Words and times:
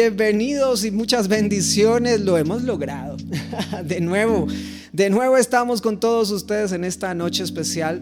bienvenidos 0.00 0.86
y 0.86 0.90
muchas 0.90 1.28
bendiciones. 1.28 2.22
Lo 2.22 2.38
hemos 2.38 2.62
logrado. 2.62 3.18
De 3.84 4.00
nuevo, 4.00 4.46
de 4.94 5.10
nuevo 5.10 5.36
estamos 5.36 5.82
con 5.82 6.00
todos 6.00 6.30
ustedes 6.30 6.72
en 6.72 6.84
esta 6.84 7.12
noche 7.12 7.44
especial 7.44 8.00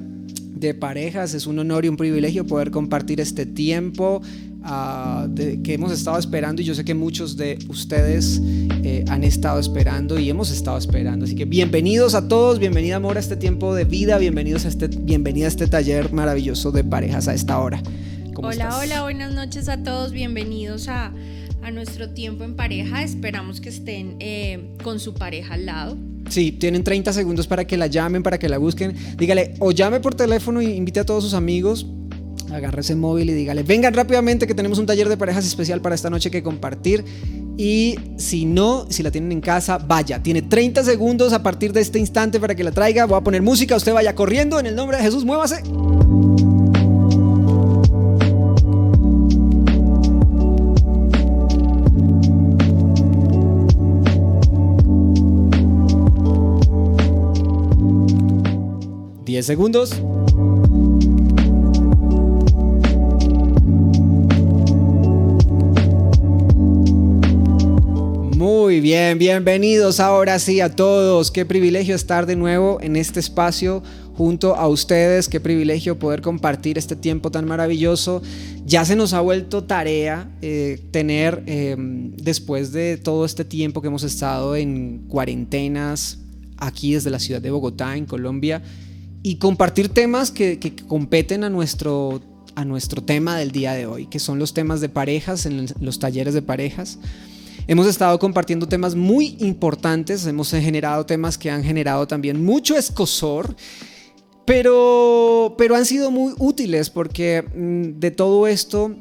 de 0.54 0.74
parejas. 0.74 1.34
Es 1.34 1.48
un 1.48 1.58
honor 1.58 1.84
y 1.84 1.88
un 1.88 1.96
privilegio 1.96 2.46
poder 2.46 2.70
compartir 2.70 3.20
este 3.20 3.46
tiempo 3.46 4.22
ah, 4.62 5.26
que 5.34 5.74
hemos 5.74 5.90
estado 5.90 6.20
esperando 6.20 6.62
y 6.62 6.64
yo 6.64 6.74
sé 6.76 6.84
que 6.84 6.94
muchos 6.94 7.36
de 7.36 7.58
ustedes 7.68 8.40
eh, 8.84 9.04
han 9.08 9.24
estado 9.24 9.58
esperando 9.58 10.20
y 10.20 10.30
hemos 10.30 10.52
estado 10.52 10.78
esperando. 10.78 11.24
Así 11.24 11.34
que 11.34 11.46
bienvenidos 11.46 12.14
a 12.14 12.28
todos, 12.28 12.60
bienvenida 12.60 12.96
amor 12.96 13.16
a 13.16 13.20
este 13.20 13.36
tiempo 13.36 13.74
de 13.74 13.84
vida, 13.84 14.18
bienvenidos 14.18 14.66
a 14.66 14.68
este, 14.68 14.86
bienvenida 14.86 15.46
a 15.46 15.48
este 15.48 15.66
taller 15.66 16.12
maravilloso 16.12 16.70
de 16.70 16.84
parejas 16.84 17.26
a 17.26 17.34
esta 17.34 17.58
hora. 17.58 17.82
Hola, 18.36 18.78
hola, 18.78 19.02
buenas 19.02 19.34
noches 19.34 19.68
a 19.68 19.82
todos, 19.82 20.12
bienvenidos 20.12 20.86
a, 20.86 21.12
nuestro 21.70 22.10
tiempo 22.10 22.44
en 22.44 22.54
pareja. 22.54 23.02
Esperamos 23.02 23.60
que 23.60 23.68
estén 23.68 24.16
eh, 24.20 24.74
con 24.82 25.00
su 25.00 25.14
pareja 25.14 25.54
al 25.54 25.66
lado. 25.66 25.96
Sí, 26.28 26.52
tienen 26.52 26.84
30 26.84 27.12
segundos 27.12 27.46
para 27.46 27.66
que 27.66 27.76
la 27.76 27.86
llamen, 27.86 28.22
para 28.22 28.38
que 28.38 28.48
la 28.48 28.58
busquen. 28.58 28.94
Dígale, 29.16 29.54
o 29.58 29.72
llame 29.72 30.00
por 30.00 30.14
teléfono 30.14 30.60
y 30.60 30.66
invite 30.66 31.00
a 31.00 31.06
todos 31.06 31.24
sus 31.24 31.34
amigos. 31.34 31.86
Agarre 32.52 32.80
ese 32.80 32.94
móvil 32.94 33.28
y 33.28 33.34
dígale, 33.34 33.62
vengan 33.62 33.92
rápidamente 33.92 34.46
que 34.46 34.54
tenemos 34.54 34.78
un 34.78 34.86
taller 34.86 35.08
de 35.08 35.18
parejas 35.18 35.46
especial 35.46 35.82
para 35.82 35.94
esta 35.94 36.08
noche 36.08 36.30
que 36.30 36.42
compartir. 36.42 37.04
Y 37.58 37.96
si 38.16 38.44
no, 38.44 38.86
si 38.88 39.02
la 39.02 39.10
tienen 39.10 39.32
en 39.32 39.40
casa, 39.40 39.78
vaya. 39.78 40.22
Tiene 40.22 40.42
30 40.42 40.84
segundos 40.84 41.32
a 41.32 41.42
partir 41.42 41.72
de 41.72 41.80
este 41.80 41.98
instante 41.98 42.38
para 42.38 42.54
que 42.54 42.64
la 42.64 42.72
traiga. 42.72 43.04
Voy 43.04 43.18
a 43.18 43.20
poner 43.20 43.42
música, 43.42 43.76
usted 43.76 43.92
vaya 43.92 44.14
corriendo 44.14 44.60
en 44.60 44.66
el 44.66 44.76
nombre 44.76 44.96
de 44.96 45.02
Jesús, 45.02 45.24
muévase. 45.24 45.62
10 59.38 59.46
segundos. 59.46 60.02
Muy 68.36 68.80
bien, 68.80 69.16
bienvenidos 69.18 70.00
ahora 70.00 70.40
sí 70.40 70.60
a 70.60 70.74
todos. 70.74 71.30
Qué 71.30 71.46
privilegio 71.46 71.94
estar 71.94 72.26
de 72.26 72.34
nuevo 72.34 72.80
en 72.80 72.96
este 72.96 73.20
espacio 73.20 73.84
junto 74.16 74.56
a 74.56 74.66
ustedes. 74.66 75.28
Qué 75.28 75.38
privilegio 75.38 76.00
poder 76.00 76.20
compartir 76.20 76.76
este 76.76 76.96
tiempo 76.96 77.30
tan 77.30 77.46
maravilloso. 77.46 78.22
Ya 78.66 78.84
se 78.84 78.96
nos 78.96 79.12
ha 79.12 79.20
vuelto 79.20 79.62
tarea 79.62 80.28
eh, 80.42 80.80
tener, 80.90 81.44
em, 81.46 82.10
después 82.16 82.72
de 82.72 82.96
todo 82.96 83.24
este 83.24 83.44
tiempo 83.44 83.82
que 83.82 83.86
hemos 83.86 84.02
estado 84.02 84.56
en 84.56 85.04
cuarentenas 85.06 86.18
aquí 86.56 86.94
desde 86.94 87.10
la 87.10 87.20
ciudad 87.20 87.40
de 87.40 87.52
Bogotá, 87.52 87.96
en 87.96 88.04
Colombia, 88.04 88.62
y 89.22 89.36
compartir 89.36 89.88
temas 89.88 90.30
que, 90.30 90.58
competen 90.86 91.44
a 91.44 91.50
nuestro, 91.50 92.20
a 92.54 92.64
nuestro 92.64 93.02
tema 93.02 93.36
del 93.36 93.50
día 93.50 93.72
de 93.72 93.86
hoy, 93.86 94.06
que 94.06 94.18
son 94.18 94.38
los 94.38 94.54
temas 94.54 94.80
de 94.80 94.88
parejas, 94.88 95.46
en 95.46 95.66
los 95.80 95.98
talleres 95.98 96.34
de 96.34 96.42
parejas. 96.42 96.98
Hemos 97.66 97.86
estado 97.86 98.18
compartiendo 98.18 98.66
temas 98.66 98.94
muy 98.94 99.36
importantes, 99.40 100.26
hemos 100.26 100.50
generado 100.50 101.04
temas 101.04 101.36
que 101.36 101.50
han 101.50 101.62
generado 101.62 102.06
también 102.06 102.42
mucho 102.44 102.76
escosor, 102.76 103.56
pero, 104.46 105.54
pero 105.58 105.76
han 105.76 105.84
sido 105.84 106.10
muy 106.10 106.32
útiles 106.38 106.88
porque 106.88 107.42
mm, 107.42 108.00
de 108.00 108.10
todo 108.10 108.46
esto 108.46 108.96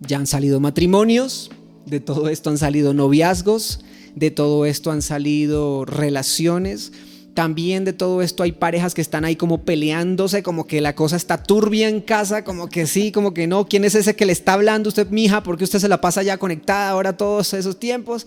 ya 0.00 0.18
han 0.18 0.28
salido 0.28 0.60
matrimonios, 0.60 1.50
de 1.86 1.98
todo 1.98 2.28
esto 2.28 2.50
han 2.50 2.58
salido 2.58 2.94
noviazgos, 2.94 3.80
de 4.14 4.30
todo 4.30 4.66
esto 4.66 4.92
han 4.92 5.02
salido 5.02 5.84
relaciones 5.84 6.92
también 7.36 7.84
de 7.84 7.92
todo 7.92 8.22
esto 8.22 8.42
hay 8.42 8.52
parejas 8.52 8.94
que 8.94 9.02
están 9.02 9.26
ahí 9.26 9.36
como 9.36 9.62
peleándose, 9.62 10.42
como 10.42 10.66
que 10.66 10.80
la 10.80 10.94
cosa 10.94 11.16
está 11.16 11.42
turbia 11.42 11.86
en 11.86 12.00
casa, 12.00 12.44
como 12.44 12.68
que 12.68 12.86
sí, 12.86 13.12
como 13.12 13.34
que 13.34 13.46
no. 13.46 13.68
¿Quién 13.68 13.84
es 13.84 13.94
ese 13.94 14.16
que 14.16 14.24
le 14.24 14.32
está 14.32 14.54
hablando 14.54 14.88
usted, 14.88 15.10
mija? 15.10 15.42
Porque 15.42 15.64
usted 15.64 15.78
se 15.78 15.88
la 15.88 16.00
pasa 16.00 16.22
ya 16.22 16.38
conectada 16.38 16.88
ahora 16.88 17.18
todos 17.18 17.52
esos 17.52 17.78
tiempos. 17.78 18.26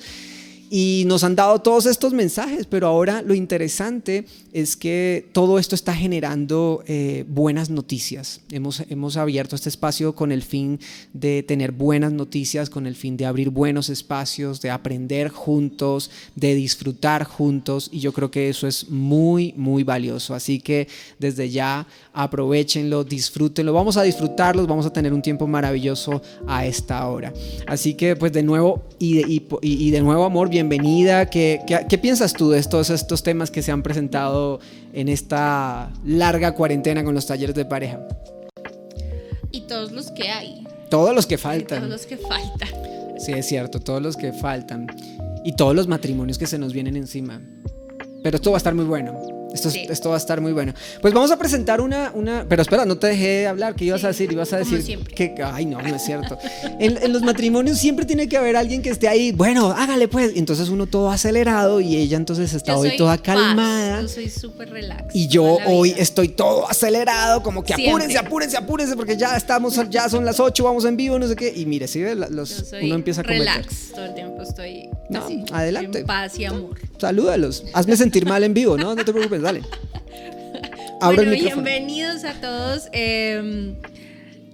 Y 0.71 1.03
nos 1.07 1.23
han 1.23 1.35
dado 1.35 1.59
todos 1.59 1.87
estos 1.87 2.13
mensajes, 2.13 2.67
pero 2.67 2.87
ahora 2.87 3.23
lo 3.23 3.33
interesante 3.33 4.25
es 4.53 4.75
que 4.75 5.27
todo 5.31 5.57
esto 5.57 5.73
está 5.73 5.95
generando 5.95 6.83
eh, 6.85 7.25
buenas 7.27 7.71
noticias. 7.71 8.41
Hemos, 8.51 8.83
hemos 8.89 9.17
abierto 9.17 9.55
este 9.55 9.69
espacio 9.69 10.13
con 10.13 10.31
el 10.31 10.43
fin 10.43 10.79
de 11.11 11.41
tener 11.41 11.71
buenas 11.71 12.11
noticias, 12.11 12.69
con 12.69 12.85
el 12.85 12.95
fin 12.95 13.17
de 13.17 13.25
abrir 13.25 13.49
buenos 13.49 13.89
espacios, 13.89 14.61
de 14.61 14.69
aprender 14.69 15.29
juntos, 15.29 16.11
de 16.35 16.53
disfrutar 16.53 17.23
juntos, 17.23 17.89
y 17.91 17.99
yo 17.99 18.13
creo 18.13 18.29
que 18.29 18.49
eso 18.49 18.67
es 18.67 18.89
muy, 18.89 19.53
muy 19.57 19.83
valioso. 19.83 20.35
Así 20.35 20.59
que 20.59 20.87
desde 21.17 21.49
ya 21.49 21.87
aprovechenlo, 22.21 23.05
disfrútenlo, 23.05 23.71
vamos 23.71 23.95
a 23.95 24.03
disfrutarlos, 24.03 24.67
vamos 24.67 24.85
a 24.85 24.91
tener 24.91 25.13
un 25.13 25.21
tiempo 25.21 25.47
maravilloso 25.47 26.21
a 26.47 26.65
esta 26.65 27.07
hora. 27.07 27.31
Así 27.65 27.93
que 27.93 28.17
pues 28.17 28.33
de 28.33 28.43
nuevo, 28.43 28.83
y 28.99 29.21
de, 29.21 29.43
y, 29.61 29.91
de 29.91 30.01
nuevo 30.01 30.25
amor, 30.25 30.49
bienvenida. 30.49 31.29
¿Qué, 31.29 31.61
¿Qué, 31.65 31.97
piensas 31.97 32.33
tú 32.33 32.49
de 32.49 32.59
estos, 32.59 32.89
estos 32.89 33.23
temas 33.23 33.51
que 33.51 33.61
se 33.61 33.71
han 33.71 33.83
presentado 33.83 34.59
en 34.91 35.07
esta 35.07 35.93
larga 36.03 36.53
cuarentena 36.55 37.05
con 37.05 37.15
los 37.15 37.25
talleres 37.25 37.55
de 37.55 37.63
pareja? 37.63 38.05
Y 39.51 39.61
todos 39.61 39.93
los 39.93 40.11
que 40.11 40.29
hay. 40.29 40.67
Todos 40.89 41.15
los 41.15 41.25
que 41.25 41.37
faltan. 41.37 41.79
todos 41.79 41.89
los 41.89 42.05
que 42.05 42.17
faltan. 42.17 42.69
Sí, 43.17 43.31
es 43.31 43.45
cierto, 43.45 43.79
todos 43.79 44.01
los 44.01 44.17
que 44.17 44.33
faltan. 44.33 44.87
Y 45.45 45.53
todos 45.53 45.73
los 45.73 45.87
matrimonios 45.87 46.37
que 46.37 46.47
se 46.47 46.59
nos 46.59 46.73
vienen 46.73 46.97
encima. 46.97 47.41
Pero 48.23 48.35
esto 48.35 48.51
va 48.51 48.57
a 48.57 48.59
estar 48.59 48.75
muy 48.75 48.85
bueno. 48.85 49.38
Esto, 49.53 49.69
esto, 49.69 50.09
va 50.09 50.15
a 50.15 50.17
estar 50.17 50.41
muy 50.41 50.53
bueno. 50.53 50.73
Pues 51.01 51.13
vamos 51.13 51.31
a 51.31 51.37
presentar 51.37 51.81
una, 51.81 52.11
una... 52.13 52.45
Pero 52.47 52.61
espera, 52.61 52.85
no 52.85 52.97
te 52.97 53.07
dejé 53.07 53.47
hablar. 53.47 53.75
¿Qué 53.75 53.85
ibas 53.85 54.03
a 54.03 54.07
decir? 54.07 54.31
Ibas 54.31 54.53
a 54.53 54.57
decir 54.57 54.99
que... 55.15 55.35
Ay, 55.43 55.65
no, 55.65 55.81
no 55.81 55.95
es 55.95 56.03
cierto. 56.03 56.37
en, 56.79 57.11
los 57.11 57.21
matrimonios 57.21 57.77
siempre 57.77 58.05
tiene 58.05 58.27
que 58.27 58.37
haber 58.37 58.55
alguien 58.55 58.81
que 58.81 58.89
esté 58.89 59.07
ahí. 59.07 59.31
Bueno, 59.31 59.71
hágale 59.71 60.07
pues. 60.07 60.33
Entonces 60.35 60.69
uno 60.69 60.85
todo 60.85 61.09
acelerado 61.09 61.81
y 61.81 61.95
ella 61.95 62.17
entonces 62.17 62.53
está 62.53 62.77
hoy 62.77 62.95
toda 62.97 63.17
calmada. 63.17 64.01
Yo 64.01 64.07
soy 64.07 64.29
súper 64.29 64.69
relax. 64.69 65.15
Y 65.15 65.27
yo 65.27 65.57
hoy 65.65 65.93
estoy 65.97 66.29
todo 66.29 66.69
acelerado, 66.69 67.41
como 67.43 67.63
que 67.63 67.73
apúrense, 67.73 68.17
apúrense, 68.17 68.57
apúrense, 68.57 68.95
porque 68.95 69.17
ya 69.17 69.35
estamos, 69.35 69.79
ya 69.89 70.09
son 70.09 70.25
las 70.25 70.39
8, 70.39 70.63
vamos 70.63 70.85
en 70.85 70.97
vivo, 70.97 71.17
no 71.19 71.27
sé 71.27 71.35
qué. 71.35 71.51
Y 71.55 71.65
mire, 71.65 71.87
si 71.87 72.01
los, 72.01 72.73
uno 72.81 72.95
empieza 72.95 73.21
a 73.21 73.23
cometer. 73.23 73.47
Relax, 73.47 73.91
todo 73.93 74.05
el 74.05 74.13
tiempo 74.13 74.41
estoy... 74.41 74.89
No, 75.09 75.27
adelante. 75.51 75.99
En 75.99 76.05
paz 76.05 76.37
y 76.37 76.45
amor. 76.45 76.79
Salúdalos. 76.99 77.63
Hazme 77.73 77.95
sentir 77.95 78.25
mal 78.25 78.43
en 78.43 78.53
vivo, 78.53 78.77
¿no? 78.77 78.95
No 78.95 79.03
te 79.03 79.11
preocupes 79.11 79.38
dale. 79.41 79.61
bueno, 81.01 81.31
bienvenidos 81.31 82.23
a 82.23 82.33
todos. 82.33 82.87
Em, 82.91 83.75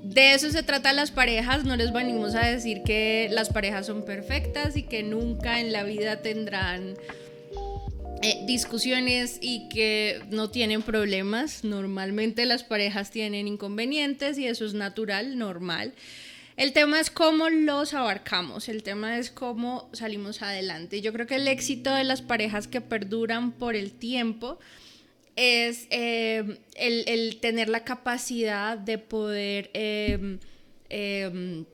de 0.03 0.33
eso 0.33 0.49
se 0.51 0.63
trata 0.63 0.93
las 0.93 1.11
parejas. 1.11 1.65
No 1.65 1.75
les 1.75 1.91
venimos 1.91 2.35
a 2.35 2.45
decir 2.45 2.83
que 2.83 3.27
las 3.31 3.49
parejas 3.49 3.87
son 3.87 4.05
perfectas 4.05 4.77
y 4.77 4.83
que 4.83 5.03
nunca 5.03 5.59
en 5.59 5.71
la 5.71 5.83
vida 5.83 6.21
tendrán 6.21 6.95
eh, 8.21 8.43
discusiones 8.45 9.37
y 9.41 9.67
que 9.69 10.19
no 10.29 10.49
tienen 10.49 10.81
problemas. 10.81 11.63
Normalmente 11.63 12.45
las 12.45 12.63
parejas 12.63 13.11
tienen 13.11 13.47
inconvenientes 13.47 14.37
y 14.37 14.47
eso 14.47 14.65
es 14.65 14.73
natural, 14.73 15.37
normal. 15.37 15.93
El 16.57 16.71
tema 16.71 17.01
es 17.01 17.09
cómo 17.09 17.49
los 17.49 17.93
abarcamos, 17.93 18.69
el 18.69 18.81
tema 18.81 19.17
es 19.17 19.29
cómo 19.29 19.89
salimos 19.91 20.41
adelante. 20.41 21.01
Yo 21.01 21.11
creo 21.11 21.27
que 21.27 21.35
el 21.35 21.47
éxito 21.49 21.93
de 21.93 22.05
las 22.05 22.21
parejas 22.21 22.67
que 22.67 22.79
perduran 22.79 23.51
por 23.51 23.75
el 23.75 23.91
tiempo 23.91 24.57
es 25.35 25.87
eh, 25.89 26.59
el, 26.75 27.37
tener 27.41 27.67
la 27.67 27.83
capacidad 27.83 28.77
de 28.77 28.97
poder 28.97 29.69
em, 29.73 30.39
em, 30.87 31.65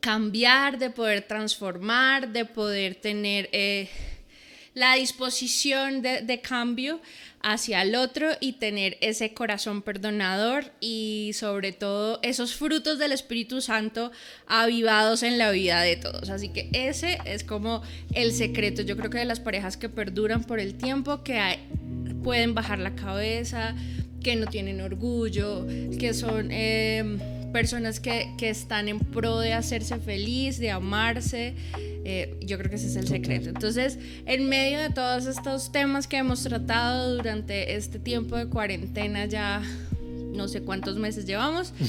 cambiar, 0.00 0.78
de 0.78 0.88
poder 0.88 1.22
transformar, 1.22 2.32
de 2.32 2.46
poder 2.46 2.94
tener 2.94 3.50
eh, 3.52 3.90
la 4.72 4.94
disposición 4.94 6.00
de, 6.00 6.40
cambio 6.42 7.00
hacia 7.46 7.82
el 7.82 7.94
otro 7.94 8.30
y 8.40 8.54
tener 8.54 8.98
ese 9.00 9.32
corazón 9.32 9.80
perdonador 9.80 10.72
y 10.80 11.30
sobre 11.32 11.70
todo 11.70 12.18
esos 12.22 12.56
frutos 12.56 12.98
del 12.98 13.12
Espíritu 13.12 13.60
Santo 13.60 14.10
avivados 14.48 15.22
en 15.22 15.38
la 15.38 15.52
vida 15.52 15.80
de 15.80 15.94
todos. 15.94 16.28
Así 16.28 16.48
que 16.48 16.68
ese 16.72 17.18
es 17.24 17.44
como 17.44 17.82
el 18.14 18.32
secreto, 18.32 18.82
yo 18.82 18.96
creo 18.96 19.10
que 19.10 19.18
de 19.18 19.26
las 19.26 19.38
parejas 19.38 19.76
que 19.76 19.88
perduran 19.88 20.42
por 20.42 20.58
el 20.58 20.74
tiempo, 20.74 21.22
que 21.22 21.60
pueden 22.24 22.52
bajar 22.52 22.80
la 22.80 22.96
cabeza, 22.96 23.76
que 24.24 24.34
no 24.34 24.48
tienen 24.48 24.80
orgullo, 24.80 25.64
que 26.00 26.14
son... 26.14 26.50
Em, 26.50 27.35
personas 27.56 28.00
que, 28.00 28.34
que, 28.36 28.50
están 28.50 28.86
en 28.86 28.98
pro 28.98 29.38
de 29.38 29.54
hacerse 29.54 29.96
feliz, 29.96 30.58
de 30.58 30.70
amarse. 30.70 31.54
Eh, 32.04 32.36
yo 32.42 32.58
creo 32.58 32.68
que 32.68 32.76
ese 32.76 32.88
es 32.88 32.96
el 32.96 33.08
secreto. 33.08 33.48
Entonces, 33.48 33.98
en 34.26 34.46
medio 34.46 34.78
de 34.78 34.90
todos 34.90 35.24
estos 35.24 35.72
temas 35.72 36.06
que 36.06 36.18
hemos 36.18 36.42
tratado 36.42 37.16
durante 37.16 37.74
este 37.74 37.98
tiempo 37.98 38.36
de 38.36 38.48
cuarentena 38.48 39.24
ya 39.24 39.62
no 40.34 40.48
sé 40.48 40.60
cuántos 40.60 40.98
meses 40.98 41.24
llevamos. 41.24 41.72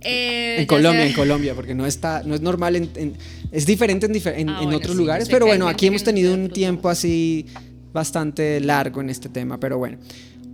Eh, 0.00 0.56
en 0.60 0.66
Colombia, 0.66 1.04
en 1.04 1.12
Colombia, 1.12 1.54
porque 1.54 1.74
no 1.74 1.84
está, 1.84 2.22
no 2.24 2.34
es 2.34 2.40
normal, 2.40 2.76
en, 2.76 3.12
es 3.52 3.66
diferente 3.66 4.06
en, 4.06 4.48
ah, 4.48 4.62
otros 4.74 4.96
lugares, 4.96 5.28
pero 5.28 5.44
bueno, 5.44 5.68
aquí 5.68 5.88
hemos 5.88 6.02
tenido 6.02 6.32
un 6.32 6.48
tiempo 6.48 6.88
así 6.88 7.44
bastante 7.92 8.58
largo 8.60 9.02
en 9.02 9.10
este 9.10 9.28
tema, 9.28 9.60
pero 9.60 9.76
bueno. 9.76 9.98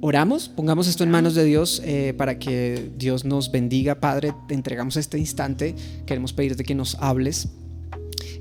Oramos, 0.03 0.49
pongamos 0.51 0.89
esto 0.89 1.05
en 1.05 1.11
manos 1.11 1.35
de 1.35 1.45
Dios 1.45 1.81
eh, 1.85 2.13
para 2.17 2.39
que 2.39 2.91
Dios 2.99 3.25
nos 3.25 3.51
bendiga, 3.51 3.99
Padre. 3.99 4.35
Te 4.47 4.55
entregamos 4.55 4.97
este 4.97 5.19
instante. 5.19 5.75
Queremos 6.05 6.35
pedirte 6.35 6.65
que 6.65 6.75
nos 6.75 6.97
hables. 6.97 7.49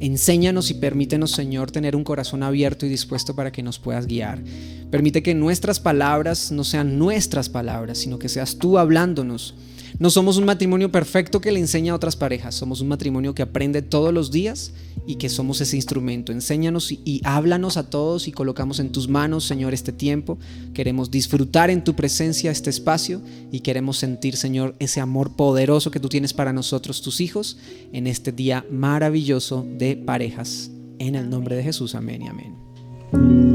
Enséñanos 0.01 0.69
y 0.69 0.73
permítenos, 0.73 1.31
Señor, 1.31 1.71
tener 1.71 1.95
un 1.95 2.03
corazón 2.03 2.43
abierto 2.43 2.85
y 2.85 2.89
dispuesto 2.89 3.35
para 3.35 3.53
que 3.53 3.63
nos 3.63 3.79
puedas 3.79 4.05
guiar. 4.05 4.43
Permite 4.91 5.23
que 5.23 5.33
nuestras 5.33 5.79
palabras 5.79 6.51
no 6.51 6.65
sean 6.65 6.99
nuestras 6.99 7.47
palabras, 7.47 7.99
sino 7.99 8.19
que 8.19 8.27
seas 8.27 8.57
tú 8.57 8.77
hablándonos 8.77 9.55
no 9.99 10.09
somos 10.09 10.37
un 10.37 10.45
matrimonio 10.45 10.91
perfecto 10.91 11.41
que 11.41 11.51
le 11.51 11.59
enseña 11.59 11.93
a 11.93 11.95
otras 11.95 12.15
parejas, 12.15 12.55
somos 12.55 12.81
un 12.81 12.87
matrimonio 12.87 13.33
que 13.33 13.41
aprende 13.41 13.81
todos 13.81 14.13
los 14.13 14.31
días 14.31 14.73
y 15.07 15.15
que 15.15 15.29
somos 15.29 15.61
ese 15.61 15.75
instrumento. 15.75 16.31
Enséñanos 16.31 16.91
y, 16.91 17.21
háblanos 17.23 17.77
a 17.77 17.89
todos 17.89 18.27
y 18.27 18.31
colocamos 18.31 18.79
en 18.79 18.91
tus 18.91 19.07
manos, 19.07 19.45
Señor, 19.45 19.73
este 19.73 19.91
tiempo. 19.91 20.37
Queremos 20.73 21.11
disfrutar 21.11 21.69
en 21.69 21.83
tu 21.83 21.95
presencia 21.95 22.51
este 22.51 22.69
espacio 22.69 23.21
y 23.51 23.59
queremos 23.59 23.97
sentir, 23.97 24.35
Señor, 24.35 24.75
ese 24.79 24.99
amor 24.99 25.35
poderoso 25.35 25.91
que 25.91 25.99
tú 25.99 26.09
tienes 26.09 26.33
para 26.33 26.53
nosotros, 26.53 27.01
tus 27.01 27.21
hijos, 27.21 27.57
en 27.93 28.07
este 28.07 28.31
día 28.31 28.65
maravilloso 28.71 29.65
de 29.77 29.95
parejas. 29.95 30.71
En 30.99 31.15
el 31.15 31.29
nombre 31.29 31.55
de 31.55 31.63
Jesús, 31.63 31.93
amén 31.95 32.21
y 32.23 32.27
amén. 32.27 33.54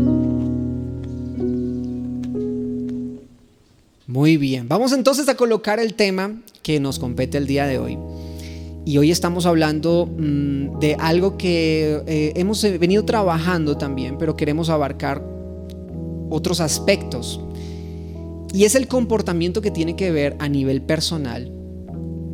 Muy 4.11 4.39
bien, 4.39 4.67
vamos 4.67 4.91
entonces 4.91 5.29
a 5.29 5.37
colocar 5.37 5.79
el 5.79 5.95
tema 5.95 6.35
que 6.65 6.81
nos 6.81 6.99
compete 6.99 7.39
el 7.39 7.47
día 7.47 7.69
de 7.69 7.79
hoy. 7.79 7.97
Y 8.85 8.99
hoy 8.99 9.13
estamos 9.13 9.47
hablando 9.47 10.07
mm, 10.07 10.81
de 10.81 10.97
algo 10.99 11.39
que 11.39 12.03
eh, 12.09 12.33
hemos 12.35 12.61
venido 12.81 13.05
trabajando 13.05 13.77
también, 13.77 14.19
pero 14.19 14.37
queremos 14.37 14.69
abarcar 14.69 15.25
otros 16.29 16.59
aspectos. 16.59 17.41
Y 18.53 18.65
es 18.65 18.75
el 18.75 18.89
comportamiento 18.89 19.63
que 19.63 19.71
tiene 19.71 19.95
que 19.95 20.11
ver 20.11 20.37
a 20.41 20.49
nivel 20.49 20.83
personal. 20.83 21.49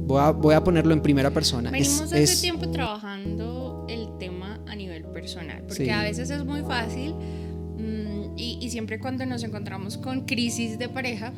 Voy 0.06 0.54
a, 0.54 0.64
ponerlo 0.64 0.94
en 0.94 1.02
primera 1.02 1.30
persona. 1.30 1.70
Venimos 1.70 2.00
hace 2.00 2.40
tiempo 2.40 2.70
trabajando 2.70 3.84
el 3.90 4.16
tema 4.18 4.60
a 4.66 4.74
nivel 4.74 5.04
personal, 5.08 5.62
porque 5.68 5.92
a 5.92 6.04
veces 6.04 6.30
es 6.30 6.42
muy 6.42 6.62
fácil 6.62 7.12
mm, 7.12 8.38
y, 8.38 8.60
y 8.62 8.70
siempre 8.70 8.98
cuando 8.98 9.26
nos 9.26 9.42
encontramos 9.42 9.98
con 9.98 10.24
crisis 10.24 10.78
de 10.78 10.88
pareja, 10.88 11.34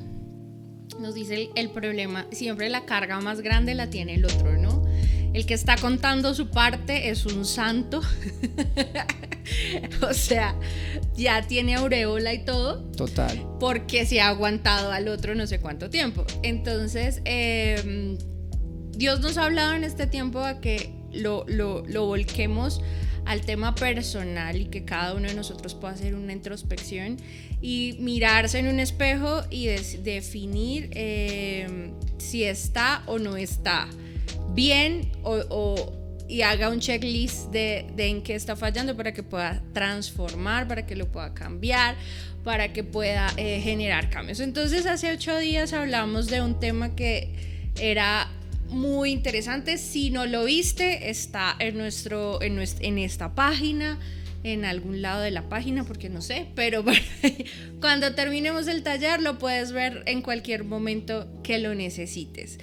nos 0.99 1.15
dice 1.15 1.51
el, 1.55 1.71
problema, 1.71 2.27
siempre 2.31 2.69
la 2.69 2.85
carga 2.85 3.21
más 3.21 3.41
grande 3.41 3.75
la 3.75 3.91
tiene 3.91 4.15
el 4.15 4.25
otro, 4.25 4.57
¿no? 4.57 4.85
El 5.33 5.47
que 5.47 5.55
está 5.55 5.77
contando 5.77 6.35
su 6.35 6.51
parte 6.51 7.11
es 7.11 7.27
un 7.27 7.45
santo. 7.45 8.01
o 10.03 10.15
sea, 10.15 10.55
ya 11.15 11.47
tiene 11.47 11.75
aureola 11.75 12.33
y 12.33 12.45
todo. 12.45 12.83
Total. 12.93 13.47
Porque 13.61 14.07
se 14.07 14.21
ha 14.21 14.29
aguantado 14.29 14.91
al 14.91 15.09
otro 15.09 15.35
no 15.35 15.47
sé 15.47 15.61
cuánto 15.61 15.91
tiempo. 15.91 16.25
Entonces, 16.43 17.21
em, 17.25 18.17
Dios 18.93 19.21
nos 19.21 19.37
ha 19.37 19.45
hablado 19.45 19.75
en 19.75 19.85
este 19.85 20.07
tiempo 20.07 20.41
a 20.41 20.61
que 20.61 20.93
lo, 21.13 21.45
lo, 21.47 21.85
lo 21.87 22.07
volquemos 22.07 22.81
al 23.29 23.43
tema 23.43 23.75
personal 23.75 24.57
y 24.59 24.65
que 24.65 24.87
cada 24.87 25.13
uno 25.13 25.29
de 25.29 25.35
nosotros 25.35 25.75
pueda 25.75 25.93
hacer 25.93 26.15
una 26.15 26.33
introspección 26.33 27.19
y 27.61 27.95
mirarse 28.01 28.59
en 28.59 28.69
un 28.69 28.81
espejo 28.81 29.43
y 29.51 29.67
definir 29.67 30.89
em, 30.95 31.93
si 32.17 32.45
está 32.45 33.03
o 33.05 33.19
no 33.19 33.37
está 33.37 33.87
bien 34.55 35.13
o, 35.23 35.93
y 36.27 36.41
haga 36.41 36.71
un 36.71 36.81
checklist 36.81 37.51
de, 37.51 37.85
en 37.99 38.23
qué 38.23 38.35
está 38.35 38.57
fallando 38.57 38.97
para 38.97 39.13
que 39.13 39.23
pueda 39.23 39.63
transformar, 39.75 40.67
para 40.67 40.87
que 40.87 40.97
lo 40.97 41.13
pueda 41.13 41.35
cambiar, 41.35 41.97
para 42.45 42.73
que 42.73 42.83
pueda 42.83 43.31
eh, 43.37 43.61
generar 43.61 44.09
cambios. 44.09 44.41
Entonces 44.41 44.87
hace 44.87 45.13
ocho 45.13 45.37
días 45.37 45.75
hablamos 45.75 46.29
de 46.29 46.41
un 46.41 46.59
tema 46.59 46.97
que 46.97 47.35
era 47.79 48.31
muy 48.69 49.11
interesante. 49.11 49.79
Si 49.79 50.11
no 50.11 50.27
lo 50.27 50.45
viste, 50.45 51.11
está 51.11 51.57
en, 51.59 51.77
nuestro, 51.77 52.43
en, 52.43 52.59
en 52.81 52.99
esta 52.99 53.35
página, 53.35 53.99
en 54.45 54.65
algún 54.65 55.03
lado 55.03 55.23
de 55.23 55.31
la 55.31 55.49
página, 55.49 55.85
porque 55.85 56.09
no 56.09 56.23
sé, 56.23 56.47
pero 56.55 56.85
cuando 57.81 58.15
terminemos 58.15 58.69
el 58.69 58.83
taller 58.83 59.21
lo 59.21 59.39
puedes 59.39 59.73
ver 59.73 60.03
en 60.07 60.23
cualquier 60.23 60.65
momento 60.65 61.29
que 61.43 61.59
lo 61.59 61.75
necesites. 61.75 62.59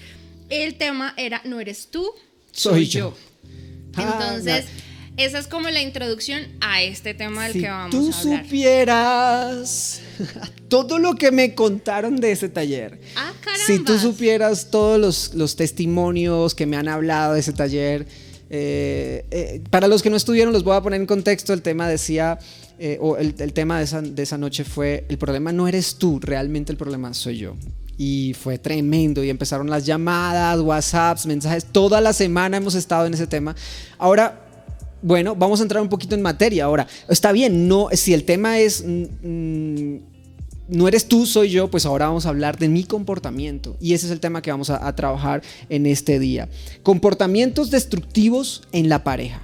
El 0.49 0.75
tema 0.75 1.13
era, 1.17 1.41
no 1.43 1.59
eres 1.59 1.89
tú, 1.89 2.09
soy, 2.51 2.87
yo. 2.87 3.15
Ah, 3.95 4.19
Entonces... 4.19 4.65
Esa 5.17 5.39
es 5.39 5.47
como 5.47 5.69
la 5.69 5.81
introducción 5.81 6.43
a 6.59 6.81
este 6.81 7.13
tema 7.13 7.47
del 7.47 7.61
que 7.61 7.69
vamos 7.69 7.95
a 7.95 8.19
hablar. 8.19 8.43
tú 8.43 8.47
supieras 8.47 10.01
todo 10.67 10.99
lo 10.99 11.15
que 11.15 11.31
me 11.31 11.55
contaron 11.55 12.17
de 12.17 12.33
ese 12.33 12.49
taller. 12.49 12.99
Ah, 13.15 13.31
si 13.65 13.79
tú 13.79 13.97
supieras 13.97 14.69
todos 14.71 14.99
los, 14.99 15.33
los, 15.33 15.55
testimonios 15.55 16.53
que 16.53 16.65
me 16.65 16.75
han 16.75 16.89
hablado 16.89 17.33
de 17.33 17.39
ese 17.39 17.53
taller. 17.53 18.05
Eh, 18.49 19.25
eh, 19.31 19.61
para 19.69 19.87
los 19.87 20.03
que 20.03 20.09
no 20.09 20.17
estuvieron, 20.17 20.51
los 20.51 20.63
voy 20.63 20.75
a 20.75 20.81
poner 20.81 20.99
en 20.99 21.07
contexto. 21.07 21.53
El 21.53 21.61
tema 21.61 21.87
decía, 21.87 22.37
eh, 22.77 22.97
o 22.99 23.15
el, 23.15 23.35
el, 23.37 23.53
tema 23.53 23.77
de 23.77 23.85
esa, 23.85 24.01
de 24.01 24.21
esa 24.21 24.37
noche 24.37 24.65
fue: 24.65 25.05
el 25.07 25.17
problema 25.17 25.53
no 25.53 25.67
eres 25.69 25.95
tú, 25.95 26.19
realmente 26.19 26.73
el 26.73 26.77
problema 26.77 27.13
soy 27.13 27.37
yo 27.37 27.55
y 27.97 28.35
fue 28.37 28.57
tremendo 28.57 29.23
y 29.23 29.29
empezaron 29.29 29.69
las 29.69 29.85
llamadas, 29.85 30.59
WhatsApps, 30.59 31.25
mensajes, 31.25 31.65
toda 31.65 32.01
la 32.01 32.13
semana 32.13 32.57
hemos 32.57 32.75
estado 32.75 33.05
en 33.05 33.13
ese 33.13 33.25
tema. 33.27 33.55
Ahora, 33.97 34.44
bueno, 35.05 35.35
vamos 35.35 35.59
a 35.59 35.63
entrar 35.63 35.83
un 35.83 35.89
poquito 35.89 36.15
en 36.15 36.23
materia 36.23 36.65
ahora. 36.65 36.87
Está 37.07 37.31
bien, 37.31 37.67
no, 37.67 37.89
si 37.91 38.15
el 38.15 38.23
tema 38.23 38.57
es 38.57 38.83
mm, 38.83 39.03
mm, 39.21 39.99
no 40.67 40.87
eres 40.87 41.07
tú, 41.07 41.27
soy 41.27 41.51
yo, 41.51 41.69
pues 41.69 41.85
ahora 41.85 42.07
vamos 42.07 42.25
a 42.25 42.29
hablar 42.29 42.57
de 42.57 42.69
mi 42.69 42.85
comportamiento. 42.85 43.77
Y 43.79 43.93
ese 43.93 44.07
es 44.07 44.11
el 44.11 44.19
tema 44.19 44.41
que 44.41 44.49
vamos 44.49 44.71
a, 44.71 44.95
trabajar 44.95 45.43
en 45.69 45.85
este 45.85 46.17
día. 46.17 46.49
Comportamientos 46.81 47.69
destructivos 47.69 48.63
en 48.71 48.89
la 48.89 49.03
pareja 49.03 49.41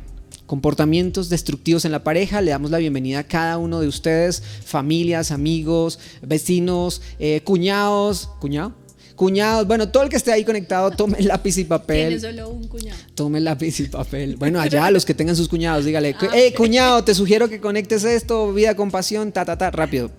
comportamientos 0.47 1.29
destructivos 1.29 1.85
en 1.85 1.93
la 1.93 2.03
pareja. 2.03 2.41
Le 2.41 2.51
damos 2.51 2.71
la 2.71 2.77
bienvenida 2.77 3.19
a 3.19 3.23
cada 3.23 3.57
uno 3.57 3.79
de 3.79 3.87
ustedes, 3.87 4.43
familias, 4.65 5.31
amigos, 5.31 5.97
vecinos, 6.21 7.01
eh, 7.19 7.39
cuñados. 7.45 8.31
¿Cuñado? 8.41 8.73
Cuñados, 9.21 9.67
bueno, 9.67 9.87
todo 9.87 10.01
el 10.01 10.09
que 10.09 10.15
esté 10.15 10.31
ahí 10.31 10.43
conectado, 10.43 10.89
tome 10.89 11.21
lápiz 11.21 11.55
y 11.59 11.63
papel. 11.63 12.19
Tiene 12.19 12.19
solo 12.19 12.49
un 12.49 12.67
cuñado. 12.67 12.97
Tome 13.13 13.39
lápiz 13.39 13.79
y 13.79 13.83
papel. 13.83 14.35
Bueno, 14.39 14.59
allá 14.59 14.89
los 14.89 15.05
que 15.05 15.13
tengan 15.13 15.35
sus 15.35 15.47
cuñados, 15.47 15.85
dígale, 15.85 16.15
ah, 16.19 16.27
hey, 16.33 16.51
cuñado, 16.57 17.03
te 17.03 17.13
sugiero 17.13 17.47
que 17.47 17.61
conectes 17.61 18.03
esto, 18.03 18.51
vida 18.51 18.75
con 18.75 18.89
pasión, 18.89 19.31
ta, 19.31 19.45
ta, 19.45 19.59
ta, 19.59 19.69
rápido. 19.69 20.09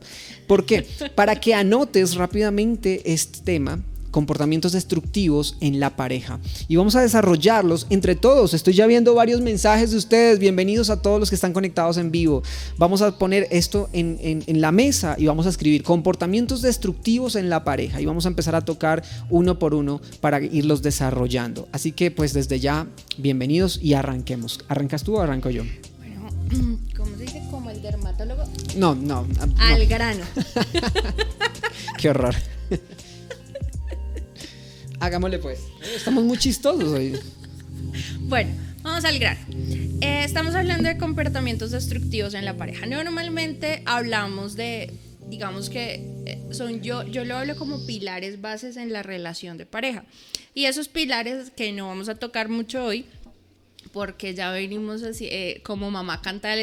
¿Por 0.47 0.65
qué? 0.65 0.87
Para 1.17 1.35
que 1.35 1.53
anotes 1.53 2.15
rápidamente 2.15 3.03
este 3.13 3.41
tema 3.41 3.81
comportamientos 4.13 4.71
destructivos 4.71 5.57
en 5.61 5.81
la 5.81 5.97
pareja. 5.97 6.39
Y 6.69 6.77
vamos 6.77 6.95
a 6.95 7.01
desarrollarlos 7.01 7.89
entre 7.91 8.15
todos. 8.15 8.55
Estoy 8.55 8.75
ya 8.75 8.87
viendo 8.87 9.15
varios 9.15 9.41
mensajes 9.41 9.91
de 9.91 9.97
ustedes. 9.97 10.39
Bienvenidos 10.39 10.91
a 10.91 11.03
todos 11.03 11.19
los 11.19 11.31
que 11.31 11.35
están 11.35 11.53
conectados 11.53 11.97
en 11.97 12.13
vivo. 12.13 12.45
Vamos 12.79 13.03
a 13.03 13.19
poner 13.19 13.49
esto 13.51 13.89
en, 13.93 14.45
la 14.61 14.71
mesa 14.71 15.17
y 15.19 15.27
vamos 15.27 15.47
a 15.47 15.49
escribir 15.49 15.83
comportamientos 15.83 16.63
destructivos 16.63 17.35
en 17.35 17.51
la 17.51 17.65
pareja. 17.65 18.01
Y 18.01 18.07
vamos 18.07 18.27
a 18.27 18.29
empezar 18.29 18.55
a 18.55 18.61
tocar 18.61 19.03
uno 19.31 19.59
por 19.59 19.75
uno 19.75 20.01
para 20.21 20.41
irlos 20.41 20.83
desarrollando. 20.83 21.67
Así 21.73 21.91
que 21.91 22.11
pues 22.11 22.35
desde 22.35 22.61
ya, 22.61 22.87
bienvenidos 23.17 23.81
y 23.83 23.95
arranquemos. 23.95 24.61
¿Arrancas 24.69 25.03
tú 25.03 25.17
o 25.17 25.21
arranco 25.21 25.49
yo? 25.49 25.65
Bueno, 25.99 26.79
¿cómo 26.97 27.17
se 27.17 27.23
dice? 27.25 27.43
Como 27.51 27.71
el 27.71 27.81
dermatólogo. 27.81 28.45
No, 28.77 28.95
no. 28.95 29.27
no. 29.27 29.55
Al 29.59 29.87
grano. 29.87 30.25
Qué 31.99 32.11
horror. 32.11 32.35
Hagámosle 35.03 35.41
pues. 35.41 35.59
Estamos 35.97 36.23
muy 36.23 36.39
chistosos 36.39 36.93
hoy. 36.93 37.19
Bueno, 38.21 38.53
vamos 38.83 39.05
al 39.05 39.19
grano. 39.19 39.41
Eh, 40.01 40.23
estamos 40.23 40.55
hablando 40.55 40.89
de 40.89 40.97
comportamientos 40.97 41.73
destructivos 41.73 42.35
en 42.35 42.45
la 42.45 42.57
pareja. 42.57 42.87
Normalmente 42.87 43.83
hablamos 43.85 44.55
de, 44.55 44.93
digamos 45.29 45.71
que 45.71 46.09
eh, 46.25 46.41
son 46.53 46.83
yo, 46.83 47.05
yo 47.05 47.25
lo 47.25 47.37
hablo 47.37 47.57
como 47.57 47.85
pilares 47.85 48.41
bases 48.41 48.77
en 48.77 48.93
la 48.93 49.03
relación 49.03 49.59
de 49.59 49.67
pareja. 49.67 50.05
Y 50.55 50.67
esos 50.67 50.87
pilares 50.87 51.51
que 51.51 51.73
no 51.73 51.89
vamos 51.89 52.09
a 52.09 52.15
tocar 52.15 52.49
mucho 52.49 52.85
hoy, 52.85 53.05
porque 53.93 54.35
ya 54.35 54.51
venimos 54.51 55.03
así, 55.03 55.27
eh, 55.31 55.61
como 55.65 55.91
mamá 55.91 56.21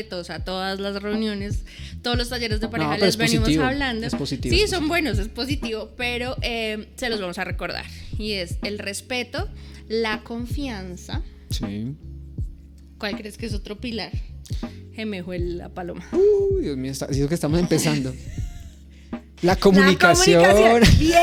todos 0.09 0.29
a 0.29 0.43
todas 0.43 0.79
las 0.79 1.01
reuniones, 1.01 1.63
todos 2.01 2.17
los 2.17 2.29
talleres 2.29 2.59
de 2.59 2.67
pareja 2.67 2.97
les 2.97 3.17
venimos 3.17 3.55
hablando. 3.57 4.07
Es 4.07 4.15
positivo, 4.15 4.55
sí, 4.55 4.67
son 4.67 4.87
buenos, 4.87 5.19
es 5.19 5.27
positivo, 5.27 5.91
pero 5.95 6.35
eh, 6.41 6.87
se 6.95 7.09
los 7.09 7.21
vamos 7.21 7.37
a 7.37 7.43
recordar. 7.43 7.85
Y 8.17 8.33
es 8.33 8.57
el 8.63 8.79
respeto, 8.79 9.47
la 9.87 10.23
confianza. 10.23 11.21
Sí. 11.49 11.95
¿Cuál 12.97 13.15
crees 13.15 13.37
que 13.37 13.45
es 13.45 13.53
otro 13.53 13.79
pilar? 13.79 14.11
Gemejo 14.93 15.33
la 15.33 15.69
paloma. 15.69 16.05
Uy, 16.11 16.63
Dios 16.63 16.77
mío, 16.77 16.91
es 16.91 16.99
que 17.27 17.33
estamos 17.33 17.59
empezando. 17.59 18.13
La 19.41 19.55
comunicación. 19.55 20.81
Bien. 20.99 21.17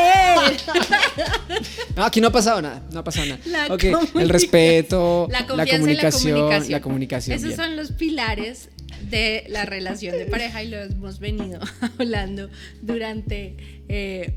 aquí 1.97 2.21
no 2.21 2.29
ha 2.29 2.33
pasado 2.33 2.63
nada, 2.63 2.83
no 2.93 3.01
ha 3.01 3.05
pasado 3.05 3.27
nada. 3.27 3.75
okay, 3.75 3.93
el 4.19 4.29
respeto, 4.29 5.29
la, 5.31 5.47
comunicación, 5.47 6.71
la 6.71 6.81
comunicación. 6.81 7.37
Esos 7.37 7.55
son 7.55 7.77
los 7.77 7.93
pilares 7.93 8.71
de 9.11 9.45
la 9.49 9.65
relación 9.65 10.17
de 10.17 10.27
pareja 10.27 10.63
y 10.63 10.69
lo 10.69 10.79
hemos 10.79 11.19
venido 11.19 11.61
hablando 11.99 12.49
durante 12.83 13.57
eh, 13.89 14.35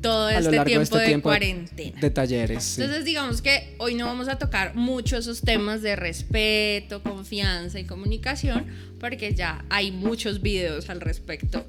todo 0.00 0.28
este 0.28 0.64
tiempo 0.64 0.98
de, 0.98 1.04
este 1.06 1.20
cuarentena. 1.22 2.00
De, 2.00 2.10
talleres. 2.10 2.78
Entonces, 2.78 3.04
digamos 3.04 3.40
que 3.40 3.74
hoy 3.78 3.94
no 3.94 4.06
vamos 4.06 4.28
a 4.28 4.36
tocar 4.36 4.74
mucho 4.74 5.16
esos 5.16 5.40
temas 5.40 5.80
de 5.80 5.96
respeto, 5.96 7.02
confianza 7.02 7.80
y 7.80 7.84
comunicación, 7.84 8.66
porque 9.00 9.34
ya 9.34 9.64
hay 9.70 9.90
muchos 9.90 10.42
videos 10.42 10.90
al 10.90 11.00
respecto 11.00 11.64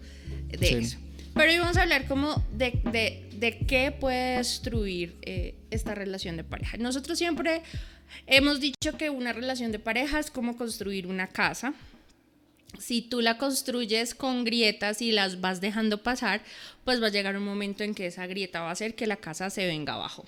de 0.49 0.79
eso. 0.79 0.97
Pero 1.33 1.51
hoy 1.51 1.57
vamos 1.57 1.77
a 1.77 1.83
hablar 1.83 2.07
como 2.07 2.43
de, 2.51 2.79
de, 3.33 3.57
qué 3.67 3.91
puede 3.91 4.37
destruir 4.37 5.15
eh, 5.23 5.55
esta 5.71 5.95
relación 5.95 6.37
de 6.37 6.43
pareja. 6.43 6.77
Nosotros 6.77 7.17
siempre 7.17 7.61
hemos 8.27 8.59
dicho 8.59 8.97
que 8.97 9.09
una 9.09 9.33
relación 9.33 9.71
de 9.71 9.79
pareja 9.79 10.19
es 10.19 10.29
como 10.29 10.55
construir 10.57 11.07
una 11.07 11.27
casa 11.27 11.73
si 12.79 13.01
tú 13.01 13.21
la 13.21 13.37
construyes 13.37 14.15
con 14.15 14.43
grietas 14.43 15.01
y 15.01 15.11
las 15.11 15.41
vas 15.41 15.61
dejando 15.61 16.01
pasar, 16.01 16.41
pues 16.83 17.01
va 17.01 17.07
a 17.07 17.11
llegar 17.11 17.37
un 17.37 17.45
momento 17.45 17.83
en 17.83 17.93
que 17.93 18.07
esa 18.07 18.27
grieta 18.27 18.61
va 18.61 18.69
a 18.69 18.71
hacer 18.71 18.95
que 18.95 19.07
la 19.07 19.17
casa 19.17 19.49
se 19.49 19.65
venga 19.65 19.93
abajo. 19.93 20.25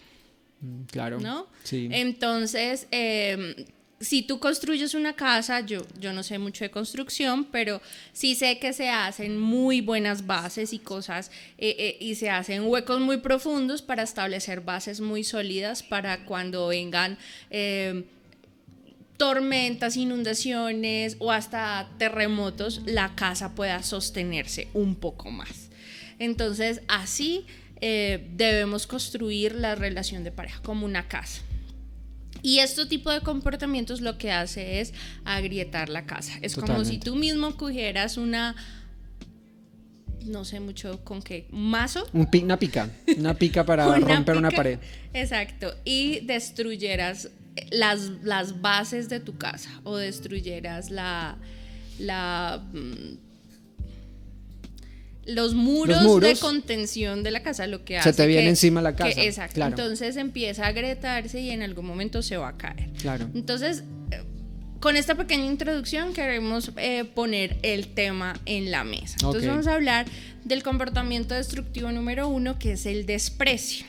Mm, 0.61 0.83
claro. 0.83 1.19
¿No? 1.19 1.47
Sí. 1.63 1.89
Entonces, 1.91 2.87
em, 2.91 3.55
si 3.99 4.23
tú 4.23 4.39
construyes 4.39 4.93
una 4.93 5.13
casa, 5.13 5.61
yo, 5.61 5.79
yo 5.99 6.11
no 6.11 6.21
sé 6.23 6.37
mucho 6.37 6.65
de 6.65 6.71
construcción, 6.71 7.45
pero 7.45 7.81
sí 8.11 8.35
sé 8.35 8.59
que 8.59 8.73
se 8.73 8.89
hacen 8.89 9.39
muy 9.39 9.81
buenas 9.81 10.25
bases 10.25 10.73
y 10.73 10.79
cosas, 10.79 11.31
eh, 11.57 11.75
eh, 11.79 11.97
y 12.01 12.15
se 12.15 12.29
hacen 12.29 12.63
huecos 12.67 12.99
muy 12.99 13.17
profundos 13.17 13.81
para 13.81 14.03
establecer 14.03 14.61
bases 14.61 14.99
muy 14.99 15.23
sólidas 15.23 15.81
para 15.81 16.25
cuando 16.25 16.67
vengan 16.67 17.17
em, 17.49 18.03
tormentas, 19.17 19.95
inundaciones 19.95 21.15
o 21.19 21.31
hasta 21.31 21.89
terremotos, 21.97 22.81
la 22.85 23.15
casa 23.15 23.55
pueda 23.55 23.81
sostenerse 23.81 24.67
un 24.73 24.95
poco 24.95 25.31
más. 25.31 25.69
Entonces, 26.19 26.81
así 26.89 27.45
eh, 27.79 28.27
debemos 28.35 28.87
construir 28.87 29.55
la 29.55 29.75
relación 29.75 30.25
de 30.25 30.31
pareja 30.31 30.61
como 30.61 30.85
una 30.85 31.07
casa. 31.07 31.41
Y 32.45 32.59
este 32.59 32.85
tipo 32.85 33.09
de 33.11 33.21
comportamientos 33.21 34.01
lo 34.01 34.19
que 34.19 34.31
hace 34.31 34.79
es 34.79 34.93
agrietar 35.23 35.89
la 35.89 36.05
casa. 36.05 36.33
Es 36.43 36.53
como 36.53 36.85
si 36.85 36.99
tú 36.99 37.15
mismo 37.15 37.57
cogieras 37.57 38.17
una 38.17 38.55
no 40.25 40.45
sé 40.45 40.59
mucho 40.59 41.03
con 41.03 41.23
qué, 41.23 41.47
un 41.51 41.71
mazo. 41.71 42.07
una 42.13 42.59
pica, 42.59 42.91
una 43.17 43.33
pica 43.33 43.65
para 43.65 43.85
romper 43.97 44.37
una 44.37 44.51
pared. 44.51 44.77
Exacto, 45.13 45.73
y 45.85 46.19
destruyeras 46.19 47.29
las, 47.71 48.11
las 48.21 48.61
bases 48.61 49.09
de 49.09 49.19
tu 49.19 49.39
casa 49.39 49.81
o 49.83 49.97
destruyeras 49.97 50.91
la, 50.91 51.37
la 51.97 52.63
los 55.25 55.53
muros, 55.53 56.21
de 56.21 56.35
contención 56.37 57.23
de 57.23 57.31
la 57.31 57.41
casa, 57.41 57.67
lo 57.67 57.83
que 57.83 57.97
hace. 57.97 58.11
Se 58.11 58.15
te 58.15 58.27
viene 58.27 58.49
encima 58.49 58.81
la 58.81 58.95
casa. 58.95 59.21
exacto. 59.21 59.63
Entonces 59.63 60.15
empieza 60.17 60.65
a 60.65 60.67
agrietarse 60.67 61.39
y 61.39 61.51
en 61.51 61.63
algún 61.63 61.85
momento 61.85 62.21
se 62.21 62.37
va 62.37 62.49
a 62.49 62.57
caer. 62.57 62.89
Claro. 63.01 63.29
Entonces, 63.33 63.83
eh, 64.11 64.23
con 64.79 64.95
esta 64.95 65.15
pequeña 65.15 65.45
introducción 65.45 66.13
queremos 66.13 66.71
eh, 66.77 67.05
poner 67.05 67.57
el 67.63 67.87
tema 67.87 68.39
en 68.45 68.71
la 68.71 68.83
mesa. 68.83 69.15
Entonces, 69.21 69.47
vamos 69.47 69.67
a 69.67 69.73
hablar 69.73 70.05
del 70.43 70.61
comportamiento 70.61 71.33
destructivo 71.33 71.91
número 71.91 72.27
uno, 72.27 72.59
que 72.59 72.73
es 72.73 72.85
el 72.85 73.05
desprecio 73.05 73.85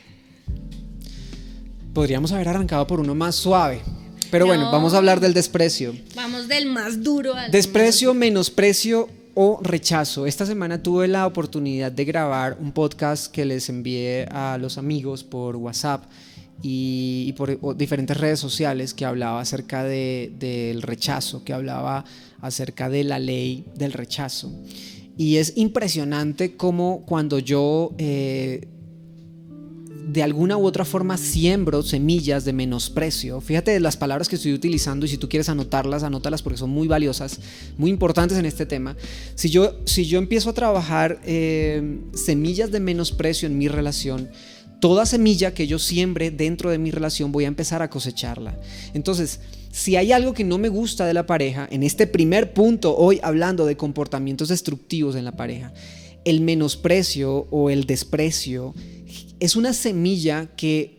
podríamos 1.97 2.31
haber 2.31 2.47
arrancado 2.47 2.85
por 2.85 2.99
uno 2.99 3.15
más 3.15 3.33
suave. 3.33 3.81
Pero 4.29 4.45
bueno, 4.45 4.71
vamos 4.71 4.93
a 4.93 4.97
hablar 4.97 5.19
del 5.19 5.33
desprecio. 5.33 5.95
Vamos 6.15 6.47
del 6.47 6.67
más 6.67 7.01
duro 7.01 7.33
al 7.33 7.49
Desprecio, 7.49 8.13
menosprecio 8.13 9.09
o 9.39 9.59
rechazo. 9.61 10.25
Esta 10.25 10.47
semana 10.47 10.81
tuve 10.81 11.07
la 11.07 11.27
oportunidad 11.27 11.91
de 11.91 12.05
grabar 12.05 12.57
un 12.59 12.71
podcast 12.71 13.31
que 13.31 13.45
les 13.45 13.69
envié 13.69 14.25
a 14.31 14.57
los 14.57 14.79
amigos 14.79 15.23
por 15.23 15.55
WhatsApp 15.57 16.05
y, 16.63 17.31
por 17.33 17.77
diferentes 17.77 18.17
redes 18.17 18.39
sociales 18.39 18.95
que 18.95 19.05
hablaba 19.05 19.39
acerca 19.39 19.83
del 19.83 20.81
rechazo, 20.81 21.43
que 21.43 21.53
hablaba 21.53 22.03
acerca 22.41 22.89
de 22.89 23.03
la 23.03 23.19
ley 23.19 23.63
del 23.75 23.93
rechazo. 23.93 24.51
Y 25.17 25.37
es 25.37 25.53
impresionante 25.55 26.57
cómo 26.57 27.03
cuando 27.05 27.37
yo 27.37 27.93
eh, 27.99 28.67
de 30.07 30.23
alguna 30.23 30.57
u 30.57 30.65
otra 30.65 30.85
forma 30.85 31.17
siembro 31.17 31.83
semillas 31.83 32.45
de 32.45 32.53
menosprecio. 32.53 33.41
Fíjate 33.41 33.77
las 33.79 33.97
palabras 33.97 34.29
que 34.29 34.37
estoy 34.37 34.53
utilizando 34.53 35.05
y 35.05 35.09
si 35.09 35.17
tú 35.17 35.27
quieres 35.27 35.49
anotarlas, 35.49 36.03
anótalas 36.03 36.41
porque 36.41 36.57
son 36.57 36.69
muy 36.69 36.87
valiosas, 36.87 37.39
muy 37.77 37.91
importantes 37.91 38.37
en 38.37 38.45
este 38.45 38.65
tema. 38.65 38.95
Si 39.35 39.49
yo, 39.49 39.75
si 39.85 40.05
yo 40.05 40.17
empiezo 40.17 40.51
a 40.51 40.53
trabajar 40.53 41.19
eh, 41.25 41.99
semillas 42.13 42.71
de 42.71 42.79
menosprecio 42.79 43.47
en 43.47 43.57
mi 43.57 43.67
relación, 43.67 44.29
toda 44.79 45.05
semilla 45.05 45.53
que 45.53 45.67
yo 45.67 45.77
siembre 45.77 46.31
dentro 46.31 46.69
de 46.69 46.77
mi 46.77 46.91
relación 46.91 47.33
voy 47.33 47.43
a 47.43 47.49
empezar 47.49 47.81
a 47.81 47.89
cosecharla. 47.89 48.57
Entonces, 48.93 49.41
si 49.71 49.97
hay 49.97 50.13
algo 50.13 50.33
que 50.33 50.45
no 50.45 50.57
me 50.57 50.69
gusta 50.69 51.05
de 51.05 51.13
la 51.13 51.25
pareja, 51.25 51.67
en 51.69 51.83
este 51.83 52.07
primer 52.07 52.53
punto, 52.53 52.95
hoy 52.95 53.19
hablando 53.23 53.65
de 53.65 53.75
comportamientos 53.75 54.47
destructivos 54.47 55.15
en 55.15 55.25
la 55.25 55.33
pareja, 55.33 55.73
el 56.23 56.41
menosprecio 56.41 57.47
o 57.51 57.69
el 57.69 57.85
desprecio 57.85 58.73
es 59.39 59.55
una 59.55 59.73
semilla 59.73 60.47
que 60.55 60.97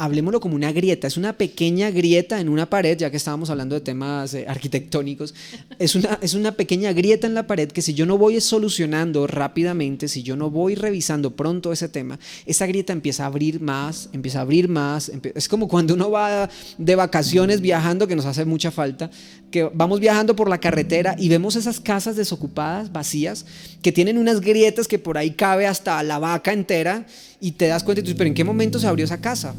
hablemoslo 0.00 0.40
como 0.40 0.54
una 0.54 0.72
grieta, 0.72 1.06
es 1.06 1.18
una 1.18 1.34
pequeña 1.34 1.90
grieta 1.90 2.40
en 2.40 2.48
una 2.48 2.70
pared, 2.70 2.96
ya 2.96 3.10
que 3.10 3.18
estábamos 3.18 3.50
hablando 3.50 3.74
de 3.74 3.82
temas 3.82 4.32
eh, 4.32 4.46
arquitectónicos, 4.48 5.34
es 5.78 5.94
una, 5.94 6.18
es 6.22 6.32
una 6.32 6.52
pequeña 6.52 6.92
grieta 6.94 7.26
en 7.26 7.34
la 7.34 7.46
pared 7.46 7.70
que 7.70 7.82
si 7.82 7.92
yo 7.92 8.06
no 8.06 8.16
voy 8.16 8.40
solucionando 8.40 9.26
rápidamente, 9.26 10.08
si 10.08 10.22
yo 10.22 10.36
no 10.36 10.48
voy 10.48 10.74
revisando 10.74 11.36
pronto 11.36 11.70
ese 11.70 11.90
tema, 11.90 12.18
esa 12.46 12.66
grieta 12.66 12.94
empieza 12.94 13.24
a 13.24 13.26
abrir 13.26 13.60
más, 13.60 14.08
empieza 14.14 14.38
a 14.38 14.42
abrir 14.42 14.68
más, 14.68 15.12
es 15.34 15.48
como 15.48 15.68
cuando 15.68 15.92
uno 15.92 16.10
va 16.10 16.48
de 16.78 16.96
vacaciones 16.96 17.60
viajando, 17.60 18.06
que 18.06 18.16
nos 18.16 18.24
hace 18.24 18.46
mucha 18.46 18.70
falta, 18.70 19.10
que 19.50 19.64
vamos 19.74 20.00
viajando 20.00 20.36
por 20.36 20.48
la 20.48 20.58
carretera 20.58 21.16
y 21.18 21.28
vemos 21.28 21.56
esas 21.56 21.80
casas 21.80 22.16
desocupadas, 22.16 22.92
vacías, 22.92 23.46
que 23.82 23.92
tienen 23.92 24.18
unas 24.18 24.40
grietas 24.40 24.88
que 24.88 24.98
por 24.98 25.18
ahí 25.18 25.32
cabe 25.32 25.66
hasta 25.66 26.02
la 26.02 26.18
vaca 26.18 26.52
entera 26.52 27.06
y 27.40 27.52
te 27.52 27.66
das 27.66 27.82
cuenta 27.82 28.00
y 28.00 28.04
tú 28.04 28.12
pero 28.16 28.28
¿en 28.28 28.34
qué 28.34 28.44
momento 28.44 28.78
se 28.78 28.86
abrió 28.86 29.04
esa 29.04 29.20
casa? 29.20 29.54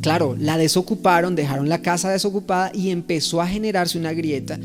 Claro, 0.00 0.36
la 0.38 0.56
desocuparon, 0.56 1.34
dejaron 1.34 1.68
la 1.68 1.82
casa 1.82 2.10
desocupada 2.10 2.70
y 2.74 2.90
empezó 2.90 3.40
a 3.40 3.48
generarse 3.48 3.98
una 3.98 4.12
grieta. 4.12 4.58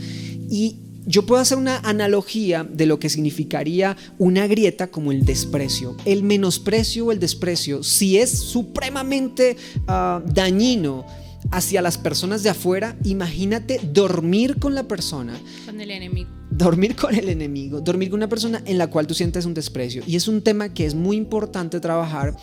Y 0.50 0.76
yo 1.06 1.26
puedo 1.26 1.42
hacer 1.42 1.58
una 1.58 1.78
analogía 1.78 2.64
de 2.64 2.86
lo 2.86 3.00
que 3.00 3.10
significaría 3.10 3.98
una 4.20 4.46
grieta 4.46 4.88
como 4.88 5.12
el 5.12 5.26
desprecio. 5.26 5.96
El 6.06 6.24
menosprecio 6.24 7.08
o 7.08 7.12
el 7.12 7.20
desprecio, 7.20 7.84
si 7.84 8.18
es 8.18 8.30
supremamente 8.30 9.58
ah, 9.88 10.22
dañino 10.26 11.06
hacia 11.50 11.82
las 11.82 11.98
personas 11.98 12.44
de 12.44 12.50
afuera, 12.50 12.96
imagínate 13.04 13.80
dormir 13.84 14.58
con 14.60 14.76
la 14.76 14.84
persona. 14.84 15.40
Con 15.66 15.82
el 15.82 15.92
enemigo. 15.92 16.30
Dormir 16.52 16.96
con 16.96 17.16
el 17.16 17.30
enemigo, 17.30 17.82
dormir 17.82 18.10
con 18.10 18.20
una 18.20 18.30
persona 18.30 18.62
en 18.66 18.78
la 18.78 18.88
cual 18.88 19.08
tú 19.08 19.14
sientes 19.14 19.46
un 19.46 19.54
desprecio. 19.54 20.04
Y 20.06 20.16
es 20.16 20.28
un 20.28 20.42
tema 20.42 20.74
que 20.74 20.86
es 20.86 20.96
muy 20.96 21.18
importante 21.18 21.80
trabajar 21.80 22.36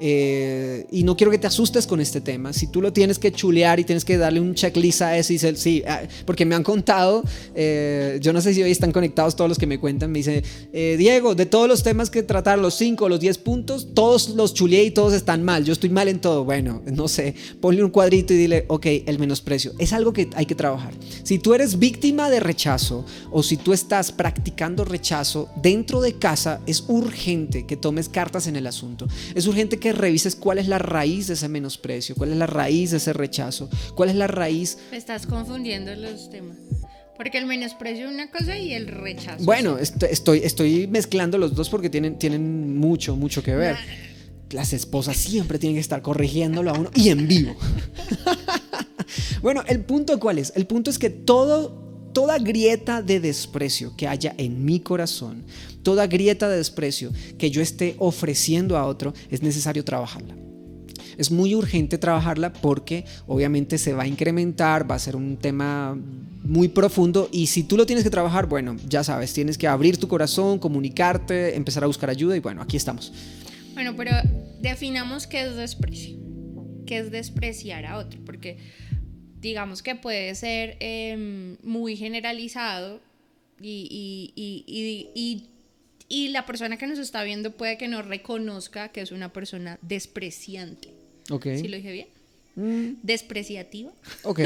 eh, 0.00 0.86
y 0.90 1.02
no 1.02 1.16
quiero 1.16 1.30
que 1.30 1.38
te 1.38 1.46
asustes 1.46 1.86
con 1.86 2.00
este 2.00 2.20
tema. 2.20 2.52
Si 2.52 2.66
tú 2.66 2.80
lo 2.80 2.92
tienes 2.92 3.18
que 3.18 3.30
chulear 3.30 3.78
y 3.78 3.84
tienes 3.84 4.04
que 4.04 4.16
darle 4.16 4.40
un 4.40 4.54
checklist 4.54 5.02
a 5.02 5.16
ese, 5.16 5.34
y 5.34 5.38
sí, 5.38 5.82
ah, 5.86 6.02
porque 6.24 6.46
me 6.46 6.54
han 6.54 6.62
contado, 6.62 7.22
eh, 7.54 8.18
yo 8.22 8.32
no 8.32 8.40
sé 8.40 8.54
si 8.54 8.62
hoy 8.62 8.70
están 8.70 8.92
conectados 8.92 9.36
todos 9.36 9.48
los 9.48 9.58
que 9.58 9.66
me 9.66 9.78
cuentan, 9.78 10.10
me 10.10 10.20
dice, 10.20 10.42
eh, 10.72 10.96
Diego, 10.98 11.34
de 11.34 11.46
todos 11.46 11.68
los 11.68 11.82
temas 11.82 12.08
que 12.08 12.22
tratar, 12.22 12.58
los 12.58 12.74
5 12.74 13.08
los 13.10 13.20
10 13.20 13.38
puntos, 13.38 13.88
todos 13.94 14.30
los 14.30 14.54
chuleé 14.54 14.84
y 14.84 14.90
todos 14.90 15.12
están 15.12 15.42
mal. 15.42 15.64
Yo 15.64 15.72
estoy 15.72 15.90
mal 15.90 16.08
en 16.08 16.20
todo. 16.20 16.44
Bueno, 16.44 16.82
no 16.90 17.08
sé, 17.08 17.34
ponle 17.60 17.84
un 17.84 17.90
cuadrito 17.90 18.32
y 18.32 18.36
dile, 18.36 18.64
ok, 18.68 18.86
el 19.06 19.18
menosprecio. 19.18 19.72
Es 19.78 19.92
algo 19.92 20.12
que 20.12 20.30
hay 20.34 20.46
que 20.46 20.54
trabajar. 20.54 20.94
Si 21.22 21.38
tú 21.38 21.52
eres 21.52 21.78
víctima 21.78 22.30
de 22.30 22.40
rechazo 22.40 23.04
o 23.30 23.42
si 23.42 23.56
tú 23.56 23.72
estás 23.72 24.12
practicando 24.12 24.84
rechazo 24.84 25.48
dentro 25.60 26.00
de 26.00 26.14
casa, 26.14 26.60
es 26.66 26.84
urgente 26.88 27.66
que 27.66 27.76
tomes 27.76 28.08
cartas 28.08 28.46
en 28.46 28.56
el 28.56 28.66
asunto. 28.66 29.06
Es 29.34 29.46
urgente 29.46 29.78
que 29.78 29.89
revises 29.92 30.36
cuál 30.36 30.58
es 30.58 30.68
la 30.68 30.78
raíz 30.78 31.26
de 31.26 31.34
ese 31.34 31.48
menosprecio, 31.48 32.14
cuál 32.14 32.32
es 32.32 32.36
la 32.36 32.46
raíz 32.46 32.90
de 32.90 32.98
ese 32.98 33.12
rechazo, 33.12 33.68
cuál 33.94 34.10
es 34.10 34.16
la 34.16 34.26
raíz... 34.26 34.78
Me 34.90 34.96
estás 34.96 35.26
confundiendo 35.26 35.94
los 35.94 36.30
temas. 36.30 36.56
Porque 37.16 37.38
el 37.38 37.46
menosprecio 37.46 38.06
es 38.06 38.14
una 38.14 38.30
cosa 38.30 38.56
y 38.56 38.72
el 38.72 38.86
rechazo. 38.88 39.44
Bueno, 39.44 39.76
estoy, 39.78 40.40
estoy 40.42 40.86
mezclando 40.86 41.36
los 41.36 41.54
dos 41.54 41.68
porque 41.68 41.90
tienen, 41.90 42.18
tienen 42.18 42.78
mucho, 42.78 43.14
mucho 43.14 43.42
que 43.42 43.54
ver. 43.54 43.76
Las 44.50 44.72
esposas 44.72 45.16
siempre 45.18 45.58
tienen 45.58 45.76
que 45.76 45.82
estar 45.82 46.00
corrigiéndolo 46.00 46.70
a 46.70 46.78
uno 46.78 46.90
y 46.94 47.10
en 47.10 47.28
vivo. 47.28 47.54
bueno, 49.42 49.62
el 49.66 49.80
punto 49.80 50.18
cuál 50.18 50.38
es? 50.38 50.52
El 50.56 50.66
punto 50.66 50.90
es 50.90 50.98
que 50.98 51.10
todo 51.10 51.90
toda 52.12 52.38
grieta 52.38 53.02
de 53.02 53.20
desprecio 53.20 53.94
que 53.96 54.08
haya 54.08 54.34
en 54.36 54.64
mi 54.64 54.80
corazón, 54.80 55.44
toda 55.82 56.06
grieta 56.06 56.48
de 56.48 56.56
desprecio 56.56 57.12
que 57.38 57.50
yo 57.50 57.62
esté 57.62 57.94
ofreciendo 57.98 58.76
a 58.76 58.86
otro, 58.86 59.14
es 59.30 59.42
necesario 59.42 59.84
trabajarla. 59.84 60.36
es 61.18 61.30
muy 61.30 61.54
urgente 61.54 61.98
trabajarla 61.98 62.52
porque 62.52 63.04
obviamente 63.26 63.76
se 63.76 63.92
va 63.92 64.04
a 64.04 64.06
incrementar, 64.06 64.90
va 64.90 64.94
a 64.94 64.98
ser 64.98 65.16
un 65.16 65.36
tema 65.36 65.98
muy 66.42 66.68
profundo 66.68 67.28
y 67.30 67.46
si 67.46 67.62
tú 67.62 67.76
lo 67.76 67.84
tienes 67.86 68.04
que 68.04 68.10
trabajar, 68.10 68.46
bueno, 68.46 68.76
ya 68.88 69.04
sabes, 69.04 69.32
tienes 69.32 69.58
que 69.58 69.68
abrir 69.68 69.98
tu 69.98 70.08
corazón, 70.08 70.58
comunicarte, 70.58 71.56
empezar 71.56 71.84
a 71.84 71.86
buscar 71.86 72.10
ayuda 72.10 72.36
y 72.36 72.40
bueno, 72.40 72.62
aquí 72.62 72.76
estamos. 72.76 73.12
Bueno, 73.74 73.94
pero 73.96 74.12
definamos 74.60 75.26
qué 75.26 75.42
es 75.42 75.56
desprecio, 75.56 76.18
qué 76.86 76.98
es 76.98 77.10
despreciar 77.10 77.86
a 77.86 77.98
otro, 77.98 78.20
porque 78.24 78.58
digamos 79.40 79.82
que 79.82 79.94
puede 79.94 80.34
ser 80.34 80.76
em, 80.80 81.56
muy 81.62 81.96
generalizado 81.96 83.00
y, 83.60 84.32
y, 85.14 85.49
la 86.10 86.44
persona 86.44 86.76
que 86.76 86.86
nos 86.86 86.98
está 86.98 87.22
viendo 87.22 87.52
puede 87.52 87.78
que 87.78 87.88
no 87.88 88.02
reconozca 88.02 88.88
que 88.88 89.00
es 89.00 89.12
una 89.12 89.32
persona 89.32 89.78
despreciante. 89.80 90.92
Ok. 91.30 91.46
¿Sí 91.56 91.68
lo 91.68 91.76
dije 91.76 91.92
bien? 91.92 92.08
Mm. 92.56 93.00
Despreciativa. 93.02 93.92
Ok. 94.24 94.40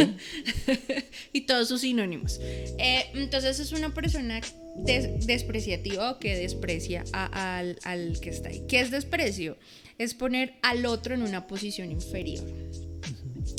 y 1.33 1.40
todos 1.42 1.68
sus 1.68 1.80
sinónimos. 1.80 2.38
Eh, 2.78 3.06
entonces 3.14 3.59
es 3.61 3.73
una 3.73 3.92
persona 3.94 4.40
despreciativa 4.76 6.12
o 6.12 6.18
que 6.18 6.37
desprecia 6.37 7.04
al, 7.12 7.78
al 7.85 8.21
que 8.21 8.30
está 8.30 8.50
ahí. 8.50 8.64
¿Qué 8.68 8.80
es 8.80 8.90
desprecio? 8.90 9.56
Es 9.99 10.14
poner 10.14 10.54
al 10.62 10.85
otro 10.87 11.14
en 11.14 11.23
una 11.23 11.47
posición 11.47 11.90
inferior. 11.90 12.44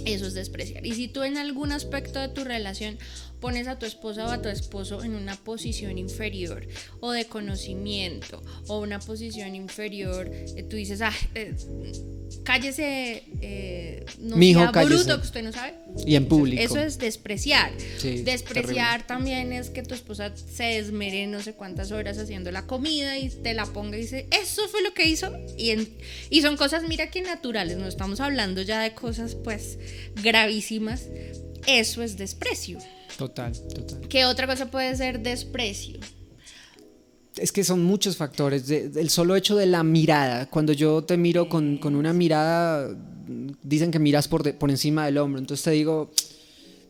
Eso 0.06 0.28
es 0.28 0.34
despreciar. 0.34 0.86
Y 0.86 0.94
si 0.94 1.08
tú 1.08 1.24
en 1.24 1.38
algún 1.38 1.72
aspecto 1.72 2.20
de 2.20 2.30
tu 2.30 2.44
relación 2.44 2.98
pones 3.46 3.68
a 3.68 3.78
tu 3.78 3.86
esposa 3.86 4.26
o 4.26 4.32
a 4.32 4.42
tu 4.42 4.50
esposo 4.50 5.04
en 5.04 5.14
una 5.14 5.36
posición 5.36 6.00
inferior 6.00 6.66
o 7.00 7.12
de 7.12 7.26
conocimiento 7.26 8.42
o 8.66 8.80
una 8.80 8.98
posición 8.98 9.54
inferior, 9.54 10.28
eh, 10.34 10.64
tú 10.68 10.78
dices, 10.78 11.00
ah, 11.02 11.14
eh, 11.36 11.54
cállese, 12.44 13.22
eh, 13.42 14.04
no 14.18 14.36
sea 14.36 14.72
bruto 14.72 15.22
que 15.22 15.28
usted 15.28 15.44
no 15.44 15.52
sabe. 15.52 15.76
Y 16.08 16.16
en 16.16 16.28
público. 16.28 16.60
Eso 16.60 16.80
es 16.80 16.98
despreciar. 16.98 17.72
despreciar 18.02 19.06
también 19.06 19.54
es 19.54 19.70
que 19.70 19.84
tu 19.84 19.94
esposa 19.94 20.36
se 20.36 20.64
desmere 20.64 21.28
no 21.28 21.40
sé 21.40 21.54
cuántas 21.54 21.92
horas 21.92 22.18
haciendo 22.18 22.50
la 22.50 22.66
comida 22.66 23.20
y 23.20 23.30
te 23.30 23.54
la 23.54 23.68
ponga 23.68 23.96
y 23.96 24.02
dice, 24.02 24.28
eso 24.32 24.68
fue 24.70 24.82
lo 24.82 24.96
que 24.96 25.08
hizo. 25.08 25.32
Y, 25.56 25.88
y 26.32 26.42
son 26.42 26.58
cosas, 26.58 26.82
mira 26.88 27.12
que 27.12 27.22
naturales, 27.22 27.78
no 27.78 27.86
estamos 27.86 28.22
hablando 28.22 28.64
ya 28.64 28.82
de 28.82 28.96
cosas 28.96 29.36
pues 29.36 29.78
gravísimas. 30.16 31.04
Eso 31.68 32.02
es 32.02 32.18
desprecio. 32.18 32.80
Total, 33.18 33.54
total. 33.74 34.08
¿Qué 34.08 34.26
otra 34.26 34.48
cosa 34.48 34.70
puede 34.70 34.96
ser 34.96 35.22
desprecio? 35.22 36.00
es 37.38 37.52
que 37.52 37.64
son 37.64 37.84
muchos 37.84 38.18
factores. 38.18 38.70
el 38.70 39.10
solo 39.10 39.36
hecho 39.36 39.56
de 39.56 39.66
la 39.66 39.84
mirada. 39.84 40.48
Cuando 40.50 40.74
yo 40.74 41.04
te 41.04 41.18
miro 41.18 41.50
con, 41.50 41.80
una 41.84 42.14
mirada, 42.14 42.96
dicen 43.64 43.92
que 43.92 44.00
miras 44.00 44.28
por, 44.28 44.54
por 44.56 44.70
encima 44.70 45.06
del 45.06 45.18
hombro. 45.18 45.40
Entonces 45.40 45.64
te 45.64 45.72
digo, 45.72 46.12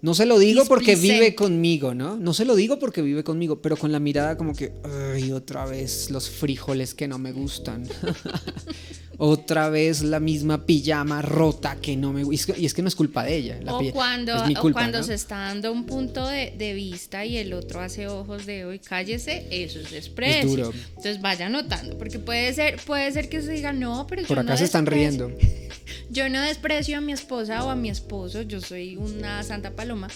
no 0.02 0.14
se 0.14 0.26
lo 0.26 0.38
digo 0.38 0.66
porque 0.66 0.96
vive 0.96 1.36
conmigo, 1.36 1.94
¿no? 1.94 2.16
No 2.18 2.34
se 2.34 2.46
lo 2.46 2.56
digo 2.56 2.78
porque 2.80 3.02
vive 3.02 3.24
conmigo, 3.24 3.62
pero 3.62 3.76
con 3.76 3.92
la 3.92 4.00
mirada 4.00 4.38
como 4.38 4.54
que, 4.54 4.74
ay, 5.14 5.32
otra 5.32 5.66
vez 5.66 6.12
los 6.12 6.30
frijoles 6.30 6.94
que 6.94 7.08
no 7.08 7.18
me 7.18 7.32
gustan. 7.32 7.88
otra 9.18 9.70
vez 9.70 10.02
la 10.02 10.20
misma 10.20 10.66
pijama 10.66 11.22
rota 11.22 11.78
que 11.82 11.96
no 11.96 12.14
me 12.14 12.24
gusta. 12.24 12.54
Y 12.58 12.66
es 12.66 12.74
que 12.74 12.82
no 12.82 12.88
es 12.88 12.96
culpa 12.96 13.24
de 13.24 13.36
ella. 13.36 13.60
o 13.68 13.92
cuando, 13.92 14.34
cuando 14.72 15.04
se 15.04 15.14
está 15.14 15.38
dando 15.38 15.72
un 15.72 15.86
punto 15.86 16.28
de, 16.28 16.74
vista 16.76 17.26
y 17.26 17.38
el 17.38 17.54
otro 17.54 17.80
hace 17.80 18.08
ojos 18.08 18.46
de 18.46 18.66
hoy, 18.66 18.80
cállese, 18.80 19.48
eso 19.52 19.80
es 19.80 19.92
desprecio. 19.92 20.74
Entonces 20.90 21.22
vaya 21.22 21.50
notando, 21.50 21.98
porque 21.98 22.20
puede 22.20 22.54
ser, 22.54 22.78
puede 22.86 23.12
ser 23.12 23.30
que 23.30 23.42
se 23.42 23.52
diga, 23.52 23.72
no, 23.72 24.08
pero 24.08 24.24
Por 24.24 24.40
acá 24.40 24.58
se 24.58 24.66
están 24.66 24.86
riendo. 24.86 25.32
Yo 26.10 26.30
no 26.30 26.42
desprecio 26.42 26.98
a 26.98 27.02
mi 27.02 27.14
esposa 27.14 27.64
o 27.64 27.70
a 27.70 27.76
mi 27.76 27.90
esposo, 27.90 28.42
yo 28.42 28.62
soy 28.62 28.96
una 28.96 29.44
santa 29.44 29.72
paloma. 29.76 30.08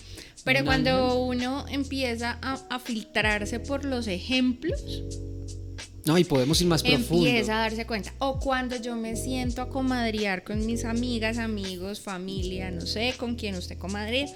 Pero 0.43 0.63
cuando 0.63 1.19
uno 1.19 1.65
empieza 1.69 2.39
a, 2.41 2.59
a 2.69 2.79
filtrarse 2.79 3.59
por 3.59 3.85
los 3.85 4.07
ejemplos, 4.07 5.03
no, 6.05 6.17
y 6.17 6.23
podemos 6.23 6.59
ir 6.61 6.67
más 6.67 6.83
profundo. 6.83 7.27
Empieza 7.27 7.57
a 7.57 7.61
darse 7.61 7.85
cuenta. 7.85 8.13
O 8.19 8.39
cuando 8.39 8.75
yo 8.75 8.95
me 8.95 9.15
siento 9.15 9.61
a 9.61 9.69
comadrear 9.69 10.43
con 10.43 10.65
mis 10.65 10.85
amigas, 10.85 11.37
amigos, 11.37 11.99
familia, 11.99 12.71
no 12.71 12.81
sé, 12.81 13.13
con 13.17 13.35
quien 13.35 13.55
usted 13.55 13.77
comadre, 13.77 14.27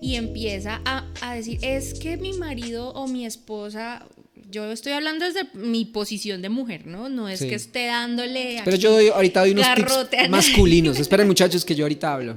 y 0.00 0.16
empieza 0.16 0.80
a, 0.84 1.06
a 1.20 1.34
decir, 1.34 1.58
es 1.62 1.94
que 1.94 2.16
mi 2.16 2.32
marido 2.32 2.90
o 2.90 3.06
mi 3.06 3.24
esposa 3.24 4.06
yo 4.52 4.70
estoy 4.70 4.92
hablando 4.92 5.24
desde 5.24 5.48
mi 5.54 5.86
posición 5.86 6.42
de 6.42 6.50
mujer, 6.50 6.86
¿no? 6.86 7.08
No 7.08 7.28
es 7.28 7.40
que 7.40 7.54
esté 7.54 7.86
dándole. 7.86 8.60
Pero 8.64 8.76
yo 8.76 8.92
doy, 8.92 9.08
ahorita 9.08 9.40
doy 9.40 9.52
unos 9.52 9.66
tips 9.74 10.28
masculinos. 10.28 10.98
Esperen, 11.00 11.26
muchachos, 11.26 11.64
que 11.64 11.74
yo 11.74 11.84
ahorita 11.84 12.12
hablo. 12.12 12.36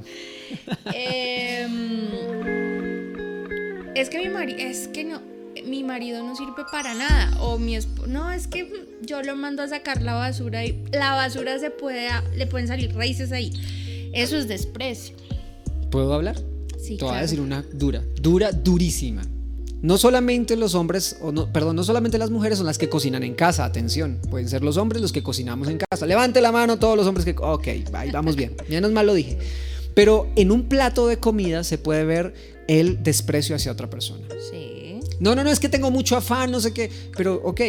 Em, 0.93 2.07
es 3.95 4.09
que 4.09 4.19
mi 4.19 4.29
marido, 4.29 4.59
es 4.59 4.87
que 4.87 5.03
no, 5.03 5.21
mi 5.67 5.83
marido 5.83 6.23
no 6.23 6.35
sirve 6.35 6.63
para 6.71 6.93
nada 6.93 7.37
o 7.39 7.57
mi 7.57 7.75
esposo, 7.75 8.07
no, 8.07 8.31
es 8.31 8.47
que 8.47 8.71
yo 9.01 9.21
lo 9.23 9.35
mando 9.35 9.63
a 9.63 9.67
sacar 9.67 10.01
la 10.01 10.13
basura 10.13 10.65
y 10.65 10.83
la 10.91 11.11
basura 11.15 11.59
se 11.59 11.69
puede, 11.71 12.07
le 12.35 12.47
pueden 12.47 12.67
salir 12.67 12.93
raíces 12.95 13.31
ahí. 13.31 13.51
Eso 14.13 14.37
es 14.37 14.47
desprecio. 14.47 15.15
¿Puedo 15.91 16.13
hablar? 16.13 16.37
Sí. 16.79 16.97
Te 16.97 17.05
voy 17.05 17.15
a 17.15 17.21
decir 17.21 17.41
una 17.41 17.63
dura, 17.73 18.03
dura, 18.21 18.51
durísima. 18.51 19.23
No 19.81 19.97
solamente 19.97 20.55
los 20.55 20.73
hombres, 20.73 21.17
o 21.21 21.31
no, 21.31 21.51
perdón, 21.51 21.75
no 21.75 21.83
solamente 21.83 22.17
las 22.17 22.31
mujeres 22.31 22.57
son 22.57 22.65
las 22.65 22.77
que 22.77 22.89
cocinan 22.89 23.23
en 23.23 23.35
casa, 23.35 23.65
atención, 23.65 24.19
pueden 24.31 24.49
ser 24.49 24.63
los 24.63 24.77
hombres 24.77 25.01
los 25.01 25.11
que 25.11 25.21
cocinamos 25.21 25.67
en 25.67 25.77
casa. 25.77 26.05
Levante 26.07 26.41
la 26.41 26.51
mano 26.51 26.79
todos 26.79 26.97
los 26.97 27.05
hombres 27.05 27.25
que... 27.25 27.35
Ok, 27.39 27.67
vamos 28.11 28.35
bien, 28.35 28.55
menos 28.69 28.91
mal 28.91 29.05
lo 29.05 29.13
dije. 29.13 29.37
Pero 29.93 30.27
en 30.35 30.51
un 30.51 30.67
plato 30.67 31.07
de 31.07 31.17
comida 31.17 31.63
se 31.63 31.77
puede 31.77 32.03
ver 32.03 32.33
el 32.67 33.03
desprecio 33.03 33.55
hacia 33.55 33.71
otra 33.71 33.89
persona. 33.89 34.27
Sí. 34.49 34.64
No, 35.19 35.35
no, 35.35 35.43
no, 35.43 35.49
es 35.49 35.59
que 35.59 35.69
tengo 35.69 35.91
mucho 35.91 36.17
afán, 36.17 36.51
no 36.51 36.59
sé 36.59 36.73
qué. 36.73 36.89
Pero, 37.15 37.41
ok, 37.43 37.61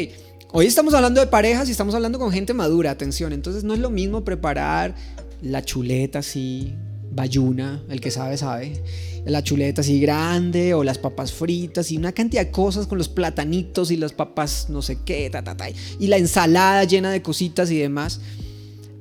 hoy 0.53 0.67
estamos 0.67 0.95
hablando 0.95 1.21
de 1.21 1.27
parejas 1.27 1.69
y 1.69 1.73
estamos 1.73 1.95
hablando 1.95 2.19
con 2.19 2.33
gente 2.33 2.55
madura, 2.55 2.91
atención. 2.91 3.33
Entonces 3.33 3.65
no 3.65 3.75
es 3.75 3.81
lo 3.81 3.91
mismo 3.91 4.25
preparar 4.25 4.95
la 5.43 5.65
chuleta 5.65 6.21
así, 6.21 6.75
bayuna, 7.13 7.83
el 7.89 8.01
que 8.01 8.11
sabe, 8.11 8.37
sabe. 8.37 8.83
La 9.25 9.43
chuleta 9.43 9.81
así 9.81 10.01
grande 10.01 10.75
o 10.75 10.85
las 10.85 10.99
papas 10.99 11.33
fritas 11.33 11.91
y 11.91 11.97
una 11.97 12.13
cantidad 12.13 12.45
de 12.45 12.51
cosas 12.51 12.87
con 12.87 12.99
los 12.99 13.09
platanitos 13.09 13.91
y 13.91 13.97
las 13.97 14.13
papas 14.13 14.69
no 14.69 14.83
sé 14.83 14.99
qué, 15.05 15.29
ta, 15.31 15.43
ta, 15.43 15.57
ta, 15.57 15.67
y 15.69 16.07
la 16.07 16.17
ensalada 16.17 16.85
llena 16.85 17.11
de 17.11 17.23
cositas 17.23 17.71
y 17.71 17.79
demás. 17.79 18.21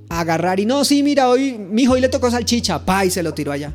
Agarrar 0.08 0.60
y 0.60 0.66
no, 0.66 0.86
sí, 0.86 1.02
mira, 1.04 1.30
hoy, 1.30 1.58
mi 1.58 1.88
hoy 1.88 2.00
le 2.00 2.10
tocó 2.10 2.30
salchicha, 2.30 2.86
pa, 2.86 3.06
y 3.06 3.12
se 3.12 3.24
lo 3.24 3.34
tiró 3.34 3.52
allá 3.52 3.74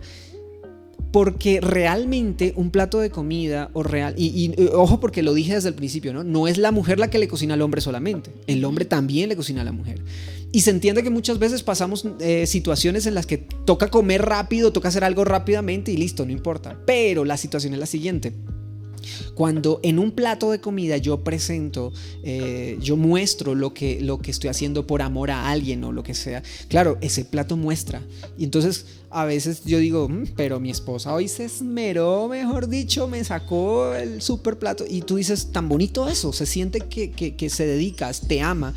porque 1.12 1.60
realmente 1.60 2.52
un 2.56 2.70
plato 2.70 3.00
de 3.00 3.10
comida 3.10 3.70
o 3.72 3.82
real 3.82 4.14
y, 4.16 4.54
ojo 4.72 5.00
porque 5.00 5.22
lo 5.22 5.34
dije 5.34 5.54
desde 5.54 5.68
el 5.68 5.74
principio 5.74 6.12
no 6.12 6.24
no 6.24 6.48
es 6.48 6.58
la 6.58 6.72
mujer 6.72 6.98
la 6.98 7.10
que 7.10 7.18
le 7.18 7.28
cocina 7.28 7.54
al 7.54 7.62
hombre 7.62 7.80
solamente 7.80 8.32
el 8.46 8.64
hombre 8.64 8.84
también 8.84 9.28
le 9.28 9.36
cocina 9.36 9.62
a 9.62 9.64
la 9.64 9.72
mujer. 9.72 10.00
Y 10.52 10.62
se 10.62 10.70
entiende 10.70 11.04
que 11.04 11.10
muchas 11.10 11.38
veces 11.38 11.62
pasamos 11.62 12.04
eh, 12.18 12.44
situaciones 12.44 13.06
en 13.06 13.14
las 13.14 13.24
que 13.24 13.38
toca 13.38 13.88
comer 13.88 14.22
rápido 14.22 14.72
toca 14.72 14.88
hacer 14.88 15.04
algo 15.04 15.24
rápidamente 15.24 15.92
y 15.92 15.96
listo 15.96 16.24
no 16.24 16.32
importa 16.32 16.78
pero 16.86 17.24
la 17.24 17.36
situación 17.36 17.74
es 17.74 17.80
la 17.80 17.86
siguiente 17.86 18.32
cuando 19.34 19.80
en 19.82 19.98
un 19.98 20.12
plato 20.12 20.50
de 20.50 20.60
comida 20.60 20.96
yo 20.96 21.22
presento, 21.22 21.92
eh, 22.22 22.78
yo 22.80 22.96
muestro 22.96 23.54
lo 23.54 23.74
que, 23.74 24.00
lo 24.00 24.18
que 24.18 24.30
estoy 24.30 24.50
haciendo 24.50 24.86
por 24.86 25.02
amor 25.02 25.30
a 25.30 25.50
alguien 25.50 25.82
o 25.84 25.92
lo 25.92 26.02
que 26.02 26.14
sea, 26.14 26.42
claro, 26.68 26.98
ese 27.00 27.24
plato 27.24 27.56
muestra. 27.56 28.02
Y 28.38 28.44
entonces 28.44 28.86
a 29.10 29.24
veces 29.24 29.62
yo 29.64 29.78
digo, 29.78 30.08
mm, 30.08 30.28
pero 30.36 30.60
mi 30.60 30.70
esposa 30.70 31.12
hoy 31.12 31.28
se 31.28 31.44
esmeró, 31.44 32.28
mejor 32.28 32.68
dicho, 32.68 33.08
me 33.08 33.22
sacó 33.24 33.94
el 33.94 34.22
super 34.22 34.58
plato. 34.58 34.84
Y 34.88 35.02
tú 35.02 35.16
dices, 35.16 35.50
tan 35.52 35.68
bonito 35.68 36.08
eso, 36.08 36.32
se 36.32 36.46
siente 36.46 36.80
que, 36.80 37.10
que, 37.10 37.34
que 37.34 37.50
se 37.50 37.66
dedicas, 37.66 38.22
te 38.26 38.40
ama. 38.40 38.74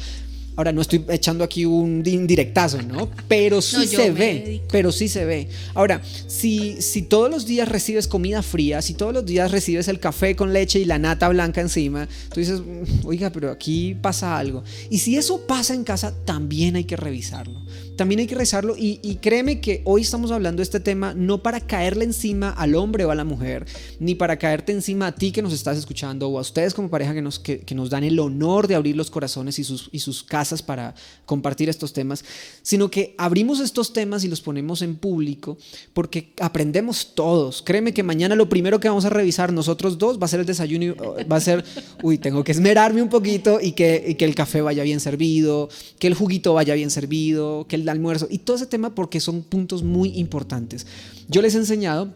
Ahora 0.55 0.71
no 0.71 0.81
estoy 0.81 1.03
echando 1.09 1.43
aquí 1.43 1.65
un 1.65 2.03
indirectazo, 2.05 2.81
¿no? 2.81 3.09
Pero 3.27 3.61
sí 3.61 3.87
se 3.87 4.11
ve, 4.11 4.61
pero 4.71 4.91
sí 4.91 5.07
se 5.07 5.25
ve. 5.25 5.47
Ahora, 5.73 6.01
si, 6.27 6.81
si 6.81 7.01
todos 7.01 7.29
los 7.29 7.45
días 7.45 7.67
recibes 7.67 8.07
comida 8.07 8.43
fría, 8.43 8.81
si 8.81 8.93
todos 8.93 9.13
los 9.13 9.25
días 9.25 9.51
recibes 9.51 9.87
el 9.87 9.99
café 9.99 10.35
con 10.35 10.53
leche 10.53 10.79
y 10.79 10.85
la 10.85 10.99
nata 10.99 11.27
blanca 11.29 11.61
encima, 11.61 12.07
tú 12.31 12.39
dices, 12.39 12.59
mm, 12.59 13.05
oiga, 13.07 13.31
pero 13.31 13.49
aquí 13.49 13.95
pasa 13.99 14.37
algo. 14.37 14.63
Y 14.89 14.99
si 14.99 15.17
eso 15.17 15.41
pasa 15.47 15.73
en 15.73 15.83
casa, 15.83 16.13
también 16.25 16.75
hay 16.75 16.83
que 16.83 16.97
revisarlo. 16.97 17.59
También 17.95 18.19
hay 18.19 18.27
que 18.27 18.35
revisarlo 18.35 18.75
y, 18.77 18.97
créeme 19.21 19.61
que 19.61 19.81
hoy 19.85 20.01
estamos 20.01 20.31
hablando 20.31 20.57
de 20.57 20.63
este 20.63 20.79
tema 20.79 21.13
no 21.13 21.43
para 21.43 21.61
caerle 21.61 22.05
encima 22.05 22.49
al 22.49 22.75
hombre 22.75 23.05
o 23.05 23.11
a 23.11 23.15
la 23.15 23.23
mujer, 23.23 23.65
ni 23.99 24.15
para 24.15 24.37
caerte 24.37 24.71
encima 24.71 25.07
a 25.07 25.11
ti 25.15 25.31
que 25.31 25.41
nos 25.41 25.53
estás 25.53 25.77
escuchando 25.77 26.27
o 26.27 26.37
a 26.37 26.41
ustedes 26.41 26.73
como 26.73 26.89
pareja 26.89 27.13
que 27.13 27.21
nos, 27.21 27.39
que, 27.39 27.59
que 27.59 27.75
nos 27.75 27.89
dan 27.89 28.03
el 28.03 28.19
honor 28.19 28.67
de 28.67 28.75
abrir 28.75 28.95
los 28.95 29.11
corazones 29.11 29.59
y 29.59 29.63
sus, 29.63 29.89
y 29.91 29.99
sus 29.99 30.23
casas 30.23 30.61
para 30.61 30.95
compartir 31.25 31.69
estos 31.69 31.93
temas, 31.93 32.25
sino 32.63 32.89
que 32.89 33.13
abrimos 33.17 33.59
estos 33.59 33.93
temas 33.93 34.23
y 34.23 34.27
los 34.27 34.41
ponemos 34.41 34.81
en 34.81 34.95
público 34.95 35.57
porque 35.93 36.33
aprendemos 36.39 37.13
todos. 37.13 37.61
Créeme 37.61 37.93
que 37.93 38.03
mañana 38.03 38.35
lo 38.35 38.49
primero 38.49 38.79
que 38.79 38.89
vamos 38.89 39.05
a 39.05 39.09
revisar 39.09 39.53
nosotros 39.53 39.97
dos 39.97 40.19
va 40.19 40.25
a 40.25 40.29
ser 40.29 40.39
el 40.39 40.45
desayuno, 40.45 40.95
va 41.31 41.37
a 41.37 41.41
ser, 41.41 41.63
uy, 42.01 42.17
tengo 42.17 42.43
que 42.43 42.51
esmerarme 42.51 43.01
un 43.01 43.09
poquito 43.09 43.59
y 43.61 43.73
que, 43.73 44.03
y 44.07 44.15
que 44.15 44.25
el 44.25 44.35
café 44.35 44.61
vaya 44.61 44.83
bien 44.83 44.99
servido, 44.99 45.69
que 45.99 46.07
el 46.07 46.15
juguito 46.15 46.53
vaya 46.53 46.73
bien 46.73 46.89
servido, 46.89 47.67
que 47.67 47.75
el 47.75 47.82
almuerzo 47.89 48.27
y 48.29 48.39
todo 48.39 48.55
ese 48.55 48.67
tema 48.67 48.95
porque 48.95 49.19
son 49.19 49.41
puntos 49.43 49.83
muy 49.83 50.17
importantes. 50.17 50.85
Yo 51.27 51.41
les 51.41 51.55
he 51.55 51.57
enseñado 51.57 52.13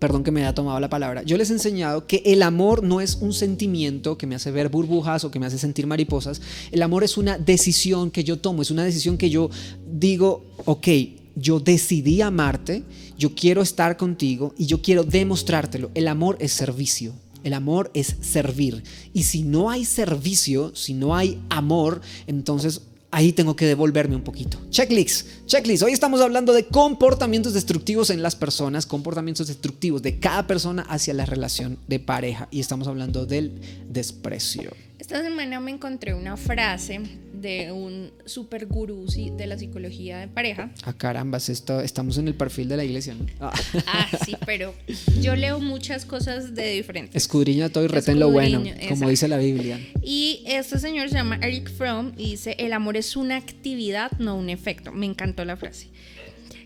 perdón 0.00 0.24
que 0.24 0.30
me 0.30 0.40
haya 0.40 0.54
tomado 0.54 0.80
la 0.80 0.88
palabra, 0.88 1.22
yo 1.22 1.36
les 1.36 1.50
he 1.50 1.52
enseñado 1.52 2.06
que 2.06 2.22
el 2.24 2.42
amor 2.42 2.82
no 2.82 3.02
es 3.02 3.16
un 3.16 3.34
sentimiento 3.34 4.16
que 4.16 4.26
me 4.26 4.34
hace 4.34 4.50
ver 4.50 4.70
burbujas 4.70 5.24
o 5.24 5.30
que 5.30 5.38
me 5.38 5.44
hace 5.44 5.58
sentir 5.58 5.86
mariposas, 5.86 6.40
el 6.72 6.82
amor 6.82 7.04
es 7.04 7.18
una 7.18 7.36
decisión 7.36 8.10
que 8.10 8.24
yo 8.24 8.38
tomo, 8.38 8.62
es 8.62 8.70
una 8.70 8.82
decisión 8.82 9.18
que 9.18 9.28
yo 9.28 9.50
digo, 9.92 10.42
ok, 10.64 10.88
yo 11.36 11.60
decidí 11.60 12.22
amarte, 12.22 12.82
yo 13.18 13.34
quiero 13.34 13.60
estar 13.60 13.98
contigo 13.98 14.54
y 14.56 14.66
yo 14.66 14.82
quiero 14.82 15.04
demostrártelo. 15.04 15.90
El 15.94 16.08
amor 16.08 16.36
es 16.40 16.52
servicio. 16.52 17.12
El 17.42 17.54
amor 17.54 17.90
es 17.94 18.16
servir. 18.20 18.82
Y 19.14 19.22
si 19.22 19.42
no 19.42 19.70
hay 19.70 19.86
servicio, 19.86 20.74
si 20.74 20.92
no 20.92 21.16
hay 21.16 21.40
amor, 21.48 22.02
entonces 22.26 22.82
ahí 23.10 23.32
tengo 23.32 23.56
que 23.56 23.66
devolverme 23.66 24.16
un 24.16 24.22
poquito. 24.22 24.58
Checklist, 24.70 25.46
checklist. 25.46 25.82
Hoy 25.82 25.92
estamos 25.92 26.20
hablando 26.20 26.52
de 26.52 26.66
comportamientos 26.66 27.54
destructivos 27.54 28.10
en 28.10 28.22
las 28.22 28.36
personas, 28.36 28.86
comportamientos 28.86 29.48
destructivos 29.48 30.02
de 30.02 30.18
cada 30.18 30.46
persona 30.46 30.82
hacia 30.88 31.14
la 31.14 31.26
relación 31.26 31.78
de 31.88 31.98
pareja 31.98 32.48
y 32.50 32.60
estamos 32.60 32.88
hablando 32.88 33.26
del 33.26 33.52
desprecio. 33.88 34.72
Esta 34.98 35.22
semana 35.22 35.60
me 35.60 35.70
encontré 35.70 36.14
una 36.14 36.36
frase 36.36 37.00
de 37.40 37.72
un 37.72 38.12
super 38.24 38.66
gurú 38.66 39.06
de 39.06 39.46
la 39.46 39.58
psicología 39.58 40.18
de 40.18 40.28
pareja. 40.28 40.72
Ah, 40.84 40.92
carambas, 40.92 41.48
esto, 41.48 41.80
estamos 41.80 42.18
en 42.18 42.28
el 42.28 42.34
perfil 42.34 42.68
de 42.68 42.76
la 42.76 42.84
iglesia, 42.84 43.14
¿no? 43.14 43.26
Ah. 43.40 43.52
ah 43.86 44.08
sí, 44.24 44.36
pero 44.46 44.74
yo 45.20 45.34
leo 45.36 45.58
muchas 45.60 46.04
cosas 46.04 46.54
de 46.54 46.72
diferentes. 46.72 47.16
Escudriña 47.16 47.68
todo 47.68 47.84
y 47.84 47.88
retén 47.88 48.20
lo 48.20 48.30
bueno, 48.30 48.62
como 48.88 49.08
dice 49.08 49.28
la 49.28 49.38
Biblia. 49.38 49.80
Y 50.02 50.42
este 50.46 50.78
señor 50.78 51.08
se 51.08 51.16
llama 51.16 51.38
Eric 51.42 51.70
Fromm 51.70 52.12
y 52.16 52.32
dice, 52.32 52.56
el 52.58 52.72
amor 52.72 52.96
es 52.96 53.16
una 53.16 53.36
actividad, 53.36 54.12
no 54.18 54.36
un 54.36 54.50
efecto. 54.50 54.92
Me 54.92 55.06
encantó 55.06 55.44
la 55.44 55.56
frase. 55.56 55.88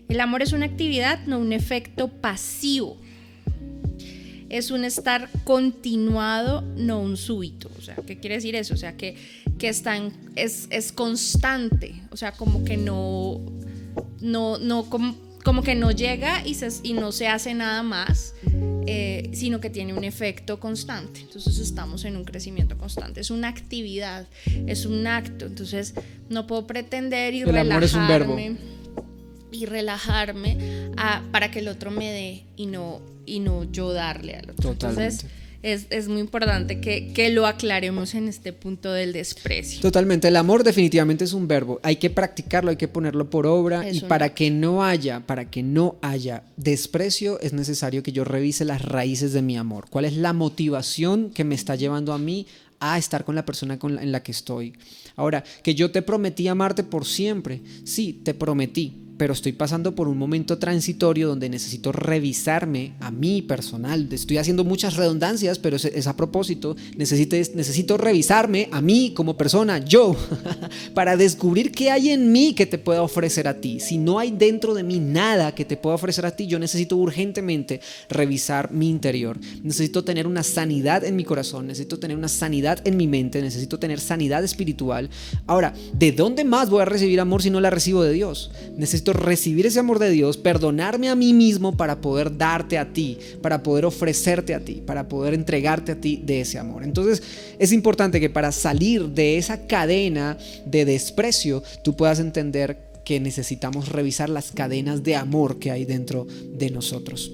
El 0.07 0.19
amor 0.19 0.41
es 0.43 0.53
una 0.53 0.65
actividad, 0.65 1.25
no 1.25 1.39
un 1.39 1.51
efecto 1.51 2.09
pasivo 2.09 2.99
es 4.49 4.71
un 4.71 4.85
estar 4.85 5.29
continuado, 5.43 6.61
no 6.75 6.99
un 6.99 7.17
súbito. 7.17 7.69
O 7.77 7.81
sea, 7.81 7.95
¿qué 8.05 8.19
quiere 8.19 8.35
decir 8.35 8.55
eso? 8.55 8.73
O 8.73 8.77
sea, 8.77 8.95
que, 8.95 9.15
que 9.57 9.69
están, 9.69 10.11
es, 10.35 10.67
es 10.69 10.91
constante. 10.91 11.95
O 12.11 12.17
sea, 12.17 12.31
como 12.31 12.63
que 12.63 12.77
no, 12.77 13.41
no, 14.21 14.57
no, 14.57 14.89
como, 14.89 15.15
como 15.43 15.63
que 15.63 15.75
no 15.75 15.91
llega 15.91 16.45
y, 16.45 16.55
se, 16.55 16.69
y 16.83 16.93
no 16.93 17.11
se 17.11 17.27
hace 17.27 17.53
nada 17.53 17.83
más, 17.83 18.33
eh, 18.87 19.29
sino 19.33 19.59
que 19.59 19.69
tiene 19.69 19.93
un 19.93 20.03
efecto 20.03 20.59
constante. 20.59 21.21
Entonces 21.21 21.57
estamos 21.59 22.05
en 22.05 22.15
un 22.15 22.23
crecimiento 22.23 22.77
constante. 22.77 23.21
Es 23.21 23.31
una 23.31 23.47
actividad, 23.47 24.27
es 24.67 24.85
un 24.85 25.07
acto. 25.07 25.45
Entonces 25.45 25.95
no 26.29 26.45
puedo 26.47 26.67
pretender 26.67 27.33
y 27.33 27.41
El 27.41 27.51
verbo. 28.07 28.37
Y 29.51 29.65
relajarme 29.67 30.89
para 31.31 31.49
que 31.49 31.59
el 31.59 31.69
otro 31.69 31.89
me 31.89 32.11
dé 32.11 32.45
y 32.57 32.65
no 32.65 33.14
y 33.25 33.39
no 33.39 33.63
yo 33.71 33.93
darle 33.93 34.35
al 34.35 34.51
otro. 34.51 34.71
Entonces, 34.71 35.25
es, 35.65 35.87
es, 35.89 36.07
muy 36.07 36.21
importante 36.21 36.79
que, 36.79 37.11
que, 37.11 37.31
lo 37.31 37.47
aclaremos 37.47 38.13
en 38.13 38.27
este 38.27 38.53
punto 38.53 38.93
del 38.93 39.13
desprecio. 39.13 39.81
Totalmente, 39.81 40.27
el 40.27 40.35
amor 40.35 40.63
definitivamente 40.63 41.23
es 41.23 41.33
un 41.33 41.47
verbo, 41.47 41.79
hay 41.81 41.95
que 41.95 42.11
practicarlo, 42.11 42.69
hay 42.69 42.75
que 42.75 42.87
ponerlo 42.87 43.31
por 43.31 43.47
obra 43.47 43.89
y 43.89 44.01
para 44.01 44.35
que 44.35 44.51
no 44.51 44.83
haya, 44.83 45.21
para 45.21 45.49
que 45.49 45.63
no 45.63 45.95
haya 46.03 46.43
desprecio 46.55 47.39
es 47.39 47.53
necesario 47.53 48.03
que 48.03 48.11
yo 48.11 48.23
revise 48.23 48.63
las 48.63 48.83
raíces 48.83 49.33
de 49.33 49.41
mi 49.41 49.57
amor. 49.57 49.85
¿Cuál 49.89 50.05
es 50.05 50.13
la 50.15 50.33
motivación 50.33 51.31
que 51.31 51.43
me 51.43 51.55
está 51.55 51.75
llevando 51.75 52.13
a 52.13 52.19
mí 52.19 52.45
a 52.79 52.99
estar 52.99 53.25
con 53.25 53.33
la 53.33 53.45
persona 53.45 53.79
con 53.79 53.97
en 53.97 54.11
la 54.11 54.21
que 54.21 54.33
estoy? 54.33 54.73
Ahora, 55.15 55.43
que 55.63 55.73
yo 55.73 55.89
te 55.89 56.03
prometí 56.03 56.47
amarte 56.47 56.83
por 56.83 57.05
siempre, 57.05 57.61
sí, 57.85 58.21
te 58.23 58.35
prometí, 58.35 59.04
pero 59.17 59.33
estoy 59.33 59.53
pasando 59.53 59.95
por 59.95 60.07
un 60.07 60.17
momento 60.17 60.57
transitorio 60.57 61.27
donde 61.27 61.49
necesito 61.49 61.91
revisarme 61.91 62.93
a 62.99 63.11
mí 63.11 63.41
personal. 63.41 64.07
Estoy 64.11 64.37
haciendo 64.37 64.63
muchas 64.63 64.95
redundancias, 64.95 65.59
pero 65.59 65.77
es, 65.77 66.07
a 66.07 66.15
propósito. 66.15 66.75
Necesito, 66.97 67.35
necesito 67.35 67.97
revisarme 67.97 68.67
a 68.71 68.81
mí 68.81 69.13
como 69.15 69.37
persona, 69.37 69.79
yo, 69.79 70.15
para 70.93 71.17
descubrir 71.17 71.71
qué 71.71 71.91
hay 71.91 72.09
en 72.09 72.31
mí 72.31 72.53
que 72.53 72.65
te 72.65 72.77
pueda 72.77 73.01
ofrecer 73.01 73.47
a 73.47 73.59
ti. 73.59 73.79
Si 73.79 73.97
no 73.97 74.19
hay 74.19 74.31
dentro 74.31 74.73
de 74.73 74.83
mí 74.83 74.99
nada 74.99 75.55
que 75.55 75.65
te 75.65 75.77
pueda 75.77 75.95
ofrecer 75.95 76.25
a 76.25 76.35
ti, 76.35 76.47
yo 76.47 76.59
necesito 76.59 76.97
urgentemente 76.97 77.81
revisar 78.09 78.71
mi 78.71 78.89
interior. 78.89 79.39
Necesito 79.63 80.03
tener 80.03 80.27
una 80.27 80.43
sanidad 80.43 81.03
en 81.03 81.15
mi 81.15 81.23
corazón, 81.23 81.67
necesito 81.67 81.99
tener 81.99 82.17
una 82.17 82.27
sanidad 82.27 82.85
en 82.85 82.97
mi 82.97 83.07
mente, 83.07 83.41
necesito 83.41 83.79
tener 83.79 83.99
sanidad 83.99 84.43
espiritual. 84.43 85.09
Ahora, 85.47 85.73
¿de 85.93 86.11
dónde 86.11 86.43
más 86.43 86.69
voy 86.69 86.81
a 86.81 86.85
recibir 86.85 87.19
amor 87.19 87.41
si 87.41 87.49
no 87.49 87.59
la 87.59 87.69
recibo 87.69 88.03
de 88.03 88.13
Dios? 88.13 88.51
Recibir 89.13 89.65
ese 89.65 89.79
amor 89.79 89.99
de 89.99 90.09
Dios, 90.09 90.37
perdonarme 90.37 91.09
a 91.09 91.15
mí 91.15 91.33
mismo 91.33 91.75
para 91.75 92.01
poder 92.01 92.37
darte 92.37 92.77
a 92.77 92.93
ti, 92.93 93.17
para 93.41 93.63
poder 93.63 93.85
ofrecerte 93.85 94.53
a 94.53 94.59
ti, 94.59 94.81
para 94.85 95.07
poder 95.07 95.33
entregarte 95.33 95.91
a 95.91 96.01
ti 96.01 96.21
de 96.23 96.41
ese 96.41 96.59
amor. 96.59 96.83
Entonces 96.83 97.23
es 97.59 97.71
importante 97.71 98.19
que 98.19 98.29
para 98.29 98.51
salir 98.51 99.09
de 99.09 99.37
esa 99.37 99.67
cadena 99.67 100.37
de 100.65 100.85
desprecio, 100.85 101.63
tú 101.83 101.95
puedas 101.95 102.19
entender 102.19 102.85
que 103.03 103.19
necesitamos 103.19 103.89
revisar 103.89 104.29
las 104.29 104.51
cadenas 104.51 105.03
de 105.03 105.15
amor 105.15 105.59
que 105.59 105.71
hay 105.71 105.85
dentro 105.85 106.25
de 106.25 106.71
nosotros. 106.71 107.31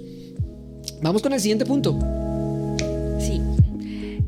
Vamos 1.02 1.22
con 1.22 1.34
el 1.34 1.40
siguiente 1.40 1.66
punto. 1.66 1.98
Sí. 3.20 3.42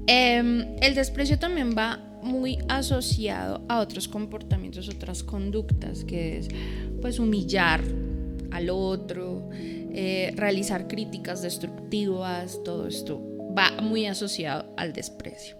Em, 0.08 0.66
el 0.82 0.96
desprecio 0.96 1.38
también 1.38 1.76
va 1.78 2.00
muy 2.24 2.58
asociado 2.70 3.62
a 3.68 3.80
otros 3.80 4.08
comportamientos, 4.08 4.88
otras 4.90 5.24
conductas, 5.24 6.04
que 6.04 6.38
es 6.38 6.48
pues 7.04 7.20
humillar 7.20 7.84
al 8.52 8.70
otro, 8.70 9.50
eh, 9.52 10.32
realizar 10.38 10.88
críticas 10.88 11.42
destructivas, 11.42 12.64
todo 12.64 12.88
esto 12.88 13.22
va 13.58 13.82
muy 13.82 14.06
asociado 14.06 14.74
al 14.78 14.94
desprecio. 14.94 15.58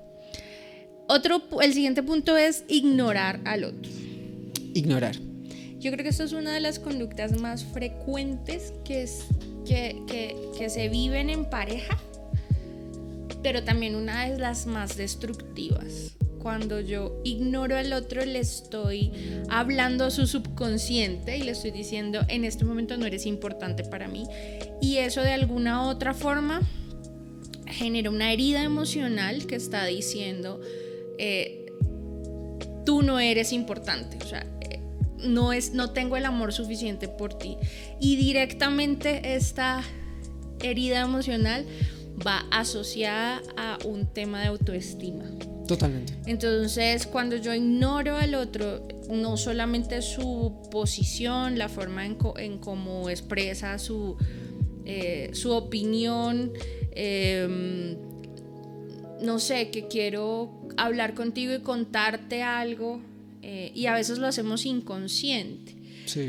Otro, 1.10 1.44
el 1.62 1.74
siguiente 1.74 2.02
punto 2.02 2.38
es 2.38 2.64
ignorar 2.70 3.42
al 3.44 3.66
otro. 3.66 3.92
Ignorar. 4.74 5.18
Yo 5.80 5.92
creo 5.92 6.04
que 6.04 6.12
esto 6.12 6.24
es 6.24 6.32
una 6.32 6.54
de 6.54 6.62
las 6.62 6.80
conductas 6.80 7.38
más 7.38 7.66
frecuentes 7.66 8.74
que, 8.86 9.04
es, 9.04 9.26
que, 9.66 10.02
que, 10.08 10.38
que 10.58 10.70
se 10.70 10.88
viven 10.88 11.30
en 11.30 11.50
pareja, 11.50 11.98
pero 13.42 13.66
también 13.66 13.98
una 13.98 14.30
de 14.30 14.40
las 14.40 14.66
más 14.66 14.96
destructivas 14.96 16.16
cuando 16.44 16.82
yo 16.82 17.22
ignoro 17.24 17.78
al 17.78 17.94
otro, 17.94 18.24
le 18.26 18.40
estoy 18.40 19.14
hablando 19.50 20.04
a 20.04 20.12
su 20.12 20.28
subconsciente 20.28 21.38
y 21.38 21.44
le 21.44 21.52
estoy 21.52 21.72
diciendo, 21.72 22.20
en 22.28 22.44
este 22.44 22.66
momento 22.66 22.98
no 22.98 23.06
eres 23.06 23.26
importante 23.26 23.86
para 23.86 24.10
mí. 24.10 24.26
Y 24.82 24.98
eso 24.98 25.22
de 25.22 25.32
alguna 25.32 25.88
otra 25.88 26.14
forma 26.14 26.62
genera 27.66 28.10
una 28.10 28.34
herida 28.34 28.62
emocional 28.62 29.48
que 29.48 29.56
está 29.56 29.86
diciendo, 29.86 30.60
eh, 31.18 31.66
tú 32.86 33.04
no 33.04 33.22
eres 33.22 33.54
importante. 33.54 34.18
O 34.22 34.28
sea, 34.28 34.46
eh, 34.70 34.82
no, 35.20 35.54
es, 35.54 35.74
no 35.74 35.92
tengo 35.92 36.18
el 36.18 36.26
amor 36.26 36.52
suficiente 36.52 37.08
por 37.08 37.38
ti. 37.38 37.56
Y 38.02 38.18
directamente 38.18 39.36
esta 39.36 39.82
herida 40.62 41.00
emocional 41.00 41.66
va 42.26 42.46
asociada 42.52 43.42
a 43.56 43.78
un 43.86 44.08
tema 44.08 44.42
de 44.42 44.48
autoestima. 44.48 45.26
Totalmente. 45.68 46.14
Entonces, 46.26 47.08
cuando 47.08 47.38
yo 47.38 47.54
ignoro 47.54 48.18
al 48.18 48.36
otro, 48.36 48.86
no 49.10 49.38
solamente 49.38 50.02
su 50.02 50.68
posición, 50.72 51.58
la 51.58 51.70
forma 51.70 52.06
en, 52.06 52.58
cómo 52.60 53.10
expresa 53.10 53.80
su, 53.80 54.18
eh, 54.86 55.30
su 55.34 55.52
opinión, 55.52 56.52
em, 56.92 57.96
no 59.22 59.40
sé, 59.40 59.70
que 59.70 59.88
quiero 59.88 60.68
hablar 60.76 61.14
contigo 61.14 61.54
y 61.54 61.60
contarte 61.60 62.44
algo, 62.44 63.02
eh, 63.42 63.72
y 63.74 63.86
a 63.86 63.94
veces 63.94 64.18
lo 64.18 64.28
hacemos 64.28 64.66
inconsciente. 64.66 65.76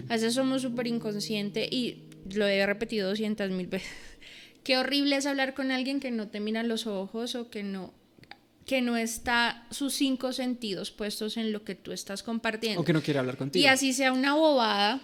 A 0.08 0.14
veces 0.14 0.34
somos 0.34 0.62
súper 0.62 0.86
inconscientes 0.86 1.68
y 1.70 2.04
lo 2.32 2.46
he 2.46 2.64
repetido 2.64 3.08
200 3.08 3.50
mil 3.50 3.66
veces. 3.66 3.90
Qué 4.62 4.78
horrible 4.78 5.16
es 5.16 5.26
hablar 5.26 5.54
con 5.54 5.72
alguien 5.72 5.98
que 5.98 6.12
no 6.12 6.28
te 6.28 6.40
mira 6.40 6.62
los 6.62 6.86
ojos 6.86 7.34
o 7.34 7.50
que 7.50 7.62
no 7.64 7.92
que 8.66 8.80
no 8.80 8.96
está 8.96 9.66
sus 9.70 9.94
cinco 9.94 10.32
sentidos 10.32 10.90
puestos 10.90 11.36
en 11.36 11.52
lo 11.52 11.64
que 11.64 11.74
tú 11.74 11.92
estás 11.92 12.22
compartiendo. 12.22 12.80
O 12.80 12.84
que 12.84 12.92
no 12.92 13.02
quiere 13.02 13.20
hablar 13.20 13.36
contigo. 13.36 13.62
Y 13.62 13.66
así 13.66 13.92
sea 13.92 14.12
una 14.12 14.34
bobada 14.34 15.00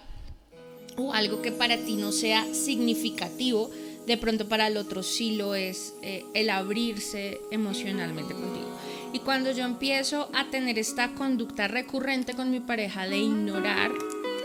o 0.97 1.13
algo 1.13 1.43
que 1.43 1.53
para 1.53 1.77
ti 1.77 1.95
no 1.95 2.13
sea 2.13 2.53
significativo, 2.55 3.71
de 4.07 4.17
pronto 4.17 4.49
para 4.49 4.67
el 4.67 4.77
otro 4.77 5.03
sí 5.03 5.37
lo 5.37 5.55
es 5.55 5.95
eh, 6.03 6.25
el 6.35 6.51
abrirse 6.51 7.41
emocionalmente 7.51 8.35
contigo. 8.35 8.69
Y 9.13 9.21
cuando 9.21 9.53
yo 9.53 9.65
empiezo 9.65 10.31
a 10.35 10.51
tener 10.51 10.79
esta 10.79 11.13
conducta 11.15 11.69
recurrente 11.69 12.35
con 12.35 12.51
mi 12.51 12.61
pareja 12.61 13.09
de 13.09 13.19
ignorar, 13.19 13.91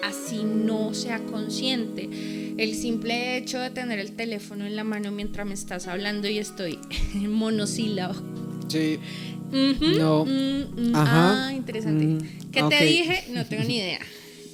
así 0.04 0.44
no 0.44 0.94
sea 0.94 1.20
consciente, 1.24 2.10
el 2.58 2.76
simple 2.76 3.38
hecho 3.38 3.60
de 3.60 3.70
tener 3.70 4.00
el 4.00 4.16
teléfono 4.16 4.66
en 4.66 4.76
la 4.76 4.84
mano 4.84 5.12
mientras 5.12 5.46
me 5.46 5.54
estás 5.54 5.88
hablando 5.88 6.28
y 6.28 6.38
estoy 6.38 6.80
en 7.14 7.32
monosílabo. 7.32 8.35
Sí. 8.68 9.00
no. 9.98 10.26
Mm, 10.26 10.90
mm, 10.92 10.96
Ajá. 10.96 11.48
Ah, 11.48 11.54
interesante. 11.54 12.06
Mm, 12.06 12.52
¿Qué 12.52 12.64
te 12.64 12.86
dije? 12.86 13.24
No 13.32 13.46
tengo 13.46 13.64
ni 13.64 13.78
idea. 13.78 14.00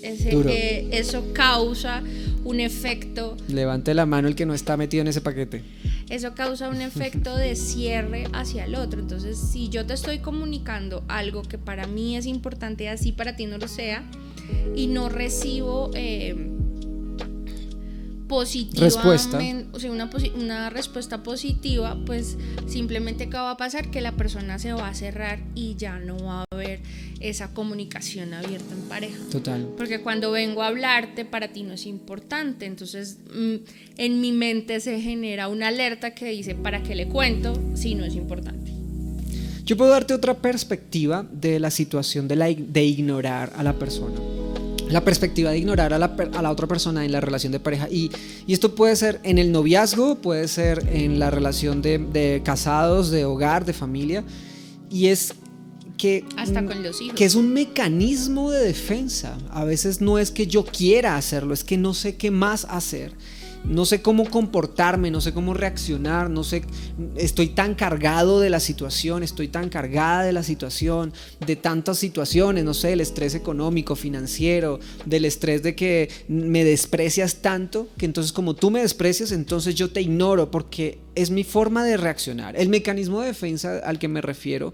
Eso 0.03 1.31
causa 1.33 2.01
un 2.43 2.59
efecto. 2.59 3.37
Levante 3.47 3.93
la 3.93 4.05
mano 4.05 4.27
el 4.27 4.35
que 4.35 4.45
no 4.45 4.53
está 4.53 4.75
metido 4.77 5.01
en 5.01 5.07
ese 5.07 5.21
paquete. 5.21 5.63
Eso 6.09 6.33
causa 6.33 6.69
un 6.69 6.81
efecto 6.81 7.35
de 7.35 7.55
cierre 7.55 8.25
hacia 8.33 8.65
el 8.65 8.75
otro. 8.75 8.99
Entonces, 8.99 9.37
si 9.37 9.69
yo 9.69 9.85
te 9.85 9.93
estoy 9.93 10.19
comunicando 10.19 11.03
algo 11.07 11.43
que 11.43 11.57
para 11.57 11.87
mí 11.87 12.17
es 12.17 12.25
importante, 12.25 12.89
así 12.89 13.11
para 13.11 13.35
ti 13.35 13.45
no 13.45 13.57
lo 13.57 13.67
sea, 13.67 14.03
y 14.75 14.87
no 14.87 15.07
recibo 15.07 15.91
eh, 15.93 16.35
respuesta. 18.73 19.39
o 19.71 19.79
sea, 19.79 19.91
una, 19.91 20.09
una, 20.35 20.69
respuesta 20.69 21.23
positiva, 21.23 21.97
pues 22.05 22.37
simplemente 22.67 23.29
¿qué 23.29 23.37
va 23.37 23.51
a 23.51 23.57
pasar? 23.57 23.91
Que 23.91 24.01
la 24.01 24.13
persona 24.13 24.57
se 24.59 24.73
va 24.73 24.87
a 24.87 24.93
cerrar 24.93 25.39
y 25.55 25.75
ya 25.75 25.99
no 25.99 26.17
va 26.17 26.41
a 26.41 26.45
haber 26.51 26.79
esa 27.19 27.53
comunicación 27.53 28.33
abierta 28.33 28.73
en 28.73 28.81
pareja. 28.89 29.17
Total. 29.31 29.67
Porque 29.77 30.01
cuando 30.01 30.31
vengo 30.31 30.63
a 30.63 30.67
hablarte, 30.67 31.25
para 31.25 31.49
ti 31.49 31.63
no 31.63 31.73
es 31.73 31.85
importante. 31.85 32.65
Entonces, 32.65 33.17
mm, 33.33 33.55
en 33.97 34.21
mi 34.21 34.31
mente 34.31 34.79
se 34.79 34.99
genera 35.01 35.47
una 35.47 35.67
alerta 35.67 36.15
que 36.15 36.29
dice, 36.29 36.55
¿para 36.55 36.81
qué 36.83 36.95
le 36.95 37.07
cuento 37.07 37.53
si 37.75 37.95
no 37.95 38.05
es 38.05 38.15
importante? 38.15 38.71
Yo 39.65 39.77
puedo 39.77 39.91
darte 39.91 40.13
otra 40.13 40.35
perspectiva 40.35 41.25
de 41.31 41.59
la 41.59 41.69
situación 41.69 42.27
de, 42.27 42.35
la, 42.35 42.47
de 42.47 42.83
ignorar 42.83 43.53
a 43.55 43.63
la 43.63 43.73
persona 43.73 44.40
la 44.91 45.03
perspectiva 45.03 45.51
de 45.51 45.57
ignorar 45.57 45.93
a 45.93 45.99
la, 45.99 46.51
otra 46.51 46.67
persona 46.67 47.05
en 47.05 47.11
la 47.11 47.21
relación 47.21 47.51
de 47.51 47.59
pareja. 47.59 47.89
Y, 47.89 48.11
esto 48.47 48.75
puede 48.75 48.95
ser 48.95 49.19
en 49.23 49.37
el 49.37 49.51
noviazgo, 49.51 50.15
puede 50.15 50.47
ser 50.47 50.87
en 50.91 51.19
la 51.19 51.29
relación 51.29 51.81
de, 51.81 52.41
casados, 52.43 53.09
de 53.09 53.25
hogar, 53.25 53.65
de 53.65 53.73
familia. 53.73 54.23
Y 54.89 55.07
es 55.07 55.33
que, 55.97 56.25
Hasta 56.35 56.65
con 56.65 56.83
los 56.83 57.01
hijos. 57.01 57.15
que 57.15 57.25
es 57.25 57.35
un 57.35 57.53
mecanismo 57.53 58.51
de 58.51 58.63
defensa. 58.63 59.37
A 59.49 59.63
veces 59.63 60.01
no 60.01 60.19
es 60.19 60.31
que 60.31 60.47
yo 60.47 60.65
quiera 60.65 61.15
hacerlo, 61.15 61.53
es 61.53 61.63
que 61.63 61.77
no 61.77 61.93
sé 61.93 62.15
qué 62.15 62.31
más 62.31 62.65
hacer 62.69 63.13
no 63.63 63.85
sé 63.85 64.01
cómo 64.01 64.29
comportarme, 64.29 65.11
no 65.11 65.21
sé 65.21 65.33
cómo 65.33 65.53
reaccionar, 65.53 66.29
no 66.29 66.43
sé, 66.43 66.63
estoy 67.15 67.47
tan 67.47 67.75
cargado 67.75 68.39
de 68.39 68.49
la 68.49 68.59
situación, 68.59 69.23
estoy 69.23 69.47
tan 69.47 69.69
cargada 69.69 70.23
de 70.23 70.33
la 70.33 70.43
situación, 70.43 71.13
de 71.45 71.55
tantas 71.55 71.97
situaciones, 71.97 72.63
no 72.63 72.73
sé, 72.73 72.93
el 72.93 73.01
estrés 73.01 73.35
económico, 73.35 73.95
financiero, 73.95 74.79
del 75.05 75.25
estrés 75.25 75.63
de 75.63 75.75
que 75.75 76.09
me 76.27 76.63
desprecias 76.63 77.41
tanto, 77.41 77.87
que 77.97 78.05
entonces 78.05 78.33
como 78.33 78.55
tú 78.55 78.71
me 78.71 78.81
desprecias, 78.81 79.31
entonces 79.31 79.75
yo 79.75 79.91
te 79.91 80.01
ignoro 80.01 80.49
porque 80.51 80.99
es 81.15 81.29
mi 81.29 81.43
forma 81.43 81.83
de 81.83 81.97
reaccionar. 81.97 82.55
El 82.55 82.69
mecanismo 82.69 83.21
de 83.21 83.27
defensa 83.27 83.79
al 83.79 83.99
que 83.99 84.07
me 84.07 84.21
refiero 84.21 84.73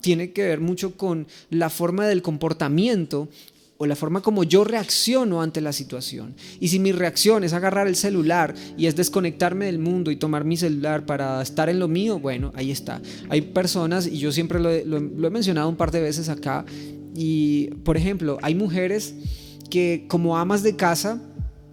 tiene 0.00 0.32
que 0.32 0.44
ver 0.44 0.60
mucho 0.60 0.96
con 0.96 1.26
la 1.50 1.68
forma 1.68 2.06
del 2.06 2.22
comportamiento 2.22 3.28
o 3.78 3.86
la 3.86 3.96
forma 3.96 4.22
como 4.22 4.44
yo 4.44 4.64
reacciono 4.64 5.42
ante 5.42 5.60
la 5.60 5.72
situación. 5.72 6.34
Y 6.60 6.68
si 6.68 6.78
mi 6.78 6.92
reacción 6.92 7.44
es 7.44 7.52
agarrar 7.52 7.86
el 7.86 7.96
celular 7.96 8.54
y 8.76 8.86
es 8.86 8.96
desconectarme 8.96 9.66
del 9.66 9.78
mundo 9.78 10.10
y 10.10 10.16
tomar 10.16 10.44
mi 10.44 10.56
celular 10.56 11.04
para 11.04 11.42
estar 11.42 11.68
en 11.68 11.78
lo 11.78 11.88
mío, 11.88 12.18
bueno, 12.18 12.52
ahí 12.54 12.70
está. 12.70 13.00
Hay 13.28 13.42
personas, 13.42 14.06
y 14.06 14.18
yo 14.18 14.32
siempre 14.32 14.60
lo 14.60 14.70
he, 14.70 15.30
mencionado 15.30 15.68
un 15.68 15.76
par 15.76 15.90
de 15.90 16.00
veces 16.00 16.28
acá, 16.28 16.64
y 17.14 17.68
por 17.84 17.96
ejemplo, 17.96 18.38
hay 18.42 18.54
mujeres 18.54 19.14
que 19.70 20.06
como 20.08 20.38
amas 20.38 20.62
de 20.62 20.76
casa, 20.76 21.20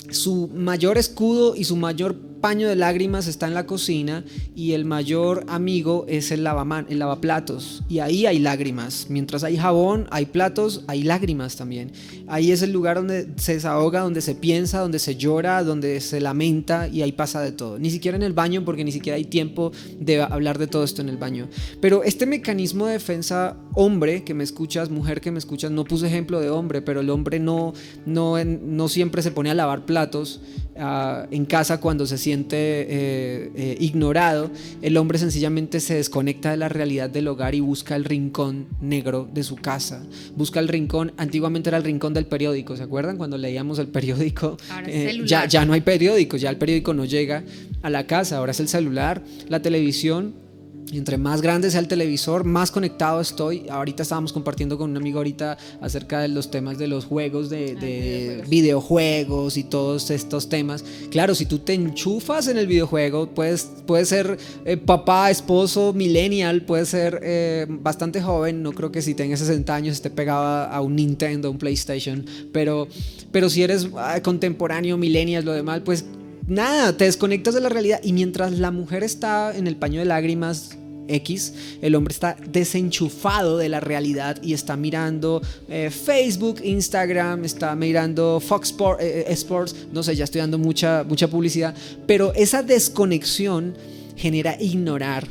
su 0.10 0.50
mayor 0.50 0.98
escudo 0.98 1.56
y 1.56 1.64
su 1.64 1.76
mayor 1.76 2.33
paño 2.44 2.68
de 2.68 2.76
lágrimas 2.76 3.28
está 3.28 3.48
en 3.48 3.54
la 3.54 3.66
cocina 3.66 4.26
y 4.54 4.74
el 4.74 4.84
mayor 4.84 5.46
amigo 5.48 6.04
es 6.10 6.30
el, 6.30 6.44
lavaman, 6.44 6.86
el 6.90 7.00
lavaplatos. 7.00 7.84
Y 7.88 8.00
ahí 8.00 8.26
hay 8.26 8.38
lágrimas. 8.38 9.06
Mientras 9.08 9.46
hay 9.46 9.56
jabón, 9.56 10.08
hay 10.12 10.26
platos, 10.26 10.84
hay 10.88 11.04
lágrimas 11.04 11.56
también. 11.56 11.94
Ahí 12.28 12.52
es 12.52 12.62
el 12.62 12.74
lugar 12.74 12.98
donde 12.98 13.30
se 13.38 13.54
desahoga, 13.54 14.02
donde 14.02 14.20
se 14.20 14.36
piensa, 14.36 14.80
donde 14.80 15.00
se 15.00 15.16
llora, 15.16 15.64
donde 15.64 16.02
se 16.02 16.20
lamenta 16.20 16.90
y 16.90 17.02
ahí 17.02 17.14
pasa 17.14 17.40
de 17.40 17.54
todo. 17.54 17.80
Ni 17.80 17.90
siquiera 17.90 18.18
en 18.18 18.24
el 18.24 18.34
baño 18.34 18.66
porque 18.66 18.84
ni 18.84 18.92
siquiera 18.92 19.16
hay 19.16 19.24
tiempo 19.24 19.72
de 19.98 20.22
hablar 20.22 20.58
de 20.58 20.68
todo 20.68 20.84
esto 20.84 21.02
en 21.02 21.08
el 21.08 21.16
baño. 21.16 21.48
Pero 21.80 22.04
este 22.04 22.26
mecanismo 22.26 22.88
de 22.88 22.94
defensa, 22.94 23.56
hombre 23.74 24.26
que 24.26 24.34
me 24.34 24.44
escuchas, 24.44 24.90
mujer 24.90 25.22
que 25.22 25.32
me 25.32 25.40
escuchas, 25.40 25.72
no 25.72 25.86
puse 25.86 26.08
ejemplo 26.08 26.42
de 26.42 26.50
hombre, 26.50 26.82
pero 26.82 27.00
el 27.00 27.10
hombre 27.10 27.40
no, 27.40 27.72
no, 28.06 28.36
no 28.44 28.90
siempre 28.90 29.22
se 29.22 29.32
pone 29.32 29.50
a 29.50 29.54
lavar 29.54 29.86
platos 29.86 30.42
ah, 30.78 31.28
en 31.32 31.46
casa 31.46 31.80
cuando 31.80 32.06
se 32.06 32.18
siente 32.18 32.58
eh, 32.58 33.52
eh, 33.56 33.78
ignorado, 33.80 34.52
el 34.82 34.98
hombre 34.98 35.18
sencillamente 35.18 35.80
se 35.80 35.96
desconecta 35.96 36.52
de 36.52 36.58
la 36.58 36.70
realidad 36.70 37.10
del 37.10 37.28
hogar 37.28 37.56
y 37.56 37.60
busca 37.60 37.96
el 37.96 38.06
rincón 38.06 38.68
negro 38.82 39.28
de 39.32 39.44
su 39.44 39.56
casa. 39.56 40.04
Busca 40.36 40.60
el 40.60 40.68
rincón, 40.68 41.14
antiguamente 41.18 41.70
era 41.70 41.78
el 41.78 41.84
rincón 41.84 42.14
del 42.14 42.26
periódico, 42.26 42.76
¿se 42.78 42.84
acuerdan? 42.84 43.18
Cuando 43.18 43.38
leíamos 43.38 43.80
el 43.80 43.88
periódico, 43.88 44.58
eh, 44.88 45.22
ya, 45.26 45.46
ya 45.46 45.66
no 45.66 45.74
hay 45.74 45.82
periódicos, 45.82 46.42
ya 46.42 46.50
el 46.50 46.58
periódico 46.58 46.94
no 46.94 47.06
llega 47.06 47.44
a 47.82 47.90
la 47.90 48.08
casa, 48.08 48.38
ahora 48.38 48.52
es 48.52 48.60
el 48.60 48.68
celular, 48.68 49.24
la 49.50 49.62
televisión 49.62 50.43
entre 50.92 51.18
más 51.18 51.42
grande 51.42 51.72
sea 51.72 51.80
el 51.80 51.88
televisor, 51.88 52.44
más 52.44 52.72
conectado 52.72 53.22
estoy. 53.22 53.68
Ahorita 53.70 54.04
estábamos 54.04 54.34
compartiendo 54.34 54.78
con 54.78 54.92
un 54.92 54.98
amigo 54.98 55.20
ahorita 55.20 55.58
acerca 55.82 56.20
de 56.20 56.28
los 56.28 56.52
temas 56.52 56.78
de 56.78 56.88
los 56.88 57.06
juegos, 57.06 57.50
de, 57.50 58.44
videojuegos 58.48 59.58
y 59.58 59.64
todos 59.64 60.10
estos 60.12 60.50
temas. 60.50 60.84
Claro, 61.10 61.36
si 61.36 61.46
tú 61.46 61.60
te 61.60 61.74
enchufas 61.74 62.48
en 62.48 62.58
el 62.58 62.68
videojuego, 62.68 63.28
puedes, 63.28 63.70
puedes 63.86 64.10
ser 64.10 64.38
eh, 64.66 64.78
papá, 64.78 65.32
esposo, 65.32 65.94
millennial, 65.94 66.64
puedes 66.64 66.90
ser 66.90 67.20
eh, 67.24 67.66
bastante 67.70 68.22
joven. 68.22 68.62
No 68.62 68.72
creo 68.72 68.92
que 68.92 69.02
si 69.02 69.14
tengas 69.14 69.40
60 69.40 69.74
años 69.74 69.96
esté 69.96 70.10
pegado 70.10 70.44
a 70.44 70.82
un 70.82 70.96
Nintendo, 70.96 71.50
un 71.50 71.58
PlayStation. 71.58 72.26
Pero, 72.52 72.88
pero 73.32 73.50
si 73.50 73.64
eres 73.64 73.88
ah, 73.98 74.20
contemporáneo, 74.22 74.98
millennial, 74.98 75.46
lo 75.46 75.54
demás, 75.54 75.82
pues 75.84 76.06
nada, 76.48 76.96
te 76.98 77.06
desconectas 77.06 77.54
de 77.54 77.62
la 77.62 77.70
realidad 77.70 78.00
y 78.04 78.14
mientras 78.14 78.52
la 78.54 78.72
mujer 78.72 79.04
está 79.04 79.56
en 79.56 79.68
el 79.68 79.76
paño 79.76 80.00
de 80.00 80.06
lágrimas 80.06 80.78
X, 81.08 81.54
el 81.82 81.96
hombre 81.96 82.14
está 82.14 82.38
desenchufado 82.52 83.58
de 83.58 83.70
la 83.70 83.80
realidad 83.80 84.42
y 84.42 84.54
está 84.54 84.78
mirando 84.78 85.42
eh, 85.68 85.90
Facebook, 85.90 86.62
Instagram, 86.64 87.44
está 87.46 87.76
mirando 87.76 88.40
Fox 88.40 88.74
eh, 89.00 89.26
eh, 89.28 89.34
Sports, 89.34 89.76
no 89.92 90.04
sé, 90.04 90.16
ya 90.16 90.24
estoy 90.24 90.42
dando 90.42 90.58
mucha, 90.58 91.04
mucha 91.04 91.28
publicidad, 91.28 91.76
pero 92.08 92.34
esa 92.34 92.64
desconexión 92.64 93.76
genera 94.16 94.56
ignorar 94.60 95.28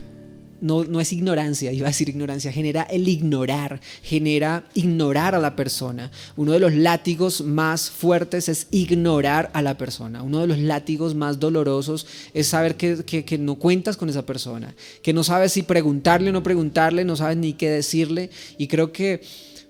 no, 0.63 1.01
es 1.01 1.13
ignorancia, 1.13 1.73
iba 1.73 1.89
a 1.89 1.91
decir 1.91 2.09
ignorancia, 2.09 2.53
genera 2.53 2.83
el 2.83 3.09
ignorar, 3.09 3.81
genera 4.03 4.65
ignorar 4.75 5.35
a 5.35 5.41
la 5.41 5.57
persona. 5.57 6.13
Uno 6.37 6.53
de 6.53 6.61
los 6.61 6.73
látigos 6.73 7.41
más 7.41 7.91
fuertes 7.91 8.49
es 8.49 8.69
ignorar 8.71 9.51
a 9.55 9.61
la 9.61 9.77
persona. 9.77 10.23
Uno 10.23 10.41
de 10.41 10.47
los 10.47 10.59
látigos 10.59 11.17
más 11.17 11.41
dolorosos 11.41 12.07
es 12.33 12.47
saber 12.47 12.77
que, 12.77 13.05
que 13.05 13.39
no 13.39 13.57
cuentas 13.57 13.97
con 13.97 14.09
esa 14.09 14.25
persona, 14.25 14.75
que 15.03 15.13
no 15.13 15.25
sabes 15.25 15.53
si 15.53 15.63
preguntarle 15.63 16.31
o 16.31 16.33
no 16.33 16.45
preguntarle, 16.45 17.05
no 17.05 17.17
sabes 17.17 17.37
ni 17.37 17.55
qué 17.55 17.69
decirle. 17.69 18.31
Y 18.57 18.69
creo 18.69 18.93
que 18.93 19.21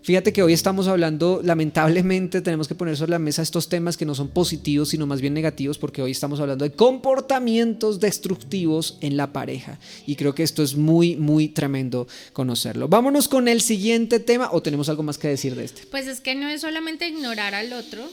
Fíjate 0.03 0.33
que 0.33 0.43
hoy 0.43 0.53
estamos 0.53 0.88
hablando, 0.88 1.41
lamentablemente 1.45 2.41
tenemos 2.41 2.67
que 2.67 2.75
poner 2.75 2.97
sobre 2.97 3.12
la 3.12 3.21
mesa 3.21 3.41
estos 3.41 3.69
temas 3.69 3.97
que 3.97 4.05
no 4.05 4.17
son 4.17 4.29
positivos, 4.29 4.88
sino 4.88 5.07
más 5.07 5.21
bien 5.21 5.33
negativos, 5.33 5.79
porque 5.79 6.03
hoy 6.03 6.11
estamos 6.11 6.41
hablando 6.41 6.65
de 6.65 6.73
comportamientos 6.73 8.01
destructivos 8.01 8.99
en 9.01 9.17
la 9.17 9.33
pareja. 9.33 9.79
Y 10.05 10.17
creo 10.17 10.35
que 10.35 10.43
esto 10.43 10.65
es 10.65 10.75
muy, 10.75 11.15
muy 11.15 11.49
tremendo 11.49 12.09
conocerlo. 12.33 12.88
Vámonos 12.88 13.29
con 13.29 13.47
el 13.47 13.61
siguiente 13.61 14.19
tema, 14.19 14.51
o 14.51 14.61
tenemos 14.61 14.88
algo 14.88 15.05
más 15.05 15.19
que 15.19 15.29
decir 15.29 15.55
de 15.55 15.65
este. 15.65 15.87
Pues 15.87 16.09
es 16.09 16.21
que 16.21 16.35
no 16.35 16.49
es 16.49 16.62
solamente 16.62 17.07
ignorar 17.07 17.55
al 17.55 17.73
otro, 17.73 18.05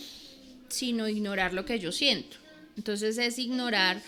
sino 0.67 1.09
ignorar 1.09 1.55
lo 1.55 1.65
que 1.65 1.79
yo 1.79 1.91
siento. 1.91 2.37
Entonces 2.77 3.17
es 3.17 3.39
ignorar 3.39 3.99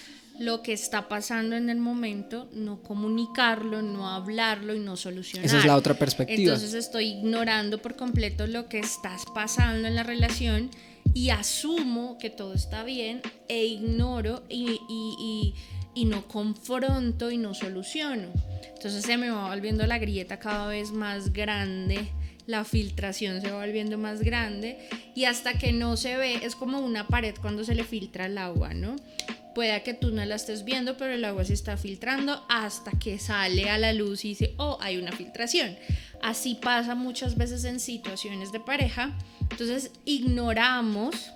lo 0.41 0.63
que 0.63 0.73
está 0.73 1.07
pasando 1.07 1.55
en 1.55 1.69
el 1.69 1.77
momento, 1.77 2.49
no 2.53 2.81
comunicarlo, 2.81 3.81
no 3.81 4.09
hablarlo 4.09 4.73
y 4.73 4.79
no 4.79 4.97
solucionarlo. 4.97 5.47
Esa 5.47 5.59
es 5.59 5.65
la 5.65 5.75
otra 5.75 5.93
perspectiva. 5.93 6.53
Entonces 6.53 6.73
estoy 6.73 7.09
ignorando 7.09 7.79
por 7.79 7.95
completo 7.95 8.47
lo 8.47 8.67
que 8.67 8.79
estás 8.79 9.23
pasando 9.35 9.87
en 9.87 9.95
la 9.95 10.03
relación 10.03 10.71
y 11.13 11.29
asumo 11.29 12.17
que 12.17 12.29
todo 12.29 12.53
está 12.53 12.83
bien 12.83 13.21
e 13.47 13.65
ignoro 13.65 14.43
y, 14.49 14.79
y, 14.89 15.53
y, 15.93 16.05
no 16.05 16.27
confronto 16.27 17.29
y 17.29 17.37
no 17.37 17.53
soluciono. 17.53 18.29
Entonces 18.75 19.03
se 19.05 19.17
me 19.17 19.29
va 19.29 19.49
volviendo 19.49 19.85
la 19.85 19.99
grieta 19.99 20.39
cada 20.39 20.67
vez 20.67 20.91
más 20.91 21.33
grande 21.33 22.09
la 22.47 22.65
filtración 22.65 23.41
se 23.41 23.51
va 23.51 23.59
volviendo 23.59 23.97
más 23.97 24.21
grande 24.21 24.77
y 25.15 25.25
hasta 25.25 25.53
que 25.53 25.71
no 25.71 25.95
se 25.95 26.17
ve, 26.17 26.39
es 26.43 26.55
como 26.55 26.79
una 26.79 27.07
pared 27.07 27.35
cuando 27.39 27.63
se 27.63 27.75
le 27.75 27.83
filtra 27.83 28.25
el 28.25 28.37
agua, 28.37 28.73
¿no? 28.73 28.95
Pueda 29.53 29.83
que 29.83 29.93
tú 29.93 30.11
no 30.11 30.23
la 30.25 30.35
estés 30.35 30.63
viendo, 30.63 30.97
pero 30.97 31.13
el 31.13 31.25
agua 31.25 31.43
se 31.45 31.53
está 31.53 31.77
filtrando 31.77 32.43
hasta 32.49 32.91
que 32.91 33.19
sale 33.19 33.69
a 33.69 33.77
la 33.77 33.93
luz 33.93 34.25
y 34.25 34.29
dice, 34.29 34.53
oh, 34.57 34.77
hay 34.81 34.97
una 34.97 35.11
filtración. 35.11 35.75
Así 36.21 36.55
pasa 36.55 36.95
muchas 36.95 37.37
veces 37.37 37.63
en 37.63 37.79
situaciones 37.79 38.51
de 38.51 38.59
pareja. 38.59 39.17
Entonces 39.49 39.91
ignoramos 40.05 41.31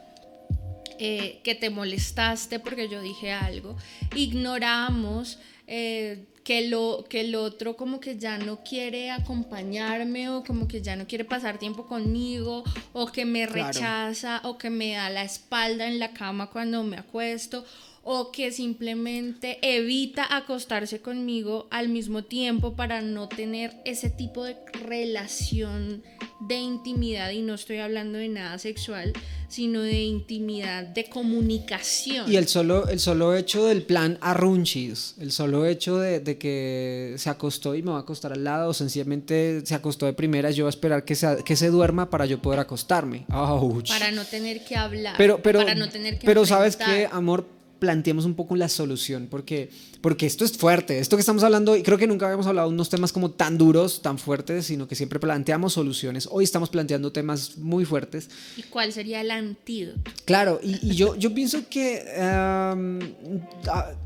eh, 0.99 1.41
que 1.43 1.55
te 1.55 1.69
molestaste 1.69 2.59
porque 2.59 2.87
yo 2.87 3.01
dije 3.01 3.31
algo. 3.31 3.75
Ignoramos 4.15 5.39
eh, 5.67 6.25
que, 6.45 6.69
lo, 6.69 7.05
que 7.09 7.21
el 7.21 7.35
otro 7.35 7.75
como 7.75 7.99
que 7.99 8.17
ya 8.17 8.37
no 8.37 8.63
quiere 8.63 9.11
acompañarme 9.11 10.29
o 10.29 10.43
como 10.43 10.67
que 10.67 10.81
ya 10.81 10.95
no 10.95 11.07
quiere 11.07 11.25
pasar 11.25 11.57
tiempo 11.57 11.87
conmigo 11.87 12.63
o 12.93 13.07
que 13.07 13.25
me 13.25 13.47
rechaza 13.47 14.41
o 14.43 14.57
que 14.57 14.69
me 14.69 14.93
da 14.93 15.09
la 15.09 15.23
espalda 15.23 15.87
en 15.87 15.97
la 15.97 16.13
cama 16.13 16.51
cuando 16.51 16.83
me 16.83 16.97
acuesto 16.97 17.65
o 18.07 18.31
que 18.31 18.51
simplemente 18.51 19.57
evita 19.63 20.37
acostarse 20.37 21.01
conmigo 21.01 21.67
al 21.71 21.89
mismo 21.89 22.23
tiempo 22.23 22.75
para 22.75 23.01
no 23.01 23.27
tener 23.27 23.73
ese 23.83 24.11
tipo 24.11 24.43
de 24.43 24.55
relación 24.87 26.03
de 26.47 26.55
intimidad 26.55 27.31
y 27.31 27.41
no 27.41 27.55
estoy 27.55 27.77
hablando 27.77 28.19
de 28.19 28.29
nada 28.29 28.59
sexual, 28.59 29.11
sino 29.47 29.81
de 29.81 30.03
intimidad, 30.03 30.83
de 30.83 31.05
comunicación. 31.05 32.31
Y 32.31 32.35
el 32.35 32.47
solo, 32.47 32.87
el 32.87 32.99
solo 32.99 33.35
hecho 33.35 33.65
del 33.65 33.81
plan 33.81 34.19
arrunchis, 34.21 35.15
el 35.19 35.31
solo 35.31 35.65
hecho 35.65 35.97
de, 35.97 36.37
que 36.37 37.15
se 37.17 37.29
acostó 37.31 37.73
y 37.73 37.81
me 37.81 37.89
va 37.89 37.97
a 37.97 38.01
acostar 38.01 38.33
al 38.33 38.43
lado, 38.43 38.69
o 38.69 38.73
sencillamente 38.75 39.65
se 39.65 39.73
acostó 39.73 40.05
de 40.05 40.13
primera, 40.13 40.51
yo 40.51 40.65
voy 40.65 40.69
a 40.69 40.75
esperar 40.75 41.05
que 41.05 41.15
se, 41.15 41.43
que 41.43 41.55
se 41.55 41.69
duerma 41.69 42.11
para 42.11 42.27
yo 42.27 42.39
poder 42.39 42.59
acostarme. 42.59 43.25
Para 43.27 44.11
no 44.11 44.25
tener 44.25 44.63
que 44.63 44.75
hablar. 44.75 45.15
Pero, 45.17 45.41
pero, 45.41 45.59
para 45.59 45.73
no 45.73 45.89
tener 45.89 46.19
que 46.19 46.25
pero 46.27 46.45
sabes 46.45 46.75
que, 46.75 47.07
amor, 47.11 47.54
planteemos 47.85 48.25
un 48.25 48.33
poco 48.33 48.55
la 48.55 48.67
solución, 48.67 49.27
porque, 49.29 49.69
porque 50.01 50.25
esto 50.25 50.43
es 50.43 50.57
fuerte, 50.57 50.97
esto 50.97 51.17
que 51.17 51.19
estamos 51.19 51.43
hablando, 51.43 51.75
y 51.75 51.83
creo 51.83 51.99
que 51.99 52.07
nunca 52.07 52.25
habíamos 52.25 52.47
hablado 52.47 52.67
de 52.67 52.73
unos 52.73 52.89
temas 52.89 53.13
como 53.13 53.29
tan 53.29 53.59
duros, 53.59 54.01
tan 54.01 54.17
fuertes, 54.17 54.65
sino 54.65 54.87
que 54.87 54.95
siempre 54.95 55.19
planteamos 55.19 55.73
soluciones. 55.73 56.27
Hoy 56.31 56.43
estamos 56.43 56.69
planteando 56.69 57.11
temas 57.11 57.59
muy 57.59 57.85
fuertes. 57.85 58.27
¿Y 58.57 58.63
cuál 58.63 58.91
sería 58.91 59.21
el 59.21 59.29
antídoto? 59.29 59.99
Claro, 60.25 60.59
y, 60.63 60.95
yo, 60.95 61.15
yo 61.15 61.31
pienso 61.35 61.69
que, 61.69 62.03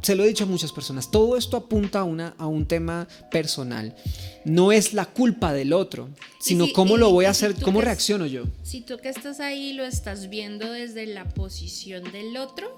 se 0.02 0.15
lo 0.15 0.26
he 0.26 0.28
dicho 0.28 0.44
a 0.44 0.48
muchas 0.48 0.74
personas, 0.74 1.10
todo 1.10 1.38
esto 1.38 1.56
apunta 1.56 2.00
a, 2.00 2.04
una, 2.04 2.36
a 2.38 2.48
un 2.48 2.65
tema 2.65 3.08
personal. 3.32 3.96
No 4.44 4.74
es 4.74 4.94
la 4.94 5.06
culpa 5.06 5.54
del 5.54 5.72
otro, 5.72 6.10
sino 6.42 6.65
cómo 6.74 6.98
lo 6.98 7.12
voy 7.12 7.26
a 7.26 7.30
hacer, 7.30 7.56
cómo 7.63 7.80
reacciono 7.80 8.26
yo. 8.26 8.44
Si 8.63 8.82
tú 8.82 8.98
que 8.98 9.08
estás 9.08 9.39
ahí 9.39 9.72
lo 9.72 9.86
estás 9.86 10.30
viendo 10.30 10.70
desde 10.70 11.06
la 11.06 11.30
posición 11.30 12.12
del 12.12 12.36
otro, 12.36 12.78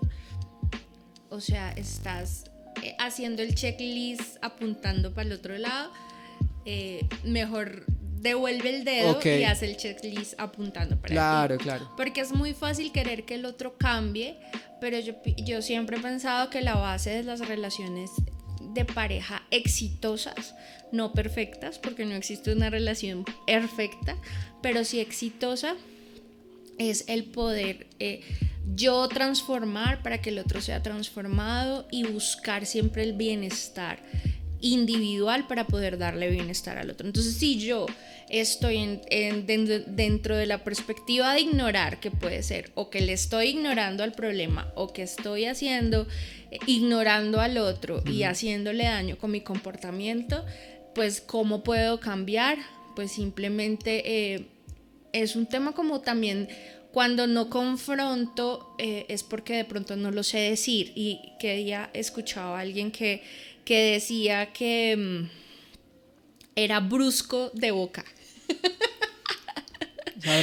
o 1.32 1.40
sea, 1.40 1.72
estás 1.72 2.44
eh, 2.84 2.96
haciendo 3.00 3.42
el 3.42 3.56
checklist 3.56 4.38
apuntando 4.42 5.14
para 5.14 5.28
el 5.28 5.34
otro 5.34 5.58
lado, 5.58 5.92
eh, 6.66 7.08
mejor 7.24 7.86
devuelve 8.20 8.70
el 8.70 8.84
dedo 8.84 9.20
y 9.24 9.44
hace 9.46 9.66
el 9.66 9.78
checklist 9.78 10.40
apuntando 10.40 10.96
para 10.98 11.14
Claro, 11.14 11.58
claro. 11.58 11.90
Porque 11.98 12.22
es 12.22 12.32
muy 12.32 12.54
fácil 12.54 12.92
querer 12.92 13.24
que 13.26 13.36
el 13.36 13.46
otro 13.46 13.78
cambie, 13.78 14.38
pero 14.80 15.00
yo, 15.00 15.16
yo 15.38 15.62
siempre 15.62 15.98
he 15.98 16.00
pensado 16.00 16.50
que 16.50 16.62
la 16.62 16.76
base 16.76 17.10
de 17.10 17.24
las 17.24 17.40
relaciones 17.48 18.12
de 18.74 18.86
pareja 18.86 19.42
exitosas, 19.52 20.54
no 20.92 21.14
perfectas, 21.14 21.80
porque 21.80 22.06
no 22.06 22.14
existe 22.14 22.52
una 22.52 22.70
relación 22.70 23.26
perfecta, 23.48 24.18
pero 24.62 24.84
sí 24.84 25.00
exitosa, 25.00 25.76
es 26.90 27.06
el 27.08 27.26
poder 27.26 27.88
eh, 28.00 28.22
yo 28.76 29.08
transformar 29.08 30.02
para 30.02 30.22
que 30.22 30.30
el 30.30 30.40
otro 30.40 30.62
sea 30.62 30.82
transformado 30.82 31.88
y 31.92 32.04
buscar 32.04 32.66
siempre 32.66 33.04
el 33.04 33.14
bienestar 33.14 34.00
individual 34.62 35.48
para 35.48 35.66
poder 35.66 35.98
darle 35.98 36.30
bienestar 36.30 36.78
al 36.78 36.90
otro. 36.90 37.08
Entonces, 37.08 37.34
si 37.36 37.60
yo 37.60 37.88
estoy 38.30 39.02
dentro 39.88 40.38
de 40.38 40.46
la 40.46 40.64
perspectiva 40.64 41.34
de 41.34 41.42
ignorar, 41.42 42.00
que 42.00 42.12
puede 42.12 42.44
ser 42.44 42.72
o 42.76 42.90
que 42.90 43.02
le 43.02 43.14
estoy 43.14 43.50
ignorando 43.50 44.04
al 44.04 44.14
problema 44.14 44.72
o 44.76 44.94
que 44.94 45.02
estoy 45.02 45.46
haciendo, 45.46 46.08
eh, 46.52 46.60
ignorando 46.68 47.42
al 47.42 47.58
otro 47.58 48.04
y 48.06 48.24
haciéndole 48.24 48.86
daño 48.86 49.18
con 49.18 49.32
mi 49.32 49.42
comportamiento, 49.42 50.46
pues 50.94 51.22
¿cómo 51.22 51.64
puedo 51.64 52.00
cambiar? 52.00 52.58
Pues 52.96 53.12
simplemente 53.12 54.34
eh, 54.34 54.46
es 55.14 55.36
un 55.36 55.46
tema 55.46 55.74
como 55.74 56.02
también 56.02 56.48
cuando 56.92 57.26
no 57.26 57.50
confronto 57.50 58.76
eh, 58.78 59.06
es 59.08 59.24
porque 59.24 59.56
de 59.56 59.66
pronto 59.66 59.96
no 59.96 60.12
lo 60.12 60.24
sé 60.24 60.40
decir. 60.40 60.92
Y 60.96 61.34
que 61.40 61.56
día 61.58 61.90
escuchaba 61.94 62.58
a 62.58 62.62
alguien 62.62 62.92
que, 62.92 63.24
que 63.64 63.94
decía 63.94 64.52
que 64.52 64.98
mm, 64.98 65.30
era 66.56 66.80
brusco 66.80 67.50
de 67.54 67.72
boca. 67.72 68.04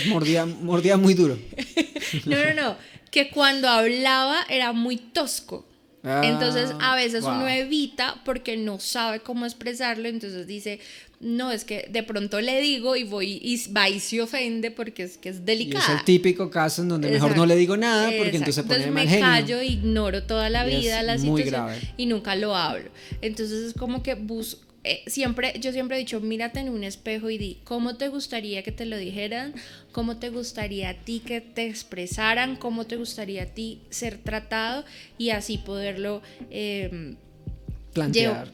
Mordía, 0.09 0.45
mordía 0.45 0.97
muy 0.97 1.15
duro. 1.15 1.39
no, 2.27 2.37
no, 2.37 2.55
no. 2.55 2.77
Que 3.11 3.31
cuando 3.31 3.69
hablaba 3.69 4.39
era 4.49 4.73
muy 4.73 4.97
tosco. 4.97 5.67
entonces 6.03 6.73
a 6.81 6.97
veces 6.97 7.25
uno 7.25 7.45
ah, 7.45 7.57
evita 7.57 8.21
porque 8.25 8.57
no 8.57 8.81
sabe 8.81 9.21
cómo 9.21 9.47
expresarlo, 9.47 10.09
entonces 10.09 10.47
dice, 10.47 10.81
no, 11.21 11.51
es 11.51 11.65
que 11.65 11.89
de 11.91 12.03
pronto 12.03 12.41
le 12.41 12.61
digo 12.61 12.95
y 12.95 13.03
voy 13.03 13.41
y 13.43 13.73
va 13.73 13.89
y 13.89 13.99
se 13.99 14.23
ofende 14.23 14.71
porque 14.71 15.03
es 15.03 15.19
que 15.19 15.31
es 15.31 15.45
delicado. 15.45 15.85
es 15.85 15.99
el 16.01 16.05
típico 16.05 16.49
caso 16.49 16.83
en 16.83 16.89
donde 16.89 17.11
mejor 17.11 17.37
no 17.37 17.45
le 17.45 17.57
digo 17.57 17.77
nada 17.77 18.11
porque 18.17 18.37
entonces 18.37 18.55
se 18.55 18.63
pone 18.63 18.85
entonces 18.85 19.13
me 19.13 19.21
callo, 19.21 19.61
ignoro 19.61 20.23
toda 20.23 20.49
la 20.49 20.65
vida 20.65 21.03
la 21.03 21.19
situación 21.19 21.71
y 21.97 22.07
nunca 22.07 22.37
lo 22.37 22.55
hablo. 22.55 22.91
Entonces 23.21 23.65
es 23.65 23.75
como 23.75 24.03
que 24.03 24.15
busco 24.15 24.69
eh, 24.85 25.03
siempre, 25.07 25.55
yo 25.61 25.73
siempre 25.73 25.97
he 25.97 26.01
dicho, 26.01 26.21
mírate 26.21 26.61
en 26.61 26.71
un 26.71 26.85
espejo 26.85 27.29
y 27.29 27.37
di, 27.37 27.59
¿cómo 27.65 27.97
te 27.97 28.09
gustaría 28.09 28.63
que 28.63 28.73
te 28.73 28.87
lo 28.87 28.97
dijeran? 28.97 29.53
¿Cómo 29.93 30.19
te 30.19 30.31
gustaría 30.31 30.91
a 30.91 30.95
ti 30.95 31.21
que 31.21 31.41
te 31.41 31.67
expresaran? 31.67 32.57
¿Cómo 32.57 32.87
te 32.87 32.97
gustaría 32.97 33.43
a 33.43 33.47
ti 33.47 33.83
ser 33.91 34.19
tratado? 34.19 34.85
Y 35.19 35.31
así 35.31 35.59
poderlo 35.59 36.23
eh, 36.51 37.17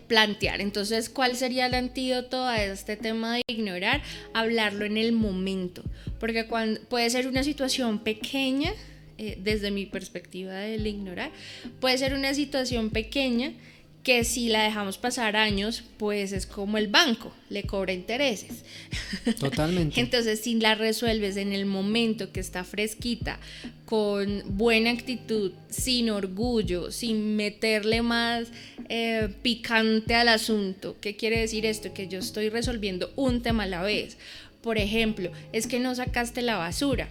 plantear. 0.06 0.60
Entonces, 0.60 1.08
¿cuál 1.08 1.36
sería 1.36 1.66
el 1.66 1.74
antídoto 1.74 2.44
a 2.44 2.62
este 2.62 2.96
tema 2.96 3.36
de 3.36 3.42
ignorar? 3.46 4.02
Hablarlo 4.32 4.84
en 4.84 4.96
el 4.96 5.12
momento, 5.12 5.82
porque 6.20 6.46
cuando, 6.46 6.80
puede 6.82 7.10
ser 7.10 7.28
una 7.28 7.42
situación 7.42 7.98
pequeña, 7.98 8.72
eh, 9.18 9.38
desde 9.40 9.70
mi 9.70 9.86
perspectiva 9.86 10.54
del 10.54 10.86
ignorar, 10.86 11.30
puede 11.80 11.98
ser 11.98 12.14
una 12.14 12.34
situación 12.34 12.90
pequeña 12.90 13.52
que 14.04 14.22
si 14.22 14.48
la 14.48 14.62
dejamos 14.62 14.98
pasar 14.98 15.34
años, 15.34 15.82
pues 15.96 16.32
es 16.32 16.46
como 16.46 16.76
el 16.76 16.88
banco, 16.88 17.32
le 17.48 17.62
cobra 17.62 17.94
intereses. 17.94 18.62
Totalmente. 19.40 19.98
Entonces, 20.00 20.40
si 20.40 20.54
la 20.60 20.74
resuelves 20.74 21.38
en 21.38 21.54
el 21.54 21.64
momento 21.64 22.30
que 22.30 22.40
está 22.40 22.64
fresquita, 22.64 23.40
con 23.86 24.42
buena 24.46 24.90
actitud, 24.90 25.52
sin 25.70 26.10
orgullo, 26.10 26.90
sin 26.90 27.34
meterle 27.34 28.02
más 28.02 28.48
eh, 28.90 29.28
picante 29.42 30.14
al 30.14 30.28
asunto, 30.28 30.96
¿qué 31.00 31.16
quiere 31.16 31.40
decir 31.40 31.64
esto? 31.64 31.94
Que 31.94 32.06
yo 32.06 32.18
estoy 32.18 32.50
resolviendo 32.50 33.10
un 33.16 33.40
tema 33.40 33.62
a 33.62 33.68
la 33.68 33.82
vez. 33.82 34.18
Por 34.64 34.78
ejemplo, 34.78 35.30
es 35.52 35.68
que 35.68 35.78
no 35.78 35.94
sacaste 35.94 36.42
la 36.42 36.56
basura 36.56 37.08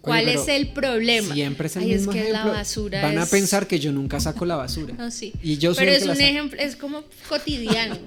¿Cuál 0.00 0.28
es 0.28 0.48
el 0.48 0.68
problema? 0.68 1.34
Siempre 1.34 1.66
es 1.66 1.76
el 1.76 1.84
mismo 1.84 2.12
es 2.12 2.24
que 2.24 2.32
la 2.32 2.44
basura 2.44 3.02
Van 3.02 3.18
a 3.18 3.26
pensar 3.26 3.66
que 3.66 3.78
yo 3.78 3.92
nunca 3.92 4.20
saco 4.20 4.44
la 4.44 4.56
basura. 4.56 4.94
No, 4.96 5.10
sí. 5.10 5.32
Y 5.42 5.58
yo 5.58 5.74
Pero 5.74 5.90
es 5.90 6.04
un 6.04 6.20
ejemplo, 6.20 6.60
es 6.60 6.76
como 6.76 7.04
cotidiano. 7.28 7.96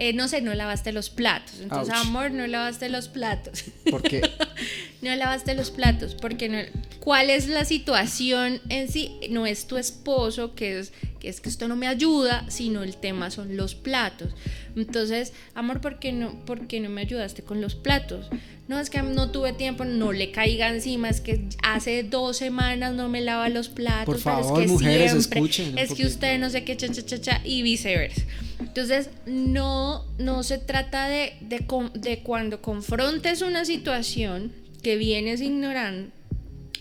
Eh, 0.00 0.12
no 0.12 0.28
sé, 0.28 0.40
no 0.42 0.54
lavaste 0.54 0.92
los 0.92 1.10
platos. 1.10 1.56
Entonces, 1.60 1.92
amor, 1.92 2.30
no 2.30 2.46
lavaste 2.46 2.88
los 2.88 3.08
platos. 3.08 3.64
¿Por 3.90 4.00
qué? 4.02 4.20
no 5.02 5.14
lavaste 5.14 5.54
los 5.54 5.70
platos. 5.70 6.14
Porque 6.14 6.48
no, 6.48 6.58
¿Cuál 7.00 7.30
es 7.30 7.48
la 7.48 7.64
situación 7.64 8.60
en 8.68 8.88
sí? 8.88 9.12
No 9.30 9.46
es 9.46 9.66
tu 9.66 9.76
esposo, 9.78 10.54
que 10.54 10.78
es, 10.78 10.92
que 11.20 11.28
es 11.28 11.40
que 11.40 11.48
esto 11.48 11.66
no 11.68 11.76
me 11.76 11.86
ayuda, 11.86 12.44
sino 12.50 12.82
el 12.82 12.96
tema 12.96 13.30
son 13.30 13.56
los 13.56 13.74
platos. 13.74 14.34
Entonces, 14.76 15.32
amor, 15.54 15.80
¿por 15.80 15.98
qué 16.00 16.12
no, 16.12 16.44
por 16.44 16.66
qué 16.66 16.80
no 16.80 16.90
me 16.90 17.00
ayudaste 17.00 17.42
con 17.42 17.60
los 17.60 17.74
platos? 17.74 18.26
no, 18.68 18.78
es 18.78 18.90
que 18.90 19.00
no 19.00 19.30
tuve 19.30 19.54
tiempo, 19.54 19.86
no 19.86 20.12
le 20.12 20.30
caiga 20.30 20.68
encima, 20.68 21.08
es 21.08 21.22
que 21.22 21.48
hace 21.62 22.02
dos 22.02 22.36
semanas 22.36 22.94
no 22.94 23.08
me 23.08 23.22
lava 23.22 23.48
los 23.48 23.70
platos, 23.70 24.04
Por 24.04 24.18
favor, 24.18 24.60
es 24.60 24.66
que 24.66 24.72
mujeres, 24.72 25.14
escuchen. 25.14 25.78
Es 25.78 25.94
que 25.94 26.04
usted 26.04 26.38
no 26.38 26.50
sé 26.50 26.64
qué, 26.64 26.76
cha, 26.76 26.88
cha, 26.92 27.02
cha, 27.02 27.18
cha, 27.18 27.40
y 27.44 27.62
viceversa. 27.62 28.20
Entonces, 28.60 29.08
no, 29.24 30.04
no 30.18 30.42
se 30.42 30.58
trata 30.58 31.08
de, 31.08 31.32
de, 31.40 31.64
de 31.94 32.18
cuando 32.18 32.60
confrontes 32.60 33.40
una 33.40 33.64
situación 33.64 34.52
que 34.88 34.96
vienes 34.96 35.42
ignorando, 35.42 36.08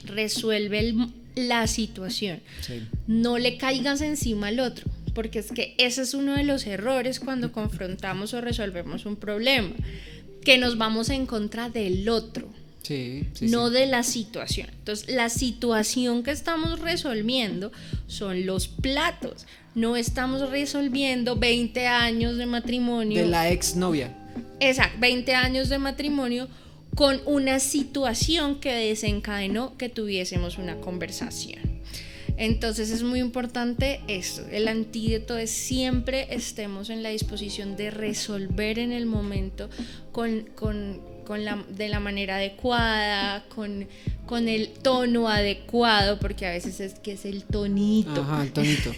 resuelve 0.06 0.96
la 1.36 1.68
situación. 1.68 2.40
No 3.06 3.38
le 3.38 3.58
caigas 3.58 4.00
encima 4.00 4.48
al 4.48 4.62
otro, 4.62 4.90
porque 5.14 5.40
es 5.40 5.52
que 5.52 5.76
ese 5.78 6.04
es 6.04 6.14
uno 6.14 6.34
de 6.38 6.46
los 6.46 6.66
errores 6.68 7.20
cuando 7.20 7.52
confrontamos 7.52 8.34
o 8.34 8.40
resolvemos 8.40 9.06
un 9.06 9.18
problema 9.18 9.72
que 10.46 10.58
nos 10.58 10.78
vamos 10.78 11.10
en 11.10 11.26
contra 11.26 11.70
del 11.70 12.08
otro. 12.08 12.48
no 13.42 13.70
de 13.72 13.88
la 13.88 14.04
situación. 14.04 14.70
Entonces, 14.72 15.14
la 15.14 15.28
situación 15.28 16.24
que 16.24 16.32
estamos 16.32 16.80
resolviendo 16.80 17.74
son 18.08 18.46
los 18.46 18.70
platos. 18.70 19.48
No 19.76 19.98
estamos 19.98 20.50
resolviendo 20.50 21.36
20 21.36 21.88
años 21.88 22.38
de 22.38 22.46
matrimonio. 22.46 23.22
De 23.22 23.28
la 23.28 23.52
exnovia. 23.52 24.16
Exacto, 24.62 24.98
20 25.02 25.36
años 25.36 25.68
de 25.68 25.78
matrimonio 25.78 26.48
con 26.98 27.22
una 27.28 27.60
situación 27.60 28.60
que 28.60 28.74
desencadenó 28.74 29.78
que 29.78 29.88
tuviésemos 29.88 30.58
una 30.58 30.78
conversación. 30.78 31.62
Entonces 32.38 32.90
es 32.90 33.04
muy 33.04 33.20
importante 33.20 34.02
esto, 34.08 34.42
el 34.52 34.68
antídoto 34.68 35.38
es 35.38 35.52
siempre 35.52 36.28
estemos 36.32 36.90
en 36.90 37.04
la 37.04 37.10
disposición 37.10 37.78
de 37.78 37.92
resolver 37.92 38.80
en 38.80 38.94
el 38.94 39.06
momento 39.06 39.70
con, 40.12 40.50
con 40.56 41.00
con 41.28 41.44
la, 41.44 41.62
de 41.68 41.90
la 41.90 42.00
manera 42.00 42.38
adecuada, 42.38 43.44
con, 43.54 43.86
con 44.26 44.48
el 44.48 44.70
tono 44.70 45.28
adecuado, 45.28 46.20
porque 46.20 46.46
a 46.46 46.52
veces 46.52 46.80
es 46.80 46.94
que 47.00 47.12
es 47.12 47.26
el 47.26 47.44
tonito. 47.44 48.22
Ajá, 48.22 48.44
el 48.44 48.54
tonito. 48.54 48.92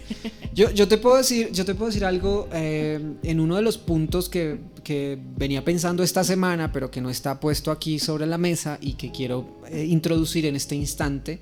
Yo, 0.54 0.70
yo, 0.72 0.88
te, 0.88 1.00
puedo 1.00 1.18
decir, 1.18 1.52
yo 1.52 1.66
te 1.66 1.74
puedo 1.74 1.88
decir 1.88 2.06
algo 2.06 2.48
eh, 2.52 3.00
en 3.24 3.40
uno 3.40 3.56
de 3.56 3.64
los 3.64 3.80
puntos 3.80 4.30
que, 4.30 4.60
que, 4.84 5.18
venía 5.38 5.64
pensando 5.64 6.04
esta 6.04 6.24
semana, 6.24 6.72
pero 6.72 6.92
que 6.92 7.02
no 7.02 7.10
está 7.10 7.40
puesto 7.40 7.72
aquí 7.72 7.98
sobre 7.98 8.28
la 8.28 8.38
mesa 8.38 8.78
y 8.80 8.94
que 8.94 9.12
quiero 9.12 9.62
eh, 9.72 9.86
introducir 9.86 10.46
en 10.46 10.56
este 10.56 10.76
instante. 10.76 11.40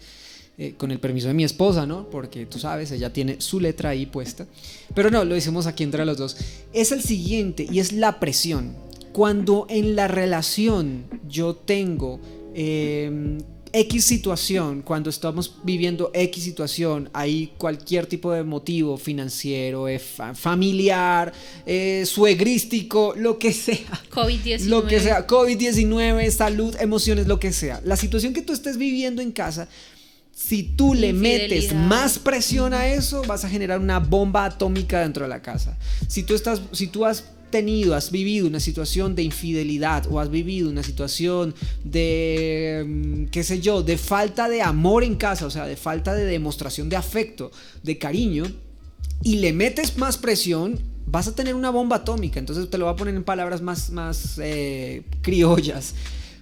Eh, 0.60 0.74
con 0.76 0.90
el 0.90 1.00
permiso 1.00 1.28
de 1.28 1.36
mi 1.36 1.44
esposa, 1.44 1.86
¿no? 1.86 2.10
Porque 2.10 2.48
tú 2.48 2.58
sabes, 2.58 2.90
ella 2.92 3.14
tiene 3.14 3.40
su 3.40 3.60
letra 3.60 3.92
ahí 3.92 4.08
puesta. 4.08 4.48
Pero 4.96 5.12
no, 5.12 5.24
lo 5.24 5.36
hicimos 5.36 5.68
aquí 5.68 5.84
entre 5.84 6.04
los 6.04 6.18
dos. 6.18 6.36
Es 6.74 6.92
el 6.92 7.04
siguiente 7.04 7.68
y 7.70 7.80
es 7.80 7.92
la 7.92 8.20
presión. 8.20 8.74
Cuando 9.14 9.66
en 9.70 9.95
la 9.95 10.08
relación 10.08 11.05
yo 11.28 11.55
tengo 11.55 12.20
em, 12.53 13.39
X 13.74 14.05
situación, 14.05 14.82
cuando 14.82 15.10
estamos 15.10 15.58
viviendo 15.64 16.12
X 16.14 16.43
situación, 16.43 17.10
hay 17.14 17.53
cualquier 17.58 18.05
tipo 18.05 18.32
de 18.32 18.43
motivo 18.43 18.97
financiero, 18.97 19.88
eh, 19.88 19.99
familiar, 19.99 21.34
eh, 21.66 22.03
suegrístico, 22.05 23.14
lo 23.16 23.38
que 23.38 23.53
sea. 23.53 24.01
COVID-19. 24.12 24.66
Lo 24.66 24.88
que 24.88 24.99
sea, 24.99 25.28
COVID-19, 25.28 26.30
salud, 26.32 26.76
emociones, 26.80 27.28
lo 27.28 27.39
que 27.39 27.53
sea. 27.53 27.82
La 27.84 27.97
situación 27.97 28.34
que 28.34 28.41
tú 28.41 28.53
estés 28.53 28.78
viviendo 28.78 29.22
en 29.22 29.32
casa, 29.32 29.68
si 30.34 30.64
tú 30.64 30.93
le 30.93 31.14
metes 31.14 31.74
más 31.74 32.20
presión 32.20 32.74
a 32.74 32.88
eso, 32.88 33.24
vas 33.28 33.43
a 33.43 33.49
generar 33.49 33.80
una 33.80 33.99
bomba 33.99 34.45
atómica 34.45 35.01
dentro 35.01 35.24
de 35.24 35.30
la 35.30 35.41
casa. 35.41 35.78
Si 36.08 36.24
tú 36.24 36.36
estás, 36.36 36.62
si 36.72 36.88
tú 36.88 37.05
has 37.05 37.24
tenido, 37.50 37.95
has 37.95 38.12
vivido 38.12 38.48
una 38.48 38.60
situación 38.60 39.16
de 39.16 39.24
infidelidad 39.24 40.06
o 40.10 40.20
has 40.20 40.30
vivido 40.30 40.70
una 40.70 40.84
situación 40.84 41.54
de, 41.84 42.86
mm, 42.88 43.26
qué 43.26 43.43
sé 43.43 43.60
yo, 43.60 43.84
de 43.84 43.98
falta 43.98 44.50
de 44.50 44.62
amor 44.62 45.04
en 45.04 45.16
casa, 45.16 45.45
o 45.45 45.50
sea, 45.50 45.66
de 45.66 45.76
falta 45.76 46.14
de 46.14 46.26
demostración 46.26 46.89
de 46.89 46.95
afecto, 46.95 47.52
de 47.84 47.98
cariño, 47.98 48.45
y 49.24 49.38
le 49.38 49.54
metes 49.54 49.98
más 49.98 50.18
presión, 50.18 50.80
vas 51.08 51.28
a 51.28 51.36
tener 51.36 51.56
una 51.56 51.70
bomba 51.70 51.98
atómica. 51.98 52.39
Entonces 52.39 52.70
te 52.70 52.78
lo 52.78 52.86
voy 52.86 52.93
a 52.93 52.98
poner 52.98 53.16
en 53.16 53.24
palabras 53.24 53.62
más, 53.62 53.89
más 53.89 54.39
eh, 54.41 55.04
criollas. 55.22 55.95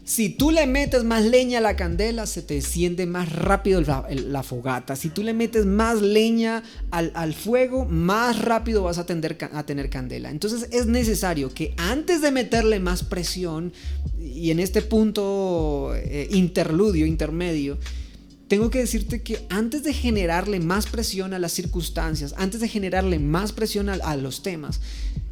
Si 0.05 0.29
tú 0.29 0.51
le 0.51 0.67
metes 0.67 1.03
más 1.03 1.23
leña 1.25 1.57
a 1.57 1.61
la 1.61 1.75
candela, 1.75 2.27
se 2.27 2.43
te 2.43 2.57
enciende 2.57 3.07
más 3.07 3.31
rápido 3.31 3.81
la, 3.81 4.43
fogata. 4.43 4.95
Si 4.95 5.09
tú 5.09 5.23
le 5.23 5.33
metes 5.33 5.65
más 5.65 5.99
leña 5.99 6.61
al, 6.91 7.33
fuego, 7.33 7.85
más 7.85 8.39
rápido 8.39 8.83
vas 8.83 8.99
a, 8.99 9.01
a, 9.01 9.65
tener 9.65 9.89
candela. 9.89 10.29
Entonces 10.29 10.69
es 10.71 10.85
necesario 10.85 11.51
que 11.51 11.73
antes 11.77 12.21
de 12.21 12.29
meterle 12.29 12.79
más 12.79 13.01
presión, 13.01 13.73
y 14.19 14.51
en 14.51 14.59
este 14.59 14.83
punto 14.83 15.93
eh, 15.95 16.27
interludio, 16.29 17.07
intermedio, 17.07 17.79
tengo 18.47 18.69
que 18.69 18.77
decirte 18.77 19.23
que 19.23 19.47
antes 19.49 19.83
de 19.83 19.91
generarle 19.91 20.59
más 20.59 20.85
presión 20.85 21.33
a 21.33 21.39
las 21.39 21.51
circunstancias, 21.51 22.35
antes 22.37 22.61
de 22.61 22.67
generarle 22.67 23.17
más 23.17 23.53
presión 23.53 23.89
a 23.89 24.15
los 24.17 24.43
temas, 24.43 24.81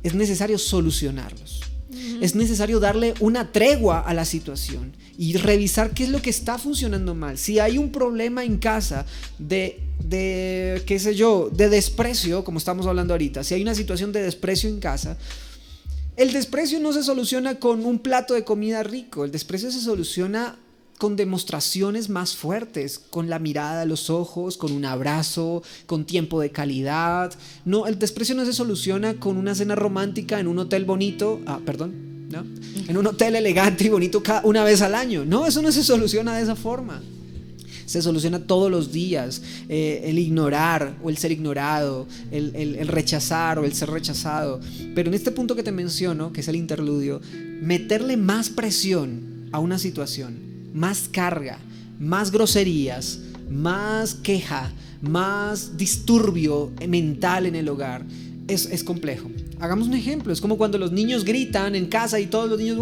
es 0.02 0.16
necesario 0.16 0.58
solucionarlos. 0.58 1.73
Es 2.22 2.36
necesario 2.36 2.80
darle 2.80 3.14
una 3.20 3.52
tregua 3.52 4.00
a 4.00 4.14
la 4.14 4.26
situación 4.26 4.94
y 5.18 5.38
revisar 5.38 5.92
qué 5.92 6.04
es 6.04 6.10
lo 6.10 6.22
que 6.22 6.30
está 6.30 6.58
funcionando 6.58 7.16
mal. 7.16 7.38
Si 7.38 7.60
hay 7.60 7.78
un 7.78 7.92
problema 7.92 8.44
en 8.44 8.58
casa 8.58 9.06
de, 9.38 9.80
de, 10.04 10.82
qué 10.86 11.00
sé 11.00 11.16
yo, 11.16 11.50
de 11.52 11.70
desprecio, 11.70 12.44
como 12.44 12.58
estamos 12.58 12.86
hablando 12.88 13.14
ahorita, 13.14 13.44
si 13.44 13.54
hay 13.54 13.62
una 13.62 13.76
situación 13.76 14.12
de 14.12 14.22
desprecio 14.22 14.70
en 14.70 14.80
casa, 14.80 15.18
el 16.16 16.32
desprecio 16.32 16.80
no 16.80 16.94
se 16.94 17.04
soluciona 17.04 17.60
con 17.60 17.86
un 17.86 18.00
plato 18.00 18.34
de 18.34 18.44
comida 18.44 18.84
rico, 18.84 19.26
el 19.26 19.32
desprecio 19.32 19.72
se 19.72 19.82
soluciona 19.82 20.58
con 20.98 21.16
demostraciones 21.16 22.10
más 22.10 22.36
fuertes, 22.36 23.00
con 23.10 23.30
la 23.30 23.40
mirada 23.40 23.86
los 23.86 24.10
ojos, 24.10 24.58
con 24.58 24.72
un 24.72 24.86
abrazo, 24.86 25.64
con 25.86 26.06
tiempo 26.06 26.40
de 26.40 26.52
calidad. 26.52 27.34
No, 27.66 27.88
el 27.88 28.00
desprecio 28.00 28.36
no 28.36 28.46
se 28.46 28.54
soluciona 28.54 29.16
con 29.16 29.38
una 29.38 29.56
cena 29.56 29.76
romántica 29.76 30.40
en 30.40 30.48
un 30.48 30.60
hotel 30.60 30.86
bonito, 30.86 31.42
ah, 31.46 31.60
perdón, 31.66 32.30
¿no? 32.30 32.46
En 32.88 32.98
un 32.98 33.08
hotel 33.08 33.36
elegante 33.36 33.86
y 33.86 33.90
bonito 33.90 34.22
una 34.44 34.64
vez 34.64 34.82
al 34.82 34.96
año. 34.96 35.26
No, 35.26 35.46
eso 35.46 35.62
no 35.62 35.72
se 35.72 35.84
soluciona 35.84 36.38
de 36.38 36.44
esa 36.44 36.56
forma. 36.56 37.02
Se 37.86 38.02
soluciona 38.02 38.40
todos 38.40 38.72
los 38.72 38.94
días. 38.94 39.42
Eh, 39.68 40.04
el 40.06 40.18
ignorar 40.18 40.98
o 41.04 41.10
el 41.10 41.18
ser 41.18 41.32
ignorado, 41.32 42.08
el, 42.32 42.56
el 42.56 42.88
rechazar 42.88 43.60
o 43.60 43.66
el 43.66 43.74
ser 43.74 43.90
rechazado. 43.90 44.62
Pero 44.96 45.10
en 45.10 45.16
este 45.16 45.32
punto 45.32 45.56
que 45.56 45.64
te 45.64 45.72
menciono, 45.72 46.32
que 46.32 46.42
es 46.42 46.48
el 46.48 46.56
interludio, 46.56 47.20
meterle 47.62 48.16
más 48.16 48.50
presión 48.50 49.50
a 49.52 49.60
una 49.60 49.78
situación 49.78 50.43
más 50.74 51.08
carga, 51.12 51.60
más 52.00 52.32
groserías, 52.32 53.20
más 53.50 54.16
queja, 54.16 54.72
más 55.02 55.78
disturbio 55.78 56.72
mental 56.88 57.46
en 57.46 57.56
el 57.56 57.70
hogar, 57.70 58.06
es, 58.48 58.84
complejo. 58.84 59.30
Hagamos 59.60 59.88
un 59.88 59.94
ejemplo, 59.94 60.34
es 60.34 60.42
como 60.42 60.58
cuando 60.58 60.78
los 60.78 60.92
niños 60.92 61.24
gritan 61.24 61.76
en 61.76 61.86
casa 61.86 62.20
y 62.20 62.28
todos 62.28 62.50
los 62.50 62.60
niños 62.60 62.80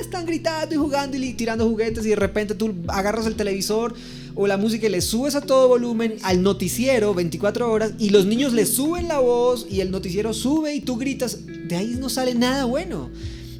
están 0.00 0.26
gritando 0.26 0.74
y 0.74 0.78
jugando 0.78 1.16
y 1.16 1.32
tirando 1.34 1.68
juguetes 1.68 2.04
y 2.06 2.10
de 2.10 2.16
repente 2.16 2.54
tú 2.54 2.74
agarras 2.88 3.26
el 3.26 3.34
televisor 3.34 3.94
o 4.34 4.46
la 4.46 4.56
música 4.56 4.86
y 4.86 4.90
le 4.90 5.00
subes 5.00 5.34
a 5.34 5.40
todo 5.40 5.68
volumen 5.68 6.16
al 6.22 6.42
noticiero 6.42 7.14
24 7.14 7.70
horas 7.70 7.92
y 7.98 8.10
los 8.10 8.26
niños 8.26 8.52
le 8.52 8.66
suben 8.66 9.08
la 9.08 9.18
voz 9.18 9.66
y 9.68 9.80
el 9.80 9.90
noticiero 9.90 10.32
sube 10.32 10.74
y 10.74 10.80
tú 10.80 10.96
gritas, 10.96 11.38
de 11.46 11.76
ahí 11.76 11.96
no 11.98 12.08
sale 12.08 12.34
nada 12.34 12.64
bueno. 12.64 13.10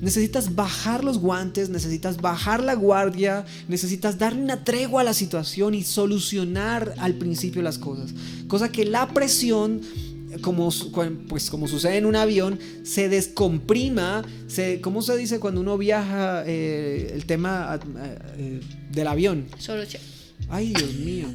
Necesitas 0.00 0.54
bajar 0.54 1.02
los 1.02 1.18
guantes, 1.18 1.70
necesitas 1.70 2.18
bajar 2.18 2.62
la 2.62 2.74
guardia, 2.74 3.44
necesitas 3.66 4.18
darle 4.18 4.42
una 4.42 4.64
tregua 4.64 5.00
a 5.00 5.04
la 5.04 5.14
situación 5.14 5.74
y 5.74 5.82
solucionar 5.82 6.94
al 6.98 7.14
principio 7.14 7.62
las 7.62 7.78
cosas. 7.78 8.14
Cosa 8.46 8.70
que 8.70 8.84
la 8.84 9.08
presión 9.08 9.80
como, 10.40 10.70
pues, 11.28 11.50
como 11.50 11.68
sucede 11.68 11.96
en 11.96 12.06
un 12.06 12.16
avión, 12.16 12.58
se 12.82 13.08
descomprima. 13.08 14.24
Se, 14.46 14.80
¿Cómo 14.80 15.02
se 15.02 15.16
dice 15.16 15.40
cuando 15.40 15.60
uno 15.60 15.78
viaja 15.78 16.44
eh, 16.46 17.12
el 17.14 17.24
tema 17.26 17.78
eh, 18.36 18.60
del 18.92 19.06
avión? 19.06 19.46
Solo 19.58 19.82
Ay, 20.48 20.72
Dios 20.72 20.94
mío. 20.94 21.28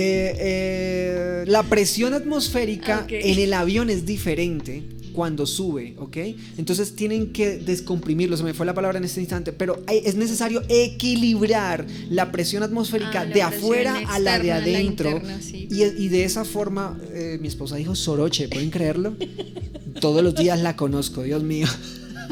Eh, 0.00 1.44
la 1.48 1.62
presión 1.64 2.12
atmosférica 2.14 3.06
en 3.08 3.38
el 3.38 3.52
avión 3.54 3.88
es 3.90 4.04
diferente 4.04 4.84
cuando 5.12 5.46
sube, 5.46 5.94
¿ok? 5.98 6.16
Entonces 6.56 6.94
tienen 6.94 7.32
que 7.32 7.58
descomprimirlo, 7.58 8.36
se 8.36 8.44
me 8.44 8.54
fue 8.54 8.66
la 8.66 8.74
palabra 8.74 8.98
en 8.98 9.04
este 9.04 9.20
instante, 9.20 9.52
pero 9.52 9.82
es 9.88 10.14
necesario 10.14 10.62
equilibrar 10.68 11.86
la 12.10 12.32
presión 12.32 12.62
atmosférica 12.62 13.20
ah, 13.20 13.26
de 13.26 13.42
afuera 13.42 13.98
a 14.08 14.18
la 14.18 14.38
de 14.38 14.52
adentro. 14.52 15.20
y, 15.50 16.08
de 16.08 16.24
esa 16.24 16.44
forma, 16.44 16.98
eh, 17.12 17.38
mi 17.40 17.48
esposa 17.48 17.76
dijo 17.76 17.94
Soroche, 17.94 18.48
¿pueden 18.48 18.70
creerlo? 18.70 19.16
Todos 20.00 20.22
los 20.22 20.34
días 20.34 20.60
la 20.60 20.76
conozco, 20.76 21.22
Dios 21.22 21.42
mío. 21.42 21.66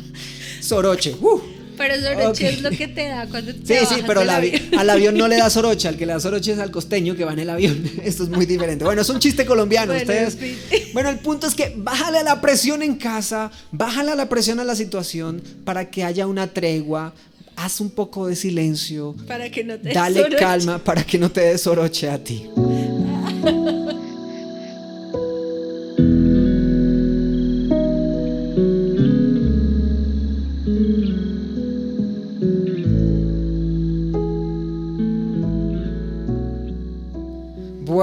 Soroche, 0.61 1.15
¡uh! 1.21 1.41
Pero 1.77 2.01
soroche 2.01 2.49
es 2.49 2.63
lo 2.63 2.71
que 2.71 2.89
te 2.89 3.09
da 3.09 3.27
cuando 3.27 3.55
te 3.55 3.79
Sí, 3.79 3.87
sí, 3.87 4.03
pero 4.07 4.21
al 4.21 4.91
avión 4.91 5.17
no 5.17 5.29
le 5.29 5.37
da 5.37 5.51
soroche, 5.57 5.89
al 5.89 5.97
que 5.97 6.07
le 6.07 6.13
da 6.13 6.21
soroche 6.21 6.53
es 6.53 6.59
al 6.59 6.71
costeño 6.71 7.17
que 7.17 7.25
va 7.25 7.33
en 7.33 7.41
el 7.41 7.51
avión. 7.51 7.91
Esto 8.05 8.25
es 8.25 8.29
muy 8.29 8.47
diferente. 8.47 8.85
Bueno, 8.85 9.03
es 9.03 9.09
un 9.09 9.19
chiste 9.19 9.45
colombiano. 9.45 9.93
Bueno, 9.93 10.03
ustedes. 10.03 10.37
Bueno, 10.93 11.11
el 11.11 11.19
punto 11.19 11.47
es 11.47 11.55
que 11.55 11.75
bájale 11.77 12.19
a 12.19 12.23
la 12.23 12.41
presión 12.41 12.83
en 12.83 12.97
casa, 12.97 13.51
bájale 13.71 14.13
a 14.13 14.15
la 14.15 14.29
presión 14.29 14.61
a 14.61 14.65
la 14.65 14.75
situación 14.75 15.43
para 15.65 15.91
que 15.91 16.05
haya 16.05 16.27
una 16.27 16.47
tregua. 16.47 17.13
Haz 17.57 17.81
un 17.81 17.91
poco 17.91 18.27
de 18.27 18.37
silencio. 18.37 19.15
Para 19.27 19.51
que 19.51 19.65
no 19.65 19.79
te 19.79 19.93
Dale 19.93 20.29
calma 20.37 20.79
para 20.79 21.05
que 21.05 21.19
no 21.19 21.31
te 21.31 21.41
des 21.43 21.61
soroche 21.63 22.09
a 22.09 22.23
ti. 22.23 22.49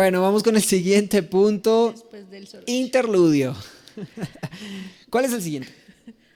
Bueno, 0.04 0.22
vamos 0.22 0.43
con 0.43 0.58
el 0.58 0.62
siguiente 0.62 1.24
punto. 1.24 1.95
Interludio. 2.66 3.56
¿Cuál 5.10 5.24
es 5.24 5.32
el 5.32 5.41
siguiente? 5.41 5.70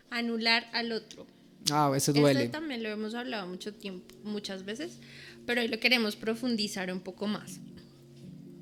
Anular 0.10 0.70
al 0.72 0.94
otro. 0.94 1.28
Ah, 1.70 1.92
ese 1.94 2.14
duele. 2.14 2.46
Este 2.46 2.52
también 2.54 2.82
lo 2.82 2.88
hemos 2.88 3.14
hablado 3.14 3.46
mucho 3.46 3.74
tiempo, 3.74 4.16
muchas 4.24 4.64
veces, 4.64 5.00
pero 5.46 5.60
hoy 5.60 5.68
lo 5.68 5.82
queremos 5.82 6.16
profundizar 6.16 6.90
un 6.94 7.02
poco 7.02 7.28
más. 7.28 7.60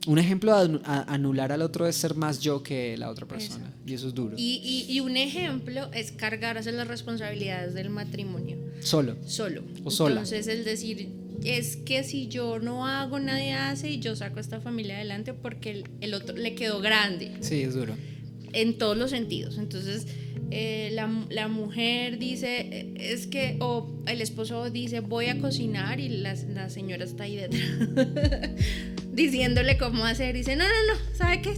Un 0.08 0.20
ejemplo 0.20 0.68
de 0.68 0.80
anular 0.86 1.52
al 1.52 1.62
otro 1.62 1.88
es 1.88 1.96
ser 1.96 2.16
más 2.16 2.40
yo 2.40 2.64
que 2.64 2.98
la 2.98 3.10
otra 3.10 3.28
persona. 3.28 3.74
Y 3.86 3.94
eso 3.94 4.08
es 4.08 4.14
duro. 4.14 4.36
Y, 4.38 4.86
y, 4.88 5.00
un 5.00 5.18
ejemplo 5.18 5.90
es 5.94 6.12
cargarse 6.12 6.72
las 6.72 6.88
responsabilidades 6.88 7.74
del 7.74 7.90
matrimonio. 7.90 8.58
Solo. 8.82 9.16
Solo. 9.26 9.64
O 9.84 9.92
sola. 9.92 10.22
Entonces, 10.22 10.48
el 10.48 10.64
decir, 10.64 11.10
es 11.44 11.78
que 11.78 12.04
si 12.04 12.28
yo 12.28 12.60
no 12.60 12.88
hago, 12.88 13.20
nadie 13.20 13.54
hace 13.54 13.90
y 13.90 14.00
yo 14.00 14.16
saco 14.16 14.38
a 14.38 14.42
esta 14.42 14.60
familia 14.62 14.96
adelante 14.96 15.34
porque 15.34 15.72
el, 15.72 15.90
el 16.02 16.14
otro 16.14 16.36
le 16.36 16.56
quedó 16.56 16.82
grande. 16.82 17.32
Sí, 17.42 17.62
es 17.62 17.74
duro. 17.74 17.96
En 18.54 18.78
todos 18.78 18.98
los 18.98 19.10
sentidos. 19.10 19.58
Entonces, 19.58 20.08
eh, 20.52 20.90
la, 20.94 21.10
la, 21.30 21.48
mujer 21.48 22.20
dice, 22.20 22.68
eh, 22.72 22.94
es 22.98 23.28
que, 23.28 23.58
o 23.60 23.90
el 24.06 24.22
esposo 24.22 24.70
dice, 24.70 25.00
voy 25.00 25.28
a 25.28 25.40
cocinar 25.40 26.00
y 26.00 26.10
la, 26.10 26.36
la 26.54 26.70
señora 26.70 27.04
está 27.04 27.24
ahí 27.24 27.36
detrás 27.36 27.62
diciéndole 29.12 29.78
cómo 29.78 30.06
hacer. 30.06 30.36
Dice, 30.36 30.56
no, 30.56 30.64
no, 30.64 30.94
no, 30.94 31.18
¿sabe 31.18 31.42
qué? 31.42 31.54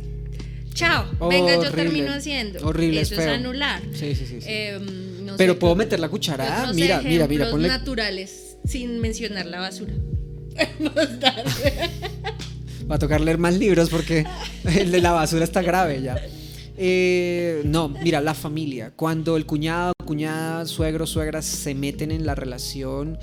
Chao, 0.74 1.06
venga, 1.28 1.56
yo 1.56 1.72
termino 1.72 2.14
haciendo. 2.14 2.66
Horrible, 2.66 3.02
Eso 3.02 3.16
es, 3.16 3.22
es, 3.22 3.28
anular. 3.28 3.82
Sí, 3.94 4.16
sí, 4.16 4.26
sí. 4.28 4.38
Em, 4.46 5.36
Pero 5.36 5.58
puedo 5.58 5.76
meter 5.76 6.00
la 6.00 6.08
cucharada. 6.08 6.72
mira, 6.74 7.02
mira, 7.02 7.28
mira, 7.28 7.50
ponle. 7.50 7.68
naturales 7.68 8.58
sin 8.64 9.00
mencionar 9.00 9.48
la 9.48 9.60
basura. 9.60 9.94
Va 12.90 12.96
a 12.96 13.00
tocar 13.00 13.22
leer 13.22 13.38
más 13.38 13.58
libros 13.58 13.90
porque 13.90 14.26
el 14.76 14.92
de 14.92 15.02
la 15.02 15.12
basura 15.12 15.44
está 15.44 15.62
grave 15.62 16.02
ya. 16.02 16.16
Eh, 16.78 17.64
no, 17.66 17.90
mira, 17.90 18.22
la 18.22 18.34
familia. 18.34 18.94
Cuando 18.96 19.36
el 19.36 19.46
cuñado, 19.46 19.94
cuñada, 20.06 20.66
suegro, 20.66 21.08
suegra 21.08 21.42
se 21.42 21.74
meten 21.74 22.12
en 22.12 22.26
la 22.26 22.36
relación 22.36 23.18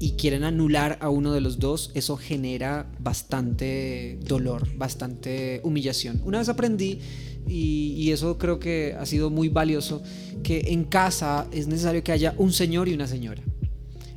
y 0.00 0.12
quieren 0.12 0.42
anular 0.42 0.98
a 1.00 1.10
uno 1.10 1.32
de 1.32 1.40
los 1.40 1.58
dos, 1.58 1.90
eso 1.94 2.16
genera 2.16 2.90
bastante 2.98 4.18
dolor, 4.22 4.76
bastante 4.76 5.60
humillación. 5.64 6.20
Una 6.24 6.38
vez 6.38 6.48
aprendí, 6.48 6.98
y, 7.46 8.10
eso 8.10 8.38
creo 8.38 8.58
que 8.58 8.96
ha 8.98 9.04
sido 9.06 9.30
muy 9.30 9.48
valioso, 9.48 10.02
que 10.42 10.64
en 10.68 10.84
casa 10.84 11.46
es 11.52 11.66
necesario 11.66 12.02
que 12.02 12.12
haya 12.12 12.34
un 12.38 12.52
señor 12.52 12.88
y 12.88 12.94
una 12.94 13.06
señora. 13.06 13.42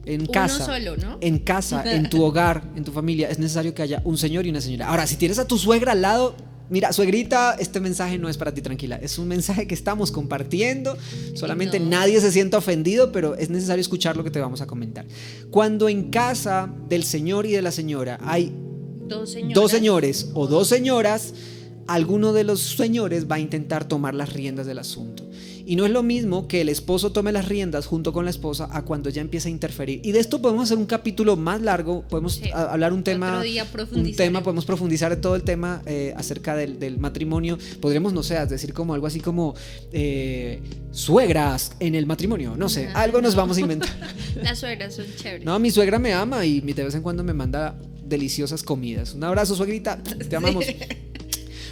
En 0.06 0.26
casa, 0.26 0.66
solo, 0.66 0.96
¿no? 0.96 1.18
en 1.20 1.40
casa, 1.40 1.84
en 1.94 2.10
tu 2.10 2.24
hogar, 2.24 2.64
en 2.78 2.86
tu 2.86 2.94
familia, 2.94 3.30
es 3.30 3.40
necesario 3.40 3.74
que 3.74 3.82
haya 3.82 4.02
un 4.06 4.18
señor 4.18 4.46
y 4.46 4.50
una 4.50 4.62
señora. 4.62 4.88
Ahora, 4.88 5.06
si 5.06 5.18
tienes 5.18 5.38
a 5.40 5.46
tu 5.46 5.58
suegra 5.58 5.92
al 5.92 6.02
lado, 6.02 6.36
Mira, 6.70 6.92
suegrita, 6.92 7.56
este 7.60 7.80
mensaje 7.80 8.18
no 8.18 8.28
es 8.28 8.38
para 8.38 8.54
ti, 8.54 8.62
tranquila. 8.62 8.98
Es 8.98 9.18
un 9.18 9.28
mensaje 9.28 9.68
que 9.68 9.74
estamos 9.74 10.12
compartiendo. 10.12 10.98
Solamente 11.34 11.80
nadie 11.80 12.20
se 12.20 12.32
sienta 12.32 12.58
ofendido, 12.58 13.12
pero 13.12 13.36
es 13.36 13.50
necesario 13.50 13.82
escuchar 13.82 14.18
lo 14.18 14.24
que 14.24 14.32
te 14.32 14.40
vamos 14.40 14.62
a 14.62 14.68
comentar. 14.68 15.06
Cuando 15.50 15.88
en 15.88 16.10
casa 16.10 16.72
del 16.90 17.04
señor 17.04 17.46
y 17.46 17.52
de 17.54 17.62
la 17.62 17.72
señora 17.72 18.18
hay 18.22 18.54
dos, 19.08 19.32
señores 19.72 20.32
o 20.34 20.48
dos 20.48 20.68
señoras, 20.68 21.34
alguno 21.88 22.34
de 22.34 22.44
los 22.44 22.60
señores 22.60 23.30
va 23.30 23.36
a 23.36 23.40
intentar 23.40 23.88
tomar 23.88 24.14
las 24.14 24.34
riendas 24.34 24.66
del 24.66 24.80
asunto. 24.80 25.27
Y 25.68 25.76
no 25.76 25.86
es 25.86 25.92
lo 25.92 26.02
mismo 26.02 26.48
que 26.48 26.62
el 26.62 26.70
esposo 26.70 27.12
tome 27.12 27.34
las 27.34 27.50
riendas 27.50 27.88
junto 27.88 28.14
con 28.14 28.24
la 28.24 28.32
esposa 28.32 28.70
a 28.72 28.86
cuando 28.86 29.10
ya 29.10 29.20
empieza 29.20 29.50
a 29.50 29.52
interferir. 29.52 30.00
Y 30.02 30.14
de 30.14 30.20
esto 30.20 30.42
podemos 30.42 30.64
hacer 30.64 30.78
un 30.78 30.86
capítulo 30.86 31.36
más 31.36 31.62
largo, 31.62 32.04
podemos 32.04 32.42
hablar 32.54 32.94
un 32.94 33.04
tema, 33.04 33.44
un 33.92 34.16
tema, 34.16 34.42
podemos 34.42 34.64
profundizar 34.64 35.12
en 35.12 35.20
todo 35.20 35.36
el 35.36 35.44
tema 35.44 35.82
eh, 35.86 36.14
acerca 36.16 36.56
del, 36.56 37.00
matrimonio. 37.00 37.58
Podríamos, 37.82 38.14
no 38.14 38.24
sé, 38.24 38.36
decir 38.46 38.74
como 38.74 38.94
algo 38.94 39.08
así 39.08 39.20
como 39.20 39.56
eh, 39.92 40.62
suegras 40.92 41.74
en 41.82 41.96
el 41.96 42.06
matrimonio, 42.06 42.56
no 42.56 42.70
sé, 42.70 42.88
algo 42.94 43.20
nos 43.20 43.36
vamos 43.36 43.58
a 43.58 43.60
inventar. 43.60 43.90
Las 44.42 44.60
suegras 44.60 44.96
son 44.96 45.06
chéveres. 45.18 45.46
No, 45.46 45.60
mi 45.60 45.70
suegra 45.70 46.00
me 46.00 46.14
ama 46.14 46.46
y 46.46 46.62
de 46.62 46.86
vez 46.86 46.96
en 46.96 47.02
cuando 47.02 47.26
me 47.26 47.34
manda 47.34 47.78
deliciosas 48.06 48.64
comidas. 48.64 49.16
Un 49.16 49.26
abrazo, 49.26 49.54
suegrita, 49.54 50.02
te 50.02 50.34
amamos. 50.34 50.64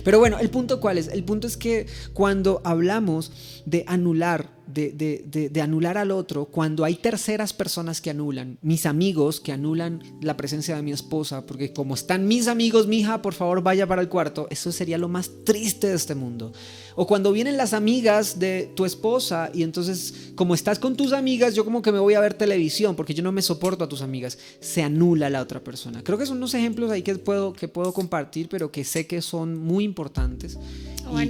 Pero 0.05 0.19
bueno, 0.19 0.37
el 0.37 0.51
punto 0.51 0.79
cuál 0.79 0.99
es? 0.99 1.07
El 1.07 1.23
punto 1.23 1.47
es 1.47 1.57
que 1.57 1.87
cuando 2.13 2.61
hablamos 2.63 3.31
de 3.65 3.83
anular, 3.87 4.51
de, 4.67 4.91
de, 4.91 5.49
de, 5.49 5.61
anular 5.61 5.97
al 5.97 6.11
otro, 6.11 6.45
cuando 6.45 6.85
hay 6.85 6.93
terceras 6.93 7.53
personas 7.53 8.01
que 8.01 8.11
anulan, 8.11 8.59
mis 8.61 8.85
amigos 8.85 9.39
que 9.39 9.51
anulan 9.51 10.03
la 10.21 10.37
presencia 10.37 10.75
de 10.75 10.83
mi 10.83 10.91
esposa, 10.91 11.47
porque 11.47 11.73
como 11.73 11.95
están 11.95 12.27
mis 12.27 12.47
amigos, 12.47 12.85
mi 12.85 12.99
hija, 12.99 13.23
por 13.23 13.33
favor 13.33 13.63
vaya 13.63 13.87
para 13.87 14.03
el 14.03 14.07
cuarto, 14.07 14.45
eso 14.51 14.71
sería 14.71 14.99
lo 14.99 15.07
más 15.07 15.31
triste 15.43 15.87
de 15.87 15.95
este 15.95 16.13
mundo. 16.13 16.53
O 16.95 17.07
cuando 17.07 17.31
vienen 17.31 17.57
las 17.57 17.73
amigas 17.73 18.39
de 18.39 18.71
tu 18.75 18.85
esposa 18.85 19.49
y 19.53 19.63
entonces, 19.63 20.31
como 20.35 20.55
estás 20.55 20.79
con 20.79 20.95
tus 20.95 21.11
amigas, 21.11 21.53
yo 21.53 21.65
como 21.65 21.81
que 21.81 21.91
me 21.91 21.99
voy 21.99 22.13
a 22.13 22.19
ver 22.21 22.33
televisión 22.33 22.95
porque 22.95 23.13
yo 23.13 23.21
no 23.21 23.31
me 23.31 23.41
soporto 23.41 23.83
a 23.83 23.89
tus 23.89 24.01
amigas, 24.01 24.37
se 24.61 24.81
anula 24.81 25.29
la 25.29 25.41
otra 25.41 25.63
persona. 25.63 26.03
Creo 26.03 26.17
que 26.17 26.25
son 26.25 26.37
unos 26.37 26.53
ejemplos 26.53 26.91
ahí 26.91 27.01
que 27.01 27.15
puedo, 27.15 27.53
que 27.53 27.67
puedo 27.67 27.93
compartir, 27.93 28.47
pero 28.49 28.71
que 28.71 28.83
sé 28.83 29.07
que 29.07 29.21
son 29.21 29.57
muy 29.57 29.83
importantes 29.83 30.57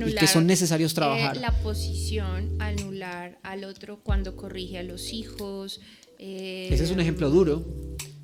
y, 0.07 0.13
que 0.13 0.27
son 0.27 0.45
necesarios 0.45 0.91
eh, 0.91 0.95
trabajar. 0.95 1.37
la 1.37 1.51
posición, 1.51 2.55
anular 2.59 3.39
al 3.43 3.63
otro 3.63 3.99
cuando 4.03 4.35
corrige 4.35 4.77
a 4.77 4.83
los 4.83 5.13
hijos. 5.13 5.81
Eh, 6.19 6.69
ese 6.71 6.83
es 6.83 6.91
un 6.91 6.99
ejemplo 6.99 7.29
duro. 7.29 7.65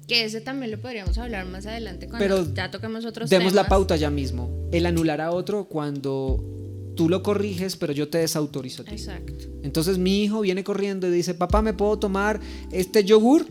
Que 0.08 0.26
ese 0.26 0.42
también 0.42 0.72
lo 0.72 0.80
podríamos 0.80 1.18
hablar 1.18 1.46
más 1.46 1.66
adelante 1.66 2.08
cuando 2.08 2.54
ya 2.54 2.70
toquemos 2.70 3.06
otros 3.06 3.30
demos 3.30 3.54
la 3.54 3.68
pauta 3.68 3.96
ya 3.96 4.10
mismo. 4.10 4.70
El 4.72 4.86
anular 4.86 5.22
a 5.22 5.32
otro 5.32 5.66
cuando 5.66 6.61
tú 6.96 7.10
lo 7.10 7.24
corriges, 7.24 7.76
pero 7.76 7.94
yo 7.94 8.10
te 8.10 8.20
desautorizo 8.20 8.84
a 8.84 8.86
ti. 8.86 8.92
Exacto. 8.92 9.34
Entonces 9.64 9.98
mi 9.98 10.24
hijo 10.24 10.42
viene 10.42 10.64
corriendo 10.64 11.08
y 11.08 11.12
dice, 11.12 11.34
papá, 11.34 11.62
¿me 11.62 11.74
puedo 11.74 11.98
tomar 12.00 12.40
este 12.72 13.04
yogur? 13.04 13.48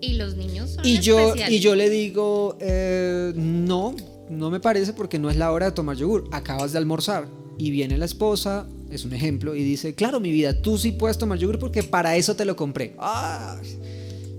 Y 0.00 0.14
los 0.14 0.36
niños 0.36 0.70
son 0.70 0.86
y 0.86 1.00
yo 1.00 1.34
Y 1.48 1.58
yo 1.58 1.74
le 1.74 1.90
digo, 1.90 2.56
eh, 2.60 3.32
no, 3.34 3.94
no 4.30 4.50
me 4.50 4.60
parece 4.60 4.92
porque 4.92 5.18
no 5.18 5.30
es 5.30 5.36
la 5.36 5.52
hora 5.52 5.66
de 5.66 5.72
tomar 5.72 5.96
yogur. 5.96 6.28
Acabas 6.32 6.72
de 6.72 6.78
almorzar. 6.78 7.28
Y 7.58 7.70
viene 7.72 7.98
la 7.98 8.04
esposa, 8.04 8.68
es 8.88 9.04
un 9.04 9.12
ejemplo, 9.12 9.56
y 9.56 9.64
dice, 9.64 9.94
claro, 9.94 10.20
mi 10.20 10.30
vida, 10.30 10.62
tú 10.62 10.78
sí 10.78 10.92
puedes 10.92 11.18
tomar 11.18 11.38
yogur 11.38 11.58
porque 11.58 11.82
para 11.82 12.16
eso 12.16 12.36
te 12.36 12.44
lo 12.44 12.54
compré. 12.54 12.94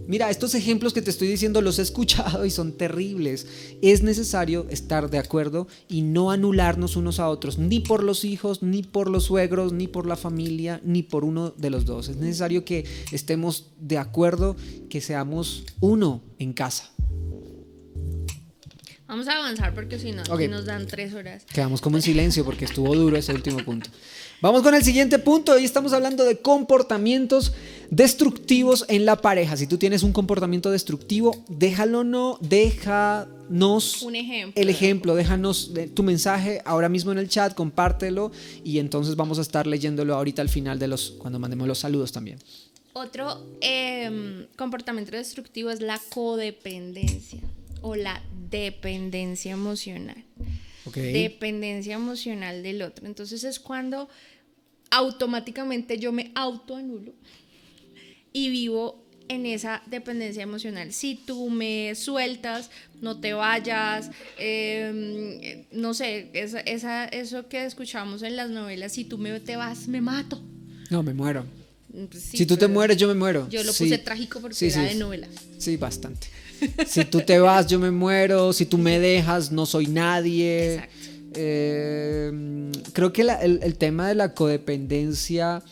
Mira, 0.10 0.32
estos 0.32 0.56
ejemplos 0.56 0.92
que 0.92 1.04
te 1.04 1.12
estoy 1.12 1.28
diciendo 1.28 1.62
los 1.62 1.78
he 1.78 1.84
escuchado 1.84 2.44
y 2.44 2.50
son 2.50 2.72
terribles. 2.72 3.46
Es 3.84 4.02
necesario 4.02 4.66
estar 4.72 5.12
de 5.12 5.20
acuerdo 5.20 5.68
y 5.88 6.02
no 6.02 6.32
anularnos 6.32 6.96
unos 6.96 7.20
a 7.20 7.30
otros, 7.30 7.60
ni 7.60 7.80
por 7.80 8.04
los 8.04 8.26
hijos, 8.26 8.64
ni 8.64 8.82
por 8.82 9.08
los 9.08 9.26
suegros, 9.26 9.72
ni 9.72 9.88
por 9.88 10.08
la 10.08 10.16
familia, 10.16 10.82
ni 10.84 11.04
por 11.04 11.24
uno 11.24 11.52
de 11.52 11.70
los 11.70 11.86
dos. 11.86 12.10
Es 12.10 12.16
necesario 12.16 12.66
que 12.66 12.86
estemos 13.12 13.68
de 13.80 14.00
acuerdo, 14.00 14.56
que 14.90 15.00
seamos 15.00 15.64
uno 15.80 16.24
en 16.40 16.54
casa. 16.54 16.90
Vamos 19.08 19.28
a 19.28 19.38
avanzar 19.38 19.76
porque 19.76 20.00
si 20.00 20.12
no, 20.12 20.24
nos 20.24 20.66
dan 20.66 20.88
tres 20.88 21.14
horas. 21.14 21.46
Quedamos 21.46 21.82
como 21.82 21.98
en 21.98 22.02
silencio 22.02 22.44
porque 22.44 22.66
estuvo 22.66 22.96
duro 22.96 23.16
ese 23.16 23.32
último 23.32 23.60
punto. 23.64 23.92
Vamos 24.42 24.62
con 24.64 24.74
el 24.74 24.86
siguiente 24.86 25.20
punto. 25.20 25.52
Hoy 25.52 25.66
estamos 25.66 25.92
hablando 25.92 26.24
de 26.24 26.38
comportamientos 26.38 27.52
destructivos 27.90 28.86
en 28.88 29.04
la 29.04 29.18
pareja. 29.18 29.58
Si 29.58 29.68
tú 29.68 29.78
tienes 29.78 30.02
un 30.02 30.14
comportamiento 30.14 30.72
destructivo, 30.72 31.44
déjalo 31.50 32.06
no, 32.06 32.38
déjanos 32.40 34.02
un 34.02 34.16
ejemplo. 34.16 34.62
el 34.62 34.70
ejemplo, 34.70 35.16
déjanos 35.16 35.74
tu 35.94 36.04
mensaje 36.04 36.62
ahora 36.64 36.88
mismo 36.88 37.12
en 37.12 37.18
el 37.18 37.28
chat, 37.28 37.54
compártelo 37.54 38.32
y 38.64 38.80
entonces 38.80 39.18
vamos 39.18 39.40
a 39.40 39.42
estar 39.42 39.68
leyéndolo 39.68 40.16
ahorita 40.16 40.42
al 40.42 40.50
final 40.50 40.80
de 40.80 40.88
los, 40.88 41.16
cuando 41.18 41.38
mandemos 41.38 41.68
los 41.68 41.80
saludos 41.80 42.14
también. 42.14 42.40
Otro 42.94 43.46
em, 43.60 44.48
comportamiento 44.56 45.18
destructivo 45.18 45.70
es 45.70 45.82
la 45.82 46.00
codependencia 46.14 47.42
o 47.82 47.98
la 47.98 48.24
dependencia 48.50 49.52
emocional. 49.52 50.24
Dependencia 50.96 51.96
emocional 51.96 52.64
del 52.64 52.82
otro. 52.82 53.06
Entonces 53.06 53.44
es 53.44 53.60
cuando 53.60 54.10
automáticamente 54.92 55.98
yo 55.98 56.12
me 56.12 56.32
autoanulo 56.36 57.14
y 58.34 58.50
vivo 58.50 59.06
en 59.28 59.46
esa 59.46 59.82
dependencia 59.86 60.42
emocional. 60.42 60.92
Si 60.92 61.16
tú 61.16 61.50
me 61.50 61.94
sueltas, 61.96 62.72
no 63.00 63.20
te 63.20 63.34
vayas, 63.34 64.10
em, 64.40 65.66
no 65.72 65.94
sé, 65.94 66.32
esa, 66.34 67.06
eso 67.06 67.48
que 67.48 67.64
escuchamos 67.64 68.24
en 68.24 68.36
las 68.36 68.50
novelas, 68.50 68.94
si 68.94 69.06
tú 69.06 69.18
me 69.18 69.40
te 69.40 69.56
vas, 69.56 69.88
me 69.88 70.02
mato. 70.02 70.42
No, 70.90 71.04
me 71.04 71.14
muero. 71.14 71.46
Pues 72.10 72.24
si 72.24 72.46
tú 72.46 72.58
te 72.58 72.68
mueres, 72.68 72.98
yo 72.98 73.08
me 73.08 73.14
muero. 73.14 73.48
Yo 73.50 73.64
lo 73.64 73.72
puse 73.72 73.98
trágico 74.00 74.42
porque 74.42 74.68
era 74.68 74.84
de 74.84 74.96
novela. 74.96 75.28
Sí, 75.58 75.78
bastante. 75.78 76.28
Si 76.86 77.06
tú 77.06 77.22
te 77.22 77.40
vas, 77.40 77.68
yo 77.68 77.80
me 77.80 77.92
muero. 77.92 78.54
Si 78.54 78.66
tú 78.66 78.78
me 78.78 79.00
dejas, 79.00 79.52
no 79.52 79.66
soy 79.66 79.88
nadie. 79.88 80.90
Eh, 81.36 82.72
creo 82.94 83.14
que 83.14 83.22
el, 83.22 83.78
tema 83.78 84.08
de 84.08 84.16
la 84.16 84.34
codependencia 84.34 85.64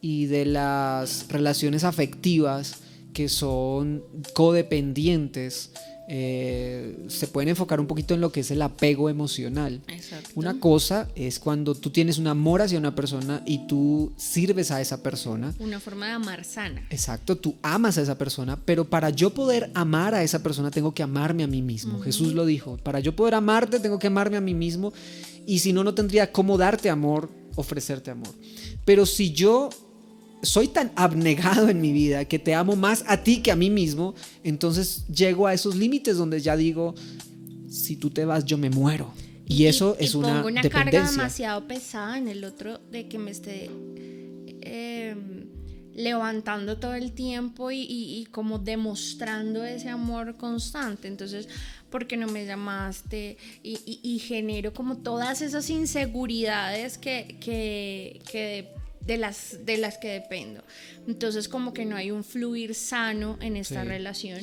y 0.00 0.26
de 0.26 0.44
las 0.44 1.26
relaciones 1.28 1.84
afectivas 1.84 2.76
que 3.12 3.28
son 3.28 4.04
codependientes 4.34 5.70
eh, 6.08 7.04
se 7.08 7.26
pueden 7.26 7.48
enfocar 7.48 7.80
un 7.80 7.86
poquito 7.86 8.14
en 8.14 8.20
lo 8.20 8.30
que 8.30 8.40
es 8.40 8.50
el 8.50 8.62
apego 8.62 9.10
emocional. 9.10 9.80
Exacto. 9.88 10.30
Una 10.34 10.60
cosa 10.60 11.08
es 11.14 11.38
cuando 11.38 11.74
tú 11.74 11.90
tienes 11.90 12.18
un 12.18 12.28
amor 12.28 12.62
hacia 12.62 12.78
una 12.78 12.94
persona 12.94 13.42
y 13.44 13.66
tú 13.66 14.12
sirves 14.16 14.70
a 14.70 14.80
esa 14.80 15.02
persona. 15.02 15.52
Una 15.58 15.80
forma 15.80 16.06
de 16.06 16.12
amar 16.12 16.44
sana. 16.44 16.86
Exacto, 16.90 17.36
tú 17.36 17.56
amas 17.62 17.98
a 17.98 18.02
esa 18.02 18.16
persona, 18.16 18.58
pero 18.64 18.84
para 18.84 19.10
yo 19.10 19.30
poder 19.30 19.70
amar 19.74 20.14
a 20.14 20.22
esa 20.22 20.42
persona 20.42 20.70
tengo 20.70 20.94
que 20.94 21.02
amarme 21.02 21.42
a 21.42 21.48
mí 21.48 21.62
mismo. 21.62 22.00
Jesús 22.00 22.34
lo 22.34 22.46
dijo, 22.46 22.76
para 22.78 23.00
yo 23.00 23.16
poder 23.16 23.34
amarte 23.34 23.80
tengo 23.80 23.98
que 23.98 24.06
amarme 24.06 24.36
a 24.36 24.40
mí 24.40 24.54
mismo 24.54 24.92
y 25.46 25.60
si 25.60 25.72
no, 25.72 25.84
no 25.84 25.94
tendría 25.94 26.32
cómo 26.32 26.58
darte 26.58 26.90
amor, 26.90 27.30
ofrecerte 27.56 28.10
amor. 28.10 28.34
Pero 28.84 29.06
si 29.06 29.32
yo 29.32 29.70
soy 30.46 30.68
tan 30.68 30.92
abnegado 30.96 31.68
en 31.68 31.80
mi 31.80 31.92
vida 31.92 32.24
que 32.24 32.38
te 32.38 32.54
amo 32.54 32.76
más 32.76 33.04
a 33.06 33.22
ti 33.22 33.42
que 33.42 33.50
a 33.50 33.56
mí 33.56 33.68
mismo, 33.68 34.14
entonces 34.44 35.06
llego 35.08 35.46
a 35.46 35.54
esos 35.54 35.76
límites 35.76 36.16
donde 36.16 36.40
ya 36.40 36.56
digo, 36.56 36.94
si 37.68 37.96
tú 37.96 38.10
te 38.10 38.24
vas, 38.24 38.44
yo 38.44 38.56
me 38.56 38.70
muero. 38.70 39.12
Y, 39.48 39.66
eso 39.66 39.96
es 40.00 40.14
una, 40.14 40.36
pongo 40.36 40.48
una 40.48 40.62
dependencia. 40.62 41.00
carga 41.00 41.10
demasiado 41.10 41.68
pesada 41.68 42.18
en 42.18 42.26
el 42.26 42.44
otro 42.44 42.78
de 42.90 43.06
que 43.06 43.16
me 43.16 43.30
esté 43.30 43.70
em, 44.62 45.46
levantando 45.94 46.78
todo 46.78 46.94
el 46.94 47.12
tiempo 47.12 47.70
y, 47.70 47.86
y, 47.88 48.26
como 48.32 48.58
demostrando 48.58 49.64
ese 49.64 49.88
amor 49.88 50.36
constante. 50.36 51.06
Entonces, 51.06 51.48
¿por 51.90 52.08
qué 52.08 52.16
no 52.16 52.26
me 52.26 52.44
llamaste? 52.44 53.36
Y, 53.62 54.00
y 54.02 54.18
genero 54.18 54.74
como 54.74 54.96
todas 54.96 55.42
esas 55.42 55.70
inseguridades 55.70 56.98
que, 56.98 57.38
que, 57.40 58.20
que 58.28 58.74
de 59.06 59.16
las, 59.16 59.64
de 59.64 59.76
las 59.76 59.98
que 59.98 60.08
dependo. 60.08 60.62
Entonces 61.06 61.48
como 61.48 61.72
que 61.72 61.84
no 61.84 61.96
hay 61.96 62.10
un 62.10 62.24
fluir 62.24 62.74
sano 62.74 63.38
en 63.40 63.56
esta 63.56 63.84
relación, 63.84 64.40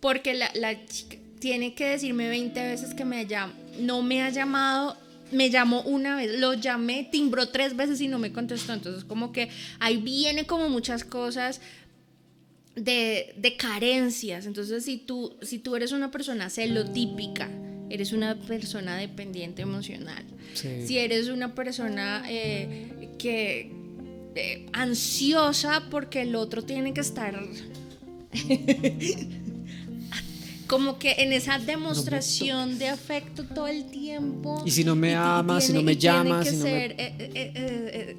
porque 0.00 0.34
la, 0.34 0.50
la, 0.54 0.86
chica 0.86 1.16
tiene 1.38 1.74
que 1.74 1.86
decirme 1.86 2.28
20 2.28 2.60
veces 2.62 2.94
que 2.94 3.04
me 3.04 3.18
haya, 3.18 3.52
no 3.78 4.02
me 4.02 4.22
ha 4.22 4.30
llamado, 4.30 4.96
me 5.32 5.50
llamó 5.50 5.82
una 5.82 6.16
vez, 6.16 6.38
lo 6.38 6.54
llamé, 6.54 7.08
timbró 7.10 7.48
tres 7.48 7.76
veces 7.76 8.00
y 8.00 8.08
no 8.08 8.18
me 8.18 8.32
contestó. 8.32 8.72
Entonces 8.72 9.04
como 9.04 9.32
que 9.32 9.48
ahí 9.78 9.98
viene 9.98 10.46
como 10.46 10.68
muchas 10.68 11.04
cosas. 11.04 11.60
De, 12.74 13.32
de 13.38 13.56
carencias. 13.56 14.44
Entonces, 14.44 14.84
si 14.84 14.98
tú, 14.98 15.34
si 15.40 15.58
tú 15.58 15.76
eres 15.76 15.92
una 15.92 16.10
persona 16.10 16.50
celotípica, 16.50 17.48
eres 17.90 18.12
una 18.12 18.38
persona 18.38 18.96
dependiente 18.96 19.62
emocional. 19.62 20.24
Si 20.54 20.98
eres 20.98 21.28
una 21.28 21.54
persona 21.54 22.24
eh, 22.28 23.14
que, 23.18 23.70
eh, 24.36 24.66
ansiosa 24.72 25.82
porque 25.90 26.22
el 26.22 26.36
otro 26.36 26.62
tiene 26.62 26.94
que 26.94 27.00
estar 27.00 27.36
como 30.66 30.98
que 30.98 31.12
en 31.18 31.32
esa 31.32 31.58
demostración 31.58 32.78
de 32.78 32.88
afecto 32.88 33.44
todo 33.44 33.68
el 33.68 33.86
tiempo. 33.86 34.62
Y 34.66 34.70
si 34.70 34.84
no 34.84 34.94
me 34.94 35.14
ama, 35.14 35.60
si 35.60 35.72
no 35.72 35.82
me 35.82 35.96
llama, 35.96 36.44
si 36.44 36.56
no 36.56 36.62
ser, 36.62 36.96
me... 36.96 37.02
Eh, 37.02 37.30
eh, 37.34 38.16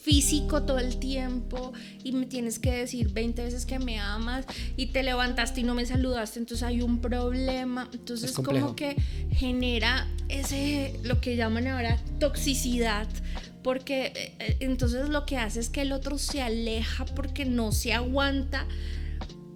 físico 0.00 0.62
todo 0.62 0.78
el 0.78 0.98
tiempo 0.98 1.72
y 2.02 2.12
me 2.12 2.26
tienes 2.26 2.58
que 2.58 2.72
decir 2.72 3.12
20 3.12 3.44
veces 3.44 3.66
que 3.66 3.78
me 3.78 4.00
amas 4.00 4.46
y 4.76 4.86
te 4.86 5.02
levantaste 5.02 5.60
y 5.60 5.64
no 5.64 5.74
me 5.74 5.84
saludaste, 5.84 6.38
entonces 6.38 6.66
hay 6.66 6.80
un 6.80 7.00
problema. 7.00 7.88
Entonces 7.92 8.32
como 8.32 8.74
que 8.74 8.96
genera 9.30 10.08
ese, 10.28 10.98
lo 11.04 11.20
que 11.20 11.36
llaman 11.36 11.66
ahora 11.66 11.98
toxicidad, 12.18 13.06
porque 13.62 14.06
eh, 14.06 14.34
eh, 14.38 14.56
entonces 14.60 15.08
lo 15.08 15.26
que 15.26 15.36
hace 15.36 15.60
es 15.60 15.68
que 15.68 15.82
el 15.82 15.92
otro 15.92 16.18
se 16.18 16.42
aleja 16.42 17.04
porque 17.04 17.44
no 17.44 17.72
se 17.72 17.92
aguanta 17.92 18.66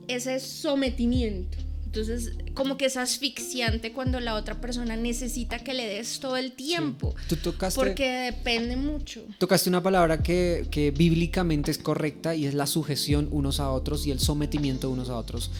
ese 0.08 0.40
sometimiento. 0.40 1.58
Entonces, 1.86 2.32
como 2.54 2.76
que 2.76 2.86
es 2.86 2.96
asfixiante 2.96 3.92
cuando 3.92 4.18
la 4.18 4.34
otra 4.34 4.60
persona 4.60 4.96
necesita 4.96 5.60
que 5.60 5.74
le 5.74 5.86
des 5.86 6.18
todo 6.18 6.36
el 6.36 6.50
tiempo. 6.52 7.14
Tú 7.28 7.36
tocaste, 7.36 7.78
porque 7.78 8.32
depende 8.32 8.74
mucho. 8.74 9.22
Tocaste 9.38 9.68
una 9.68 9.80
palabra 9.80 10.20
que, 10.20 10.66
que, 10.72 10.90
bíblicamente 10.90 11.70
es 11.70 11.78
correcta 11.78 12.34
y 12.34 12.46
es 12.46 12.54
la 12.54 12.66
sujeción 12.66 13.28
unos 13.30 13.60
a 13.60 13.70
otros 13.70 14.08
y 14.08 14.10
el 14.10 14.18
sometimiento 14.18 14.90
unos 14.90 15.08
a 15.08 15.16
otros. 15.16 15.52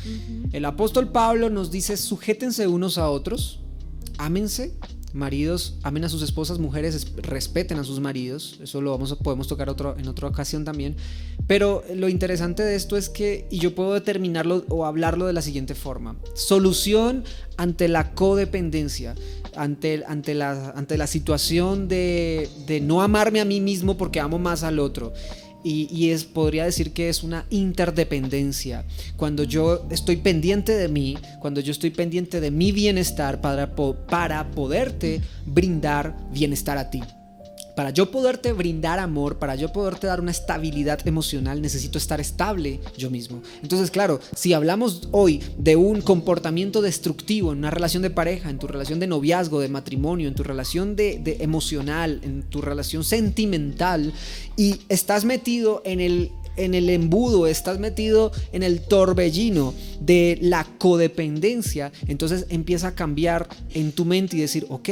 El 0.52 0.64
apóstol 0.64 1.12
Pablo 1.12 1.50
nos 1.50 1.70
dice, 1.70 1.96
sujétense 1.96 2.66
unos 2.66 2.98
a 2.98 3.08
otros, 3.10 3.60
ámense 4.18 4.74
maridos 5.14 5.78
amen 5.82 6.04
a 6.04 6.08
sus 6.08 6.22
esposas, 6.22 6.58
mujeres 6.58 7.12
respeten 7.16 7.78
a 7.78 7.84
sus 7.84 8.00
maridos. 8.00 8.58
Eso 8.62 8.80
lo 8.80 8.90
vamos 8.90 9.16
podemos 9.22 9.48
tocar 9.48 9.70
otro, 9.70 9.96
en 9.96 10.08
otra 10.08 10.28
ocasión 10.28 10.64
también. 10.64 10.96
Pero 11.46 11.84
lo 11.94 12.08
interesante 12.08 12.62
de 12.62 12.74
esto 12.74 12.96
es 12.96 13.08
que, 13.08 13.46
y 13.50 13.58
yo 13.58 13.74
puedo 13.74 13.94
determinarlo 13.94 14.64
o 14.68 14.84
hablarlo 14.84 15.26
de 15.26 15.32
la 15.32 15.42
siguiente 15.42 15.74
forma. 15.74 16.16
Solución 16.34 17.24
ante 17.56 17.88
la 17.88 18.14
codependencia, 18.14 19.14
ante, 19.56 20.02
ante, 20.06 20.34
la, 20.34 20.70
ante 20.70 20.98
la 20.98 21.06
situación 21.06 21.88
de, 21.88 22.48
de 22.66 22.80
no 22.80 23.00
amarme 23.00 23.40
a 23.40 23.44
mí 23.44 23.60
mismo 23.60 23.96
porque 23.96 24.20
amo 24.20 24.38
más 24.38 24.64
al 24.64 24.78
otro 24.78 25.12
y, 25.64 26.10
es, 26.10 26.24
podría 26.24 26.64
decir 26.64 26.92
que 26.92 27.08
es 27.08 27.22
una 27.22 27.46
interdependencia. 27.50 28.84
Cuando 29.16 29.44
yo 29.44 29.86
estoy 29.90 30.16
pendiente 30.16 30.76
de 30.76 30.88
mí, 30.88 31.16
cuando 31.40 31.60
yo 31.60 31.72
estoy 31.72 31.90
pendiente 31.90 32.40
de 32.40 32.50
mi 32.50 32.70
bienestar 32.70 33.40
para, 33.40 33.74
para 33.74 34.50
poderte 34.50 35.22
brindar 35.46 36.14
bienestar 36.32 36.76
a 36.76 36.90
ti. 36.90 37.02
Para 37.76 37.90
yo 37.90 38.10
poderte 38.10 38.52
brindar 38.52 39.00
amor, 39.00 39.38
para 39.38 39.56
yo 39.56 39.72
poderte 39.72 40.06
dar 40.06 40.20
una 40.20 40.30
estabilidad 40.30 41.06
emocional, 41.06 41.60
necesito 41.60 41.98
estar 41.98 42.20
estable 42.20 42.80
yo 42.96 43.10
mismo. 43.10 43.42
Entonces, 43.62 43.90
claro, 43.90 44.20
si 44.36 44.52
hablamos 44.52 45.08
hoy 45.10 45.42
de 45.58 45.74
un 45.74 46.00
comportamiento 46.00 46.82
destructivo 46.82 47.52
en 47.52 47.58
una 47.58 47.70
relación 47.70 48.02
de 48.02 48.10
pareja, 48.10 48.50
en 48.50 48.58
tu 48.58 48.68
relación 48.68 49.00
de 49.00 49.08
noviazgo, 49.08 49.60
de 49.60 49.68
matrimonio, 49.68 50.28
en 50.28 50.34
tu 50.34 50.44
relación 50.44 50.94
de, 50.94 51.38
emocional, 51.40 52.20
en 52.22 52.42
tu 52.44 52.60
relación 52.60 53.02
sentimental, 53.02 54.12
y 54.56 54.80
estás 54.88 55.24
metido 55.24 55.82
en 55.84 56.00
el 56.00 56.30
en 56.56 56.74
el 56.74 56.88
embudo, 56.88 57.48
estás 57.48 57.80
metido 57.80 58.30
en 58.52 58.62
el 58.62 58.80
torbellino 58.80 59.74
de 60.00 60.38
la 60.40 60.64
codependencia, 60.78 61.90
entonces 62.06 62.46
empieza 62.48 62.88
a 62.88 62.94
cambiar 62.94 63.48
en 63.70 63.90
tu 63.90 64.04
mente 64.04 64.36
y 64.36 64.40
decir, 64.40 64.64
ok, 64.68 64.88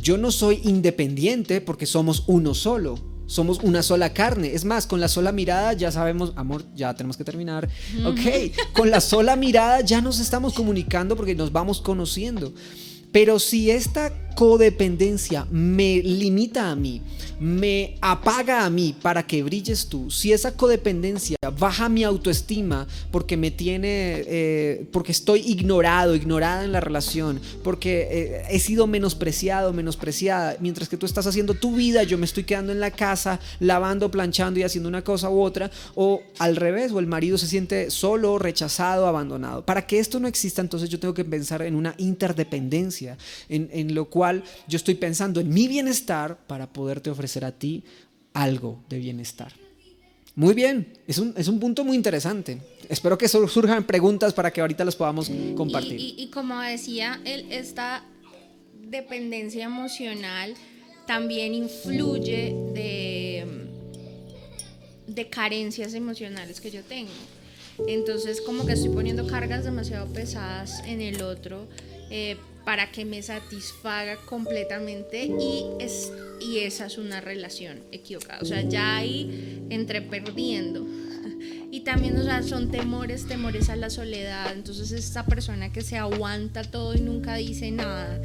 yo 0.00 0.18
no 0.18 0.30
soy 0.30 0.60
independiente 0.64 1.60
porque 1.60 1.86
somos 1.86 2.24
uno 2.26 2.54
solo. 2.54 2.98
Somos 3.26 3.58
una 3.62 3.82
sola 3.82 4.14
carne. 4.14 4.54
Es 4.54 4.64
más, 4.64 4.86
con 4.86 5.00
la 5.00 5.08
sola 5.08 5.32
mirada 5.32 5.74
ya 5.74 5.92
sabemos, 5.92 6.32
amor, 6.36 6.64
ya 6.74 6.94
tenemos 6.94 7.18
que 7.18 7.24
terminar. 7.24 7.68
Ok, 8.06 8.54
con 8.72 8.90
la 8.90 9.02
sola 9.02 9.36
mirada 9.36 9.82
ya 9.82 10.00
nos 10.00 10.18
estamos 10.18 10.54
comunicando 10.54 11.14
porque 11.14 11.34
nos 11.34 11.52
vamos 11.52 11.82
conociendo. 11.82 12.54
Pero 13.12 13.38
si 13.38 13.70
esta 13.70 14.12
codependencia 14.38 15.48
me 15.50 16.00
limita 16.00 16.70
a 16.70 16.76
mí, 16.76 17.02
me 17.40 17.96
apaga 18.00 18.64
a 18.64 18.70
mí 18.70 18.94
para 19.02 19.26
que 19.26 19.42
brilles 19.42 19.88
tú, 19.88 20.12
si 20.12 20.32
esa 20.32 20.56
codependencia 20.56 21.36
baja 21.58 21.88
mi 21.88 22.04
autoestima 22.04 22.86
porque 23.10 23.36
me 23.36 23.50
tiene, 23.50 24.22
eh, 24.28 24.86
porque 24.92 25.10
estoy 25.10 25.40
ignorado, 25.40 26.14
ignorada 26.14 26.64
en 26.64 26.70
la 26.70 26.78
relación, 26.78 27.40
porque 27.64 28.06
eh, 28.12 28.42
he 28.50 28.60
sido 28.60 28.86
menospreciado, 28.86 29.72
menospreciada, 29.72 30.56
mientras 30.60 30.88
que 30.88 30.96
tú 30.96 31.04
estás 31.04 31.26
haciendo 31.26 31.54
tu 31.54 31.74
vida, 31.74 32.04
yo 32.04 32.16
me 32.16 32.24
estoy 32.24 32.44
quedando 32.44 32.70
en 32.70 32.78
la 32.78 32.92
casa, 32.92 33.40
lavando, 33.58 34.08
planchando 34.08 34.60
y 34.60 34.62
haciendo 34.62 34.88
una 34.88 35.02
cosa 35.02 35.30
u 35.30 35.40
otra, 35.40 35.68
o 35.96 36.22
al 36.38 36.54
revés, 36.54 36.92
o 36.92 37.00
el 37.00 37.08
marido 37.08 37.38
se 37.38 37.48
siente 37.48 37.90
solo, 37.90 38.38
rechazado, 38.38 39.08
abandonado. 39.08 39.64
Para 39.64 39.84
que 39.84 39.98
esto 39.98 40.20
no 40.20 40.28
exista, 40.28 40.62
entonces 40.62 40.88
yo 40.90 41.00
tengo 41.00 41.14
que 41.14 41.24
pensar 41.24 41.62
en 41.62 41.74
una 41.74 41.96
interdependencia, 41.98 43.18
en, 43.48 43.68
en 43.72 43.96
lo 43.96 44.04
cual 44.04 44.27
yo 44.66 44.76
estoy 44.76 44.94
pensando 44.94 45.40
en 45.40 45.48
mi 45.48 45.68
bienestar 45.68 46.38
para 46.46 46.66
poderte 46.72 47.10
ofrecer 47.10 47.44
a 47.44 47.52
ti 47.52 47.84
algo 48.32 48.82
de 48.88 48.98
bienestar. 48.98 49.52
Muy 50.34 50.54
bien, 50.54 50.92
es 51.06 51.18
un, 51.18 51.34
es 51.36 51.48
un 51.48 51.58
punto 51.58 51.84
muy 51.84 51.96
interesante. 51.96 52.58
Espero 52.88 53.18
que 53.18 53.26
surjan 53.26 53.84
preguntas 53.84 54.32
para 54.32 54.52
que 54.52 54.60
ahorita 54.60 54.84
las 54.84 54.94
podamos 54.94 55.30
compartir. 55.56 55.98
Y, 55.98 56.30
como 56.32 56.60
decía, 56.60 57.20
esta 57.24 58.04
dependencia 58.80 59.64
emocional 59.64 60.54
también 61.06 61.54
influye 61.54 62.54
de, 62.72 63.46
de 65.08 65.28
carencias 65.28 65.94
emocionales 65.94 66.60
que 66.60 66.70
yo 66.70 66.82
tengo. 66.84 67.10
Entonces 67.86 68.40
como 68.40 68.66
que 68.66 68.72
estoy 68.72 68.90
poniendo 68.90 69.26
cargas 69.26 69.64
demasiado 69.64 70.06
pesadas 70.12 70.82
en 70.86 71.00
el 71.00 71.22
otro. 71.22 71.66
Eh, 72.10 72.36
para 72.68 72.92
que 72.92 73.06
me 73.06 73.22
satisfaga 73.22 74.16
completamente 74.26 75.24
y, 75.24 75.64
es, 75.80 76.12
y 76.38 76.58
esa 76.58 76.84
es 76.84 76.98
una 76.98 77.18
relación 77.18 77.80
equivocada. 77.92 78.40
O 78.42 78.44
sea, 78.44 78.60
ya 78.60 78.96
ahí 78.96 79.66
entre 79.70 80.02
perdiendo. 80.02 80.86
Y 81.70 81.80
también, 81.80 82.16
o 82.16 82.24
sea, 82.24 82.42
son 82.42 82.70
temores, 82.70 83.26
temores 83.26 83.70
a 83.70 83.76
la 83.76 83.88
soledad. 83.88 84.52
Entonces, 84.52 84.90
esta 84.92 85.24
persona 85.24 85.70
que 85.70 85.82
se 85.82 85.96
aguanta 85.96 86.62
todo 86.62 86.94
y 86.94 87.00
nunca 87.00 87.36
dice 87.36 87.70
nada 87.70 88.20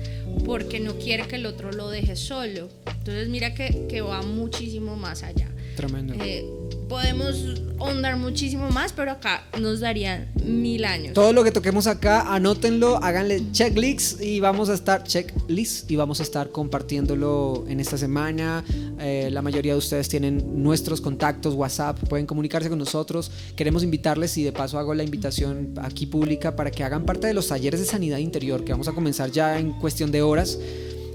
porque 0.45 0.79
no 0.79 0.97
quiere 0.97 1.27
que 1.27 1.35
el 1.35 1.45
otro 1.45 1.71
lo 1.71 1.89
deje 1.89 2.15
solo. 2.17 2.69
Entonces, 2.85 3.29
mira 3.29 3.53
que, 3.53 3.85
que 3.87 4.01
va 4.01 4.23
muchísimo 4.23 4.95
más 4.97 5.23
allá. 5.23 5.52
Tremendo. 5.75 6.13
Eh, 6.19 6.45
podemos 6.87 7.35
ahondar 7.79 8.17
muchísimo 8.17 8.69
más, 8.69 8.93
pero 8.93 9.11
acá 9.11 9.45
nos 9.59 9.79
darían 9.79 10.29
mil 10.43 10.85
años. 10.85 11.13
Todo 11.13 11.33
lo 11.33 11.43
que 11.43 11.51
toquemos 11.51 11.87
acá, 11.87 12.33
anótenlo, 12.33 13.03
háganle 13.03 13.51
checklists 13.51 14.21
y 14.21 14.39
vamos 14.39 14.69
a 14.69 14.73
estar 14.73 15.03
checklist 15.03 15.89
y 15.89 15.95
vamos 15.95 16.19
a 16.19 16.23
estar 16.23 16.49
compartiéndolo 16.49 17.65
en 17.67 17.79
esta 17.79 17.97
semana. 17.97 18.63
Eh, 18.99 19.29
la 19.31 19.41
mayoría 19.41 19.73
de 19.73 19.79
ustedes 19.79 20.07
tienen 20.07 20.63
nuestros 20.63 21.01
contactos, 21.01 21.55
WhatsApp, 21.55 21.99
pueden 22.07 22.25
comunicarse 22.25 22.69
con 22.69 22.79
nosotros. 22.79 23.31
Queremos 23.55 23.83
invitarles 23.83 24.37
y 24.37 24.43
de 24.43 24.51
paso 24.51 24.77
hago 24.77 24.93
la 24.93 25.03
invitación 25.03 25.73
aquí 25.81 26.05
pública 26.05 26.55
para 26.55 26.71
que 26.71 26.83
hagan 26.83 27.05
parte 27.05 27.27
de 27.27 27.33
los 27.33 27.47
talleres 27.47 27.79
de 27.79 27.85
sanidad 27.85 28.17
interior 28.17 28.63
que 28.63 28.71
vamos 28.71 28.87
a 28.87 28.91
comenzar 28.91 29.31
ya 29.31 29.59
en 29.59 29.71
cuestión 29.73 30.11
de 30.11 30.21
horas. 30.21 30.57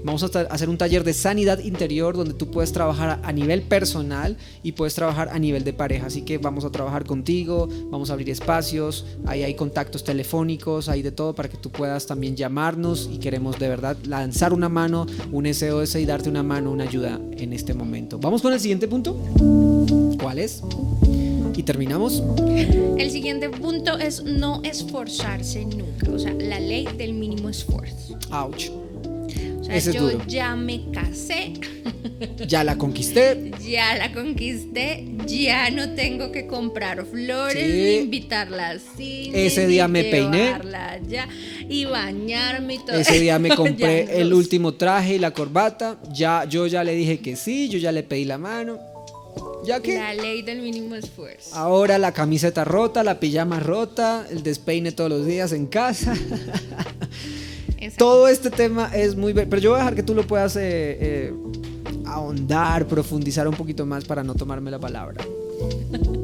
Vamos 0.03 0.23
a 0.23 0.39
hacer 0.41 0.69
un 0.69 0.77
taller 0.77 1.03
de 1.03 1.13
sanidad 1.13 1.59
interior 1.59 2.15
donde 2.15 2.33
tú 2.33 2.49
puedes 2.51 2.71
trabajar 2.71 3.19
a 3.23 3.31
nivel 3.31 3.61
personal 3.61 4.37
y 4.63 4.73
puedes 4.73 4.95
trabajar 4.95 5.29
a 5.31 5.39
nivel 5.39 5.63
de 5.63 5.73
pareja. 5.73 6.07
Así 6.07 6.21
que 6.21 6.37
vamos 6.37 6.65
a 6.65 6.71
trabajar 6.71 7.05
contigo, 7.05 7.67
vamos 7.89 8.09
a 8.09 8.13
abrir 8.13 8.29
espacios, 8.29 9.05
ahí 9.25 9.43
hay 9.43 9.55
contactos 9.55 10.03
telefónicos, 10.03 10.89
hay 10.89 11.01
de 11.01 11.11
todo 11.11 11.35
para 11.35 11.49
que 11.49 11.57
tú 11.57 11.69
puedas 11.71 12.05
también 12.05 12.35
llamarnos 12.35 13.09
y 13.11 13.17
queremos 13.17 13.59
de 13.59 13.69
verdad 13.69 13.97
lanzar 14.05 14.53
una 14.53 14.69
mano, 14.69 15.05
un 15.31 15.51
SOS 15.53 15.95
y 15.95 16.05
darte 16.05 16.29
una 16.29 16.43
mano, 16.43 16.71
una 16.71 16.83
ayuda 16.83 17.19
en 17.37 17.53
este 17.53 17.73
momento. 17.73 18.19
Vamos 18.19 18.41
con 18.41 18.53
el 18.53 18.59
siguiente 18.59 18.87
punto. 18.87 19.17
¿Cuál 20.21 20.39
es? 20.39 20.61
Y 21.55 21.63
terminamos. 21.63 22.23
El 22.97 23.11
siguiente 23.11 23.49
punto 23.49 23.97
es 23.97 24.23
no 24.23 24.61
esforzarse 24.63 25.65
nunca, 25.65 26.09
o 26.09 26.17
sea, 26.17 26.33
la 26.33 26.59
ley 26.59 26.87
del 26.97 27.13
mínimo 27.13 27.49
esfuerzo. 27.49 28.17
Ouch 28.31 28.69
yo 29.93 30.25
ya 30.27 30.55
me 30.55 30.91
casé. 30.91 31.53
Ya 32.47 32.63
la 32.63 32.77
conquisté. 32.77 33.51
Ya 33.65 33.95
la 33.95 34.11
conquisté. 34.11 35.05
Ya 35.25 35.69
no 35.69 35.91
tengo 35.91 36.31
que 36.31 36.47
comprar 36.47 37.05
flores, 37.05 37.73
ni 37.73 38.03
invitarla 38.03 38.71
así. 38.71 39.31
Ese 39.33 39.67
día 39.67 39.87
me 39.87 40.03
peiné. 40.03 40.53
Ya, 41.07 41.27
y 41.69 41.85
bañarme 41.85 42.75
y 42.75 42.77
todo. 42.79 42.97
Ese 42.97 43.19
día 43.19 43.39
me 43.39 43.49
compré 43.55 44.19
el 44.19 44.33
último 44.33 44.73
traje 44.73 45.15
y 45.15 45.19
la 45.19 45.31
corbata. 45.31 45.97
Ya, 46.11 46.45
yo 46.45 46.67
ya 46.67 46.83
le 46.83 46.93
dije 46.93 47.19
que 47.19 47.35
sí, 47.35 47.69
yo 47.69 47.77
ya 47.77 47.91
le 47.91 48.03
pedí 48.03 48.25
la 48.25 48.37
mano. 48.37 48.79
¿Ya 49.65 49.81
que 49.81 49.95
La 49.97 50.13
ley 50.13 50.41
del 50.41 50.61
mínimo 50.61 50.95
esfuerzo. 50.95 51.55
Ahora 51.55 51.97
la 51.97 52.13
camiseta 52.13 52.63
rota, 52.63 53.03
la 53.03 53.19
pijama 53.19 53.59
rota, 53.59 54.25
el 54.29 54.43
despeine 54.43 54.91
todos 54.91 55.09
los 55.09 55.25
días 55.25 55.51
en 55.51 55.67
casa. 55.67 56.15
Todo 57.97 58.27
este 58.27 58.49
tema 58.49 58.91
es 58.93 59.15
muy... 59.15 59.33
Pero 59.33 59.57
yo 59.57 59.71
voy 59.71 59.77
a 59.77 59.83
dejar 59.83 59.95
que 59.95 60.03
tú 60.03 60.13
lo 60.13 60.25
puedas 60.27 60.55
eh, 60.55 60.61
eh, 60.99 61.33
ahondar, 62.05 62.87
profundizar 62.87 63.47
un 63.47 63.55
poquito 63.55 63.85
más 63.85 64.05
para 64.05 64.23
no 64.23 64.35
tomarme 64.35 64.71
la 64.71 64.79
palabra. 64.79 65.23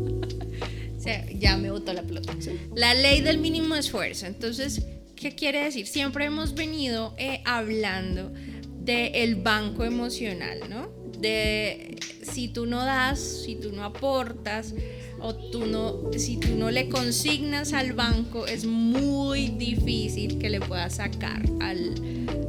ya 1.39 1.57
me 1.57 1.71
botó 1.71 1.93
la 1.93 2.03
pelota. 2.03 2.33
La 2.75 2.93
ley 2.93 3.21
del 3.21 3.37
mínimo 3.37 3.75
esfuerzo. 3.75 4.25
Entonces, 4.25 4.83
¿qué 5.15 5.35
quiere 5.35 5.63
decir? 5.63 5.87
Siempre 5.87 6.25
hemos 6.25 6.55
venido 6.55 7.13
eh, 7.17 7.41
hablando 7.45 8.31
del 8.79 9.35
banco 9.35 9.83
emocional, 9.83 10.59
¿no? 10.69 10.89
De 11.19 11.97
si 12.23 12.47
tú 12.49 12.65
no 12.65 12.83
das, 12.83 13.19
si 13.19 13.55
tú 13.55 13.71
no 13.71 13.83
aportas, 13.83 14.73
o 15.19 15.33
tú 15.35 15.65
no, 15.65 16.11
si 16.17 16.37
tú 16.37 16.55
no 16.55 16.71
le 16.71 16.89
consignas 16.89 17.73
al 17.73 17.93
banco, 17.93 18.47
es 18.47 18.65
muy 18.65 19.49
difícil 19.49 20.37
que 20.37 20.49
le 20.49 20.59
puedas 20.59 20.95
sacar 20.95 21.41
al, 21.61 21.95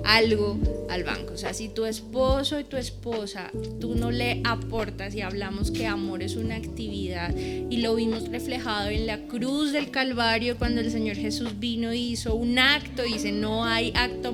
algo 0.05 0.59
al 0.89 1.05
banco. 1.05 1.35
O 1.35 1.37
sea, 1.37 1.55
si 1.55 1.69
tu 1.69 1.85
esposo 1.85 2.61
y 2.61 2.64
tu 2.64 2.77
esposa, 2.77 3.51
tú 3.81 3.95
no 3.95 4.11
le 4.11 4.41
aportas 4.45 5.14
y 5.14 5.21
hablamos 5.21 5.71
que 5.71 5.87
amor 5.87 6.23
es 6.23 6.37
una 6.37 6.57
actividad 6.57 7.35
y 7.37 7.79
lo 7.79 7.95
vimos 7.95 8.29
reflejado 8.29 8.91
en 8.91 9.07
la 9.07 9.27
cruz 9.27 9.73
del 9.73 9.91
Calvario 9.91 10.57
cuando 10.59 10.81
el 10.81 10.91
Señor 10.91 11.17
Jesús 11.17 11.59
vino 11.59 11.93
y 11.93 12.12
hizo 12.12 12.35
un 12.35 12.59
acto, 12.59 13.03
dice, 13.03 13.33
no 13.33 13.64
hay 13.64 13.93
acto 13.95 14.33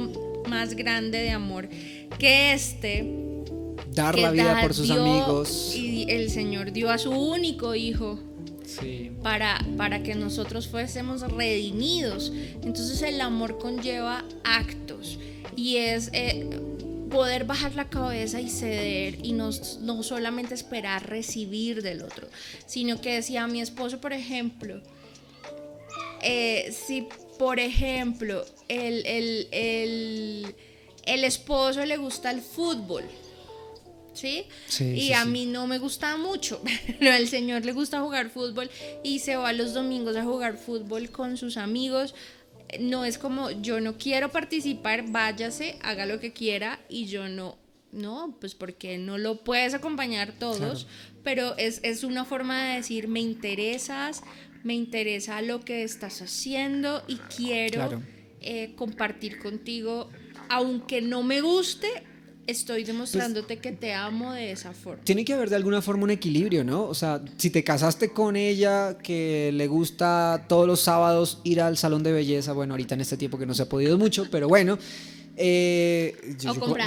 más 0.49 0.75
grande 0.75 1.19
de 1.19 1.31
amor 1.31 1.69
que 2.19 2.53
este. 2.53 3.32
Dar 3.95 4.19
la 4.19 4.31
vida 4.31 4.61
por 4.63 4.75
sus 4.75 4.91
amigos. 4.91 5.75
Y 5.75 6.07
el 6.09 6.31
Señor 6.31 6.73
dio 6.73 6.91
a 6.91 6.99
su 6.99 7.11
único 7.11 7.75
hijo 7.75 8.19
para, 9.23 9.65
para 9.77 10.03
que 10.03 10.15
nosotros 10.15 10.69
fuésemos 10.69 11.21
redimidos. 11.23 12.33
Entonces 12.63 13.03
el 13.03 13.21
amor 13.21 13.59
conlleva 13.59 14.25
actos 14.45 15.19
y 15.57 15.77
es 15.77 16.11
eh, 16.13 16.49
poder 17.11 17.45
bajar 17.45 17.75
la 17.75 17.89
cabeza 17.89 18.41
y 18.41 18.49
ceder 18.49 19.19
y 19.23 19.33
no, 19.33 19.51
no 19.81 20.03
solamente 20.03 20.55
esperar 20.55 21.09
recibir 21.09 21.83
del 21.83 22.03
otro, 22.03 22.27
sino 22.67 23.01
que 23.01 23.15
decía 23.15 23.47
mi 23.47 23.61
esposo, 23.61 24.01
por 24.01 24.13
ejemplo, 24.13 24.81
eh, 26.23 26.75
si 26.87 27.07
por 27.39 27.61
ejemplo 27.61 28.45
el, 28.69 29.05
el, 29.05 29.49
el, 29.51 30.55
el 31.05 31.25
esposo 31.25 31.85
le 31.85 31.97
gusta 31.97 32.31
el 32.31 32.41
fútbol, 32.41 33.05
¿sí? 34.13 34.47
y 34.81 35.13
a 35.13 35.25
mí 35.25 35.47
no 35.47 35.67
me 35.67 35.79
gusta 35.79 36.17
mucho, 36.17 36.63
pero 36.99 37.13
al 37.13 37.29
señor 37.29 37.65
le 37.65 37.73
gusta 37.73 38.01
jugar 38.01 38.31
fútbol 38.31 38.71
y 39.03 39.21
se 39.21 39.37
va 39.37 39.53
los 39.53 39.75
domingos 39.75 40.17
a 40.17 40.25
jugar 40.25 40.57
fútbol 40.57 41.11
con 41.11 41.37
sus 41.37 41.57
amigos. 41.57 42.15
No 42.81 43.05
es 43.05 43.19
como 43.19 43.51
yo 43.51 43.81
no 43.81 43.99
quiero 43.99 44.31
participar, 44.31 45.05
váyase, 45.09 45.79
haga 45.83 46.07
lo 46.07 46.21
que 46.21 46.33
quiera 46.33 46.81
y 46.89 47.07
yo 47.07 47.29
no. 47.29 47.59
No, 47.93 48.39
pues 48.41 48.55
porque 48.55 48.97
no 48.97 49.19
lo 49.19 49.45
puedes 49.45 49.75
acompañar 49.75 50.33
todos, 50.33 50.87
pero 51.23 51.55
es, 51.59 51.81
es 51.83 52.05
una 52.05 52.25
forma 52.25 52.69
de 52.71 52.77
decir, 52.77 53.07
me 53.07 53.21
interesas, 53.21 54.23
me 54.63 54.73
interesa 54.73 55.43
lo 55.43 55.61
que 55.61 55.83
estás 55.83 56.23
haciendo 56.23 57.03
y 57.07 57.17
quiero 57.17 58.03
eh, 58.41 58.73
compartir 58.77 59.39
contigo, 59.39 60.11
aunque 60.49 61.01
no 61.01 61.23
me 61.23 61.41
guste, 61.41 61.89
estoy 62.47 62.85
demostrándote 62.85 63.59
que 63.59 63.73
te 63.73 63.95
amo 63.95 64.33
de 64.33 64.53
esa 64.53 64.73
forma. 64.73 65.05
Tiene 65.05 65.25
que 65.25 65.33
haber 65.33 65.51
de 65.51 65.57
alguna 65.57 65.83
forma 65.83 66.05
un 66.05 66.11
equilibrio, 66.11 66.65
¿no? 66.65 66.85
O 66.85 66.95
sea, 66.95 67.23
si 67.37 67.51
te 67.51 67.63
casaste 67.63 68.11
con 68.11 68.37
ella, 68.37 68.99
que 68.99 69.51
le 69.53 69.67
gusta 69.67 70.45
todos 70.49 70.67
los 70.67 70.81
sábados 70.81 71.41
ir 71.45 71.61
al 71.61 71.77
salón 71.77 72.03
de 72.03 72.13
belleza, 72.13 72.53
bueno, 72.53 72.75
ahorita 72.75 72.95
en 72.95 73.01
este 73.01 73.17
tiempo 73.17 73.39
que 73.39 73.47
no 73.47 73.55
se 73.55 73.63
ha 73.63 73.69
podido 73.69 73.99
mucho, 73.99 74.27
pero 74.31 74.49
bueno. 74.49 74.79
Eh, 75.35 76.37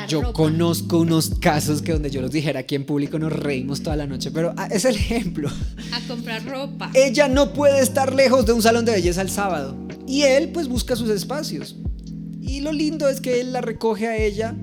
yo, 0.07 0.31
conozco 0.31 0.99
unos 0.99 1.31
casos 1.39 1.81
que 1.81 1.93
donde 1.93 2.11
yo 2.11 2.21
los 2.21 2.29
dijera 2.29 2.59
aquí 2.59 2.75
en 2.75 2.85
público 2.85 3.17
nos 3.17 3.33
reímos 3.33 3.81
toda 3.81 3.95
la 3.95 4.05
noche, 4.05 4.29
pero 4.29 4.53
ah, 4.55 4.67
es 4.69 4.85
el 4.85 4.95
ejemplo. 4.95 5.49
A 5.91 6.07
comprar 6.07 6.45
ropa. 6.45 6.91
Ella 6.93 7.27
no 7.27 7.53
puede 7.53 7.81
estar 7.81 8.13
lejos 8.13 8.45
de 8.45 8.53
un 8.53 8.61
salón 8.61 8.85
de 8.85 8.91
belleza 8.91 9.23
el 9.23 9.31
sábado 9.31 9.75
y 10.07 10.21
él 10.21 10.51
pues 10.51 10.67
busca 10.67 10.95
sus 10.95 11.09
espacios. 11.09 11.75
Y 12.39 12.61
lo 12.61 12.71
lindo 12.71 13.09
es 13.09 13.19
que 13.19 13.41
él 13.41 13.51
la 13.51 13.61
recoge 13.61 14.07
a 14.07 14.15
ella 14.15 14.55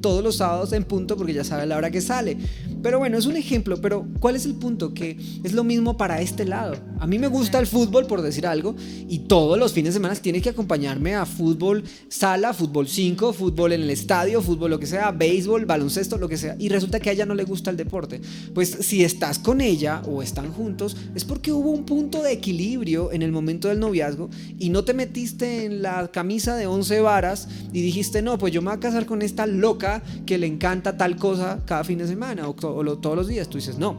todos 0.00 0.22
los 0.22 0.36
sábados 0.36 0.72
en 0.72 0.84
punto 0.84 1.16
porque 1.16 1.32
ya 1.32 1.44
sabe 1.44 1.66
la 1.66 1.76
hora 1.76 1.90
que 1.90 2.00
sale. 2.00 2.36
Pero 2.82 2.98
bueno, 2.98 3.18
es 3.18 3.26
un 3.26 3.36
ejemplo, 3.36 3.80
pero 3.80 4.06
¿cuál 4.20 4.36
es 4.36 4.44
el 4.46 4.54
punto? 4.54 4.94
Que 4.94 5.16
es 5.42 5.52
lo 5.52 5.64
mismo 5.64 5.96
para 5.96 6.20
este 6.20 6.44
lado. 6.44 6.76
A 7.00 7.06
mí 7.06 7.18
me 7.18 7.28
gusta 7.28 7.58
el 7.58 7.66
fútbol, 7.66 8.06
por 8.06 8.22
decir 8.22 8.46
algo, 8.46 8.74
y 9.08 9.20
todos 9.20 9.58
los 9.58 9.72
fines 9.72 9.94
de 9.94 9.98
semana 9.98 10.14
tiene 10.16 10.40
que 10.40 10.50
acompañarme 10.50 11.14
a 11.14 11.26
fútbol 11.26 11.84
sala, 12.08 12.52
fútbol 12.54 12.88
5, 12.88 13.32
fútbol 13.32 13.72
en 13.72 13.82
el 13.82 13.90
estadio, 13.90 14.42
fútbol 14.42 14.70
lo 14.70 14.78
que 14.78 14.86
sea, 14.86 15.10
béisbol, 15.10 15.66
baloncesto, 15.66 16.18
lo 16.18 16.28
que 16.28 16.36
sea. 16.36 16.56
Y 16.58 16.68
resulta 16.68 17.00
que 17.00 17.10
a 17.10 17.12
ella 17.12 17.26
no 17.26 17.34
le 17.34 17.44
gusta 17.44 17.70
el 17.70 17.76
deporte. 17.76 18.20
Pues 18.54 18.70
si 18.80 19.04
estás 19.04 19.38
con 19.38 19.60
ella 19.60 20.02
o 20.06 20.22
están 20.22 20.52
juntos, 20.52 20.96
es 21.14 21.24
porque 21.24 21.52
hubo 21.52 21.70
un 21.70 21.84
punto 21.84 22.22
de 22.22 22.32
equilibrio 22.32 23.12
en 23.12 23.22
el 23.22 23.32
momento 23.32 23.68
del 23.68 23.80
noviazgo 23.80 24.30
y 24.58 24.70
no 24.70 24.84
te 24.84 24.94
metiste 24.94 25.64
en 25.64 25.82
la 25.82 26.08
camisa 26.08 26.56
de 26.56 26.66
11 26.66 27.00
varas 27.00 27.48
y 27.72 27.82
dijiste, 27.82 28.22
no, 28.22 28.38
pues 28.38 28.52
yo 28.52 28.62
me 28.62 28.68
voy 28.68 28.76
a 28.76 28.80
casar 28.80 29.06
con 29.06 29.22
esta 29.22 29.46
loca 29.46 30.02
que 30.26 30.38
le 30.38 30.46
encanta 30.46 30.96
tal 30.96 31.16
cosa 31.16 31.60
cada 31.66 31.84
fin 31.84 31.98
de 31.98 32.06
semana 32.06 32.48
o 32.48 32.56
o 32.74 32.98
todos 32.98 33.16
los 33.16 33.28
días. 33.28 33.48
Tú 33.48 33.58
dices, 33.58 33.78
no, 33.78 33.96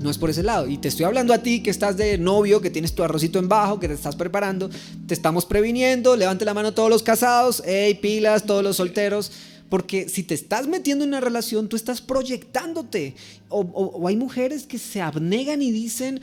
no 0.00 0.10
es 0.10 0.18
por 0.18 0.30
ese 0.30 0.42
lado. 0.42 0.68
Y 0.68 0.78
te 0.78 0.88
estoy 0.88 1.04
hablando 1.04 1.34
a 1.34 1.38
ti 1.38 1.62
que 1.62 1.70
estás 1.70 1.96
de 1.96 2.18
novio, 2.18 2.60
que 2.60 2.70
tienes 2.70 2.94
tu 2.94 3.02
arrocito 3.02 3.38
en 3.38 3.48
bajo, 3.48 3.80
que 3.80 3.88
te 3.88 3.94
estás 3.94 4.16
preparando. 4.16 4.70
Te 5.06 5.14
estamos 5.14 5.44
previniendo. 5.44 6.16
Levante 6.16 6.44
la 6.44 6.54
mano 6.54 6.72
todos 6.72 6.90
los 6.90 7.02
casados. 7.02 7.62
Hey, 7.66 7.98
pilas, 8.00 8.44
todos 8.44 8.62
los 8.62 8.76
solteros. 8.76 9.32
Porque 9.68 10.08
si 10.08 10.22
te 10.22 10.34
estás 10.34 10.66
metiendo 10.66 11.04
en 11.04 11.10
una 11.10 11.20
relación, 11.20 11.68
tú 11.68 11.76
estás 11.76 12.00
proyectándote. 12.00 13.14
O, 13.48 14.06
hay 14.06 14.16
mujeres 14.16 14.66
que 14.66 14.78
se 14.78 15.00
abnegan 15.00 15.60
y 15.62 15.70
dicen, 15.70 16.20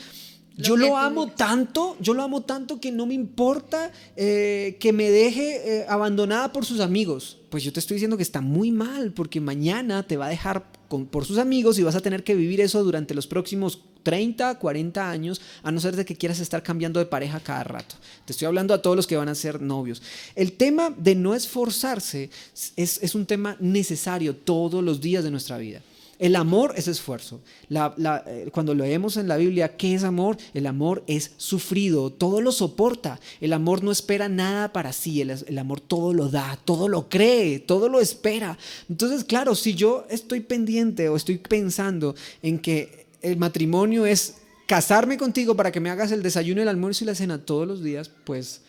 yo 0.57 0.77
lo 0.77 0.97
amo 0.97 1.27
tanto, 1.27 1.97
yo 1.99 2.13
lo 2.13 2.23
amo 2.23 2.41
tanto 2.41 2.79
que 2.79 2.91
no 2.91 3.05
me 3.05 3.13
importa 3.13 3.91
eh, 4.15 4.77
que 4.79 4.93
me 4.93 5.09
deje 5.09 5.79
eh, 5.79 5.85
abandonada 5.89 6.51
por 6.51 6.65
sus 6.65 6.79
amigos. 6.79 7.37
Pues 7.49 7.63
yo 7.63 7.73
te 7.73 7.79
estoy 7.79 7.95
diciendo 7.95 8.17
que 8.17 8.23
está 8.23 8.41
muy 8.41 8.71
mal, 8.71 9.11
porque 9.11 9.41
mañana 9.41 10.03
te 10.03 10.17
va 10.17 10.27
a 10.27 10.29
dejar 10.29 10.65
por 11.11 11.25
sus 11.25 11.37
amigos 11.37 11.77
y 11.77 11.83
vas 11.83 11.95
a 11.95 12.01
tener 12.01 12.23
que 12.23 12.35
vivir 12.35 12.61
eso 12.61 12.83
durante 12.83 13.13
los 13.13 13.27
próximos 13.27 13.81
30, 14.03 14.59
40 14.59 15.09
años, 15.09 15.41
a 15.63 15.71
no 15.71 15.79
ser 15.79 15.95
de 15.95 16.05
que 16.05 16.15
quieras 16.15 16.39
estar 16.39 16.63
cambiando 16.63 16.99
de 16.99 17.07
pareja 17.07 17.39
cada 17.39 17.63
rato. 17.63 17.95
Te 18.25 18.33
estoy 18.33 18.45
hablando 18.45 18.73
a 18.73 18.81
todos 18.81 18.95
los 18.95 19.07
que 19.07 19.17
van 19.17 19.29
a 19.29 19.35
ser 19.35 19.61
novios. 19.61 20.01
El 20.35 20.53
tema 20.53 20.93
de 20.95 21.15
no 21.15 21.33
esforzarse 21.33 22.29
es, 22.75 22.99
es 23.01 23.15
un 23.15 23.25
tema 23.25 23.57
necesario 23.59 24.35
todos 24.35 24.83
los 24.83 25.01
días 25.01 25.23
de 25.23 25.31
nuestra 25.31 25.57
vida. 25.57 25.81
El 26.17 26.35
amor 26.35 26.73
es 26.77 26.87
esfuerzo. 26.87 27.41
Eh, 27.69 28.49
cuando 28.51 28.73
leemos 28.73 29.17
en 29.17 29.27
la 29.27 29.37
Biblia, 29.37 29.75
¿qué 29.75 29.95
es 29.95 30.03
amor? 30.03 30.37
El 30.53 30.65
amor 30.65 31.03
es 31.07 31.31
sufrido, 31.37 32.11
todo 32.11 32.41
lo 32.41 32.51
soporta. 32.51 33.19
El 33.41 33.53
amor 33.53 33.83
no 33.83 33.91
espera 33.91 34.29
nada 34.29 34.71
para 34.71 34.93
sí, 34.93 35.21
el, 35.21 35.31
el, 35.31 35.57
amor 35.57 35.81
todo 35.81 36.13
lo 36.13 36.29
da, 36.29 36.57
todo 36.63 36.87
lo 36.87 37.09
cree, 37.09 37.59
todo 37.59 37.89
lo 37.89 37.99
espera. 37.99 38.57
Entonces, 38.89 39.23
claro, 39.23 39.55
si 39.55 39.75
yo 39.75 40.05
estoy 40.09 40.39
pendiente 40.39 41.09
o 41.09 41.15
estoy 41.15 41.37
pensando 41.37 42.15
en 42.41 42.59
que 42.59 43.07
el 43.21 43.37
matrimonio 43.37 44.05
es 44.05 44.35
casarme 44.67 45.17
contigo 45.17 45.55
para 45.55 45.71
que 45.71 45.79
me 45.79 45.89
hagas 45.89 46.11
el 46.11 46.23
desayuno, 46.23 46.61
el 46.61 46.67
almuerzo 46.67 47.03
y 47.03 47.07
la 47.07 47.15
cena 47.15 47.45
todos 47.45 47.67
los 47.67 47.83
días, 47.83 48.09
pues 48.23 48.61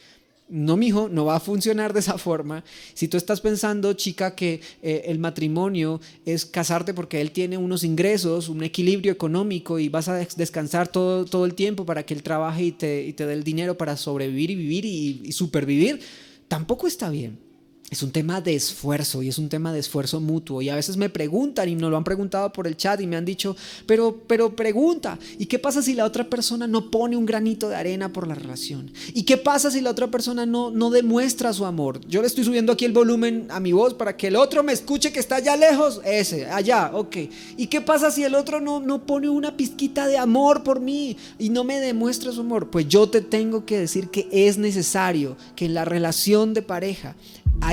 no, 0.48 0.76
mijo, 0.76 1.08
no 1.08 1.24
va 1.24 1.36
a 1.36 1.40
funcionar 1.40 1.92
de 1.92 2.00
esa 2.00 2.18
forma. 2.18 2.64
Si 2.94 3.08
tú 3.08 3.16
estás 3.16 3.40
pensando, 3.40 3.92
chica, 3.94 4.34
que 4.34 4.60
eh, 4.82 5.02
el 5.06 5.18
matrimonio 5.18 6.00
es 6.24 6.46
casarte 6.46 6.94
porque 6.94 7.20
él 7.20 7.32
tiene 7.32 7.56
unos 7.56 7.84
ingresos, 7.84 8.48
un 8.48 8.62
equilibrio 8.62 9.12
económico 9.12 9.78
y 9.78 9.88
vas 9.88 10.08
a 10.08 10.16
descansar 10.16 10.88
todo, 10.88 11.24
todo 11.24 11.44
el 11.44 11.54
tiempo 11.54 11.84
para 11.84 12.04
que 12.04 12.14
él 12.14 12.22
trabaje 12.22 12.64
y 12.64 12.72
te, 12.72 13.12
te 13.12 13.26
dé 13.26 13.32
el 13.32 13.44
dinero 13.44 13.76
para 13.76 13.96
sobrevivir 13.96 14.50
y 14.50 14.54
vivir 14.54 14.84
y, 14.84 15.20
y 15.24 15.32
supervivir, 15.32 16.00
tampoco 16.48 16.86
está 16.86 17.10
bien 17.10 17.45
es 17.90 18.02
un 18.02 18.10
tema 18.10 18.40
de 18.40 18.54
esfuerzo 18.54 19.22
y 19.22 19.28
es 19.28 19.38
un 19.38 19.48
tema 19.48 19.72
de 19.72 19.78
esfuerzo 19.78 20.20
mutuo. 20.20 20.60
Y 20.60 20.68
a 20.68 20.74
veces 20.74 20.96
me 20.96 21.08
preguntan 21.08 21.68
y 21.68 21.76
nos 21.76 21.90
lo 21.90 21.96
han 21.96 22.04
preguntado 22.04 22.52
por 22.52 22.66
el 22.66 22.76
chat 22.76 23.00
y 23.00 23.06
me 23.06 23.16
han 23.16 23.24
dicho, 23.24 23.56
pero, 23.86 24.22
pero 24.26 24.56
pregunta, 24.56 25.18
¿y 25.38 25.46
qué 25.46 25.58
pasa 25.58 25.82
si 25.82 25.94
la 25.94 26.04
otra 26.04 26.28
persona 26.28 26.66
no 26.66 26.90
pone 26.90 27.16
un 27.16 27.26
granito 27.26 27.68
de 27.68 27.76
arena 27.76 28.12
por 28.12 28.26
la 28.26 28.34
relación? 28.34 28.90
¿Y 29.14 29.22
qué 29.22 29.36
pasa 29.36 29.70
si 29.70 29.80
la 29.80 29.90
otra 29.90 30.10
persona 30.10 30.46
no, 30.46 30.70
no 30.70 30.90
demuestra 30.90 31.52
su 31.52 31.64
amor? 31.64 32.00
Yo 32.08 32.22
le 32.22 32.26
estoy 32.26 32.44
subiendo 32.44 32.72
aquí 32.72 32.84
el 32.84 32.92
volumen 32.92 33.46
a 33.50 33.60
mi 33.60 33.70
voz 33.70 33.94
para 33.94 34.16
que 34.16 34.28
el 34.28 34.36
otro 34.36 34.64
me 34.64 34.72
escuche 34.72 35.12
que 35.12 35.20
está 35.20 35.36
allá 35.36 35.56
lejos. 35.56 36.00
Ese, 36.04 36.46
allá, 36.46 36.90
ok. 36.92 37.16
¿Y 37.56 37.68
qué 37.68 37.80
pasa 37.80 38.10
si 38.10 38.24
el 38.24 38.34
otro 38.34 38.60
no, 38.60 38.80
no 38.80 39.06
pone 39.06 39.28
una 39.28 39.56
pizquita 39.56 40.08
de 40.08 40.18
amor 40.18 40.64
por 40.64 40.80
mí 40.80 41.16
y 41.38 41.50
no 41.50 41.62
me 41.62 41.78
demuestra 41.78 42.32
su 42.32 42.40
amor? 42.40 42.68
Pues 42.68 42.88
yo 42.88 43.08
te 43.08 43.20
tengo 43.20 43.64
que 43.64 43.78
decir 43.78 44.08
que 44.08 44.28
es 44.32 44.58
necesario 44.58 45.36
que 45.54 45.66
en 45.66 45.74
la 45.74 45.84
relación 45.84 46.52
de 46.52 46.62
pareja 46.62 47.14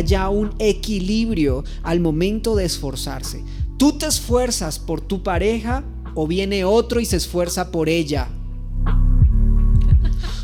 haya 0.03 0.27
un 0.27 0.53
equilibrio 0.59 1.63
al 1.81 2.01
momento 2.01 2.55
de 2.55 2.65
esforzarse. 2.65 3.41
Tú 3.77 3.93
te 3.93 4.05
esfuerzas 4.05 4.77
por 4.77 4.99
tu 4.99 5.23
pareja 5.23 5.83
o 6.13 6.27
viene 6.27 6.65
otro 6.65 6.99
y 6.99 7.05
se 7.05 7.15
esfuerza 7.15 7.71
por 7.71 7.87
ella. 7.87 8.27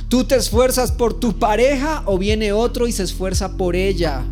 Tú 0.07 0.23
te 0.23 0.35
esfuerzas 0.35 0.91
por 0.93 1.13
tu 1.13 1.37
pareja 1.37 2.03
o 2.05 2.17
viene 2.17 2.53
otro 2.53 2.87
y 2.87 2.93
se 2.93 3.03
esfuerza 3.03 3.57
por 3.57 3.75
ella. 3.75 4.23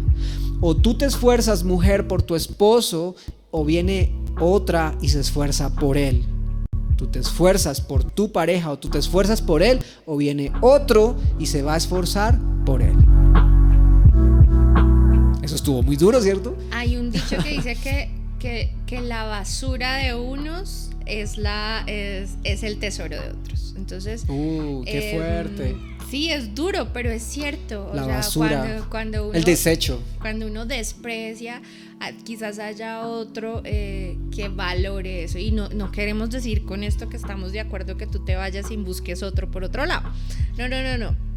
O 0.62 0.76
tú 0.76 0.98
te 0.98 1.06
esfuerzas 1.06 1.64
mujer 1.64 2.08
por 2.08 2.22
tu 2.22 2.36
esposo 2.36 3.16
o 3.52 3.66
viene 3.66 4.16
otra 4.40 4.98
y 5.02 5.10
se 5.10 5.20
esfuerza 5.20 5.76
por 5.76 5.98
él. 5.98 6.24
Tú 6.96 7.08
te 7.08 7.20
esfuerzas 7.20 7.82
por 7.82 8.04
tu 8.04 8.32
pareja 8.32 8.72
o 8.72 8.80
tú 8.80 8.90
te 8.90 8.98
esfuerzas 8.98 9.42
por 9.42 9.62
él 9.62 9.80
o 10.06 10.18
viene 10.18 10.52
otro 10.62 11.16
y 11.38 11.46
se 11.48 11.62
va 11.62 11.74
a 11.74 11.78
esforzar 11.78 12.40
por 12.66 12.82
él. 12.82 13.17
Eso 15.48 15.56
estuvo 15.56 15.82
muy 15.82 15.96
duro, 15.96 16.22
¿cierto? 16.22 16.58
Hay 16.72 16.98
un 16.98 17.10
dicho 17.10 17.38
que 17.42 17.52
dice 17.52 17.78
que, 17.82 18.70
que, 18.86 19.00
la 19.00 19.24
basura 19.24 19.96
de 19.96 20.14
unos 20.14 20.90
es, 21.06 21.38
la, 21.38 21.86
es, 21.88 22.32
es, 22.44 22.64
el 22.64 22.80
tesoro 22.80 23.16
de 23.16 23.30
otros. 23.30 23.74
Entonces. 23.78 24.26
¡Uh, 24.28 24.84
qué 24.84 25.12
em, 25.12 25.18
fuerte! 25.18 25.78
Sí, 26.10 26.30
es 26.34 26.54
duro, 26.54 26.90
pero 26.92 27.10
es 27.12 27.24
cierto. 27.24 27.90
La 27.94 28.06
basura. 28.06 28.86
Cuando, 28.90 29.32
el 29.32 29.46
desecho. 29.46 30.04
Cuando 30.20 30.48
uno 30.48 30.66
desprecia, 30.66 31.62
quizás 32.26 32.60
haya 32.60 33.08
otro 33.08 33.62
eh, 33.64 34.18
que 34.36 34.50
valore 34.50 35.24
eso. 35.24 35.40
Y 35.40 35.52
no, 35.52 35.70
no 35.70 35.94
queremos 35.94 36.30
decir 36.30 36.66
con 36.66 36.84
esto 36.84 37.08
que 37.08 37.16
estamos 37.16 37.54
de 37.54 37.62
acuerdo 37.62 37.96
que 37.96 38.06
tú 38.06 38.26
te 38.26 38.36
vayas 38.36 38.70
y 38.70 38.76
busques 38.76 39.24
otro 39.24 39.50
por 39.50 39.64
otro 39.64 39.86
lado. 39.86 40.12
No, 40.58 40.68
no, 40.68 40.84
no, 40.84 40.98
no 40.98 41.28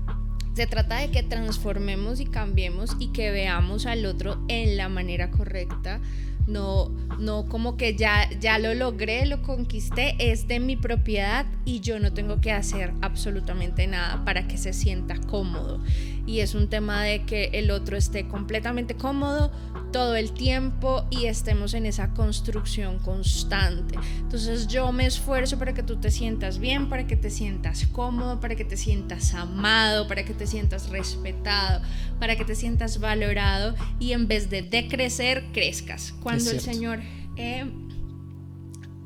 se 0.55 0.67
trata 0.67 0.97
de 0.97 1.11
que 1.11 1.23
transformemos 1.23 2.21
y 2.21 2.27
cambiemos 2.27 2.97
y 2.99 3.09
que 3.09 3.31
veamos 3.31 3.87
al 3.87 4.07
otro 4.07 4.39
en 4.49 4.77
la 4.77 4.89
manera 4.89 5.31
correcta. 5.31 6.01
No, 6.47 6.89
no 7.19 7.47
como 7.49 7.77
que 7.77 7.95
ya, 7.95 8.29
ya 8.41 8.59
lo 8.59 8.75
logré, 8.75 9.25
lo 9.27 9.43
conquisté, 9.43 10.17
es 10.19 10.49
de 10.49 10.59
mi 10.59 10.75
propiedad 10.75 11.47
y 11.65 11.81
yo 11.81 12.01
no 12.01 12.13
tengo 12.13 12.41
que 12.41 12.51
hacer 12.51 12.93
absolutamente 13.03 13.87
nada 13.87 14.25
para 14.25 14.49
que 14.49 14.57
se 14.57 14.73
sienta 14.73 15.21
cómodo. 15.21 15.81
Y 16.31 16.39
es 16.39 16.55
un 16.55 16.69
tema 16.69 17.03
de 17.03 17.25
que 17.25 17.51
el 17.55 17.73
otro 17.73 17.97
esté 17.97 18.29
completamente 18.29 18.95
cómodo, 18.95 19.51
todo 19.91 20.15
el 20.15 20.31
tiempo 20.31 21.05
y 21.11 21.27
estemos 21.27 21.75
en 21.75 21.87
esa 21.87 22.15
construcción 22.15 23.01
constante. 23.01 23.99
Entonces 24.21 24.69
yo 24.69 24.93
me 24.93 25.07
esfuerzo 25.07 25.59
para 25.59 25.75
que 25.75 25.83
tú 25.83 25.97
te 25.97 26.13
sientas 26.13 26.61
bien, 26.61 26.89
para 26.89 27.09
que 27.09 27.17
te 27.17 27.31
sientas 27.31 27.85
cómodo, 27.89 28.39
para 28.39 28.55
que 28.55 28.65
te 28.65 28.77
sientas 28.77 29.35
amado, 29.35 30.07
para 30.07 30.25
que 30.25 30.33
te 30.33 30.47
sientas 30.47 30.91
respetado, 30.91 31.83
para 32.21 32.37
que 32.37 32.45
te 32.45 32.55
sientas 32.55 33.01
valorado 33.01 33.75
y 33.99 34.13
en 34.13 34.29
vez 34.29 34.51
de 34.51 34.63
decrecer, 34.63 35.47
crezcas. 35.53 36.15
Cuando 36.23 36.53
el 36.53 36.61
Señor 36.61 37.01
eh, 37.37 37.65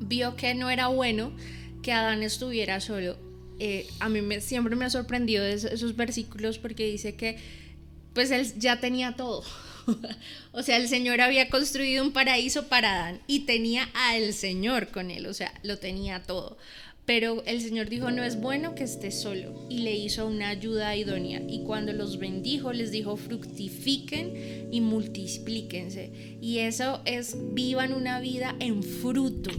vio 0.00 0.36
que 0.36 0.54
no 0.54 0.68
era 0.68 0.88
bueno 0.88 1.32
que 1.80 1.94
Adán 1.94 2.22
estuviera 2.22 2.80
solo, 2.80 3.16
eh, 3.58 3.86
a 4.00 4.08
mí 4.08 4.20
me, 4.20 4.40
siempre 4.40 4.76
me 4.76 4.84
ha 4.84 4.90
sorprendido 4.90 5.44
esos 5.44 5.96
versículos 5.96 6.58
porque 6.58 6.86
dice 6.86 7.14
que 7.14 7.38
pues 8.12 8.30
él 8.30 8.46
ya 8.58 8.80
tenía 8.80 9.16
todo. 9.16 9.42
o 10.52 10.62
sea, 10.62 10.76
el 10.76 10.88
Señor 10.88 11.20
había 11.20 11.48
construido 11.50 12.04
un 12.04 12.12
paraíso 12.12 12.68
para 12.68 12.94
Adán 12.94 13.20
y 13.26 13.40
tenía 13.40 13.88
al 13.94 14.32
Señor 14.32 14.88
con 14.88 15.10
él, 15.10 15.26
o 15.26 15.34
sea, 15.34 15.52
lo 15.62 15.78
tenía 15.78 16.22
todo. 16.22 16.56
Pero 17.06 17.42
el 17.44 17.60
Señor 17.60 17.90
dijo, 17.90 18.10
no 18.10 18.24
es 18.24 18.40
bueno 18.40 18.74
que 18.74 18.84
esté 18.84 19.10
solo, 19.10 19.66
y 19.68 19.80
le 19.80 19.94
hizo 19.94 20.26
una 20.26 20.48
ayuda 20.48 20.96
idónea. 20.96 21.42
Y 21.46 21.62
cuando 21.64 21.92
los 21.92 22.18
bendijo, 22.18 22.72
les 22.72 22.92
dijo, 22.92 23.18
fructifiquen 23.18 24.68
y 24.72 24.80
multiplíquense. 24.80 26.38
Y 26.40 26.60
eso 26.60 27.02
es, 27.04 27.36
vivan 27.52 27.92
una 27.92 28.20
vida 28.20 28.56
en 28.58 28.82
fruto 28.82 29.50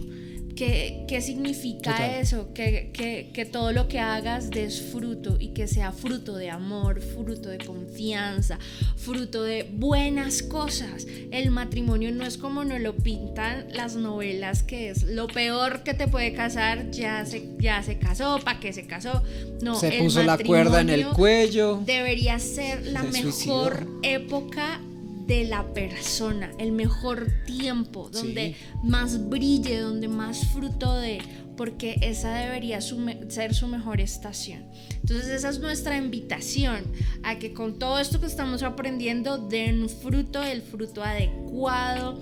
¿Qué, 0.56 1.04
qué 1.06 1.20
significa 1.20 2.18
eso? 2.18 2.54
Que, 2.54 2.90
que, 2.90 3.30
que, 3.34 3.44
todo 3.44 3.72
lo 3.72 3.88
que 3.88 4.00
hagas 4.00 4.48
des 4.48 4.80
fruto 4.80 5.36
y 5.38 5.48
que 5.48 5.68
sea 5.68 5.92
fruto 5.92 6.34
de 6.36 6.48
amor, 6.48 7.02
fruto 7.02 7.50
de 7.50 7.58
confianza, 7.58 8.58
fruto 8.96 9.42
de 9.42 9.68
buenas 9.70 10.42
cosas. 10.42 11.06
El 11.30 11.50
matrimonio 11.50 12.10
no 12.10 12.24
es 12.24 12.38
como 12.38 12.64
nos 12.64 12.80
lo 12.80 12.96
pintan 12.96 13.66
las 13.74 13.96
novelas, 13.96 14.62
que 14.62 14.88
es 14.88 15.02
lo 15.02 15.26
peor 15.26 15.82
que 15.82 15.92
te 15.92 16.08
puede 16.08 16.32
casar, 16.32 16.90
ya 16.90 17.26
se, 17.26 17.50
ya 17.58 17.82
se 17.82 17.98
casó, 17.98 18.40
¿para 18.42 18.58
qué 18.58 18.72
se 18.72 18.86
casó? 18.86 19.22
No, 19.60 19.74
se 19.74 19.92
puso 19.92 20.22
la 20.22 20.38
cuerda 20.38 20.80
en 20.80 20.88
el 20.88 21.08
cuello. 21.08 21.82
Debería 21.84 22.38
ser 22.38 22.86
la 22.86 23.02
mejor 23.02 23.86
época 24.02 24.80
de 25.26 25.44
la 25.44 25.74
persona, 25.74 26.52
el 26.58 26.72
mejor 26.72 27.32
tiempo, 27.46 28.08
donde 28.10 28.54
más 28.82 29.28
brille, 29.28 29.80
donde 29.80 30.08
más 30.08 30.46
fruto 30.48 30.96
de, 30.96 31.18
porque 31.56 31.96
esa 32.02 32.34
debería 32.34 32.80
ser 32.80 33.54
su 33.54 33.66
mejor 33.66 34.00
estación. 34.00 34.64
Entonces 35.00 35.28
esa 35.28 35.48
es 35.48 35.58
nuestra 35.58 35.96
invitación 35.96 36.84
a 37.22 37.38
que 37.38 37.52
con 37.52 37.78
todo 37.78 37.98
esto 37.98 38.20
que 38.20 38.26
estamos 38.26 38.62
aprendiendo 38.62 39.38
den 39.38 39.88
fruto, 39.88 40.42
el 40.42 40.62
fruto 40.62 41.02
adecuado, 41.02 42.20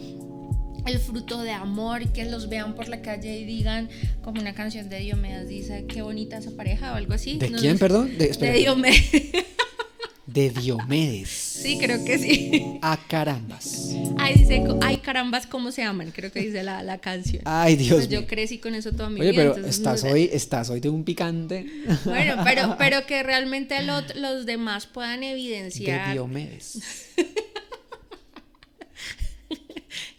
el 0.87 0.99
fruto 0.99 1.43
de 1.43 1.53
amor, 1.53 2.13
que 2.13 2.25
los 2.25 2.49
vean 2.49 2.75
por 2.75 2.89
la 2.89 3.03
calle 3.03 3.39
y 3.39 3.45
digan, 3.45 3.89
como 4.23 4.41
una 4.41 4.55
canción 4.55 4.89
de 4.89 5.01
Diomedes 5.01 5.49
dice, 5.49 5.85
qué 5.87 6.03
bonita 6.03 6.39
esa 6.39 6.51
pareja 6.53 6.93
o 6.93 6.97
algo 6.97 7.15
así. 7.15 7.39
¿De 7.39 7.51
quién, 7.53 7.79
perdón? 7.79 8.17
De, 8.17 8.29
de 8.29 8.53
Diomedes. 8.53 9.11
de 10.27 10.51
Diomedes. 10.51 11.29
Sí, 11.29 11.79
creo 11.79 12.05
que 12.05 12.19
sí. 12.19 12.79
A 12.83 12.97
carambas. 12.97 13.91
Ay, 14.19 14.35
dice, 14.35 14.65
ay, 14.83 14.99
carambas, 14.99 15.47
¿cómo 15.47 15.71
se 15.71 15.83
llaman? 15.83 16.13
Creo 16.13 16.33
que 16.33 16.41
dice 16.41 16.63
la, 16.63 16.83
la 16.83 16.99
canción. 16.99 17.43
Ay, 17.45 17.77
Dios 17.77 17.95
pues 17.97 18.09
Yo 18.09 18.27
crecí 18.27 18.59
con 18.59 18.75
eso 18.75 18.93
toda 18.93 19.11
mi 19.11 19.21
Oye, 19.21 19.33
vida. 19.33 19.53
pero 19.55 19.67
estás, 19.67 20.05
hoy, 20.05 20.31
estás 20.33 20.71
hoy 20.71 20.81
de 20.81 20.89
un 20.89 21.05
picante. 21.05 21.67
Bueno, 22.05 22.37
pero, 22.45 22.77
pero 22.79 23.07
que 23.07 23.23
realmente 23.23 23.77
los 23.83 24.47
demás 24.47 24.87
puedan 24.87 25.23
evidenciar. 25.23 26.09
De 26.09 26.13
Diomedes. 26.15 26.79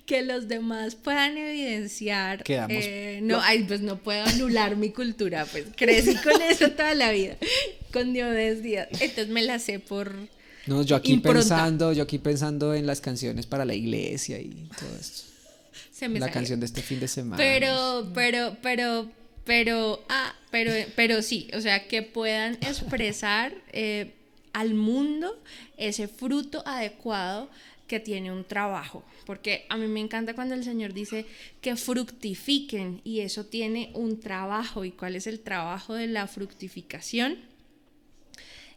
que 0.06 0.22
los 0.22 0.48
demás 0.48 0.96
puedan 0.96 1.38
evidenciar. 1.38 2.44
Eh, 2.48 3.20
no, 3.24 3.42
ay, 3.42 3.64
pues 3.64 3.82
no 3.82 3.98
puedo 3.98 4.24
anular 4.24 4.76
mi 4.76 4.92
cultura, 4.92 5.46
pues 5.46 5.66
crecí 5.76 6.16
con 6.18 6.42
eso 6.42 6.72
toda 6.72 6.94
la 6.94 7.12
vida, 7.12 7.38
con 7.92 8.14
Diomedes 8.14 8.62
Díaz. 8.62 8.88
Entonces 8.92 9.30
me 9.30 9.42
la 9.42 9.60
sé 9.60 9.80
por. 9.80 10.14
No, 10.68 10.84
yo 10.84 10.96
aquí 10.96 11.18
pensando, 11.18 11.94
yo 11.94 12.04
aquí 12.04 12.18
pensando 12.18 12.74
en 12.74 12.86
las 12.88 13.02
canciones 13.02 13.46
para 13.46 13.66
la 13.66 13.74
iglesia 13.74 14.40
y 14.40 14.70
todo 14.80 14.96
esto. 15.00 15.24
Se 15.92 16.10
me 16.10 16.20
la 16.20 16.32
canción 16.32 16.60
de 16.60 16.66
este 16.66 16.82
fin 16.82 17.00
de 17.00 17.08
semana. 17.08 17.38
Pero, 17.38 18.12
pero, 18.14 18.58
pero, 18.62 19.10
pero, 19.44 20.04
ah, 20.10 20.34
pero, 20.52 20.72
pero 20.96 21.22
sí, 21.22 21.50
o 21.54 21.62
sea, 21.62 21.88
que 21.88 22.02
puedan 22.02 22.56
expresar 22.56 23.54
eh, 23.72 24.14
al 24.54 24.74
mundo 24.74 25.42
ese 25.78 26.08
fruto 26.08 26.64
adecuado 26.66 27.50
que 27.88 28.00
tiene 28.00 28.32
un 28.32 28.44
trabajo, 28.44 29.04
porque 29.26 29.66
a 29.70 29.78
mí 29.78 29.88
me 29.88 30.00
encanta 30.00 30.34
cuando 30.34 30.56
el 30.56 30.64
Señor 30.64 30.94
dice 30.94 31.26
que 31.62 31.76
fructifiquen 31.76 33.02
y 33.04 33.20
eso 33.20 33.46
tiene 33.46 33.92
un 33.94 34.20
trabajo. 34.20 34.86
¿Y 34.86 34.92
cuál 34.92 35.16
es 35.16 35.28
el 35.28 35.40
trabajo 35.40 35.94
de 35.94 36.08
la 36.08 36.28
fructificación? 36.28 37.38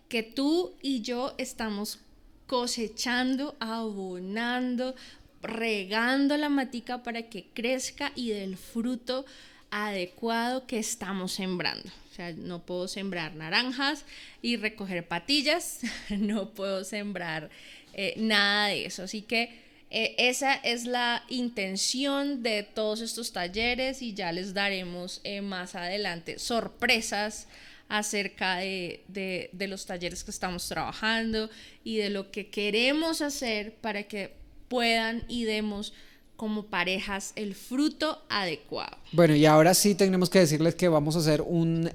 Que 0.09 0.23
tú 0.23 0.75
y 0.83 1.01
yo 1.01 1.35
estamos 1.39 2.01
cosechando, 2.47 3.57
abonando, 3.61 4.95
regando 5.43 6.37
la 6.37 6.49
matica 6.49 7.03
para 7.03 7.23
que 7.29 7.47
crezca 7.55 8.13
y 8.15 8.31
del 8.31 8.57
fruto 8.57 9.25
adecuado 9.71 10.67
que 10.67 10.79
estamos 10.79 11.33
sembrando. 11.33 11.89
O 12.11 12.15
sea, 12.15 12.33
no 12.33 12.65
puedo 12.65 12.89
sembrar 12.89 13.35
naranjas 13.35 14.05
y 14.43 14.57
recoger 14.57 15.07
patillas, 15.07 15.81
no 16.11 16.51
puedo 16.51 16.85
sembrar 16.85 17.51
eh, 17.95 18.15
nada 18.17 18.69
de 18.69 18.87
eso. 18.87 19.05
Así 19.05 19.23
que 19.23 19.69
eh, 19.91 20.15
esa 20.19 20.55
es 20.55 20.85
la 20.85 21.25
intención 21.29 22.43
de 22.43 22.63
todos 22.63 23.01
estos 23.01 23.33
talleres 23.33 24.03
y 24.03 24.13
ya 24.13 24.33
les 24.33 24.53
daremos 24.53 25.21
eh, 25.25 25.41
más 25.41 25.75
adelante 25.75 26.39
sorpresas 26.39 27.49
acerca 27.89 28.59
de, 28.59 29.03
de, 29.09 29.67
los 29.67 29.87
talleres 29.87 30.25
que 30.25 30.31
estamos 30.31 30.69
trabajando 30.69 31.49
y 31.85 31.97
de 31.97 32.11
lo 32.11 32.31
que 32.31 32.49
queremos 32.49 33.23
hacer 33.23 33.75
para 33.77 34.03
que 34.03 34.35
puedan 34.69 35.25
y 35.27 35.45
demos 35.45 35.95
como 36.39 36.67
parejas 36.67 37.33
el 37.35 37.55
fruto 37.55 38.23
adecuado. 38.31 38.97
Bueno, 39.13 39.35
y 39.35 39.45
ahora 39.45 39.75
sí 39.75 39.97
tenemos 39.97 40.31
que 40.31 40.39
decirles 40.39 40.77
que 40.77 40.89
vamos 40.89 41.17
a 41.17 41.19
hacer 41.19 41.43
un... 41.43 41.91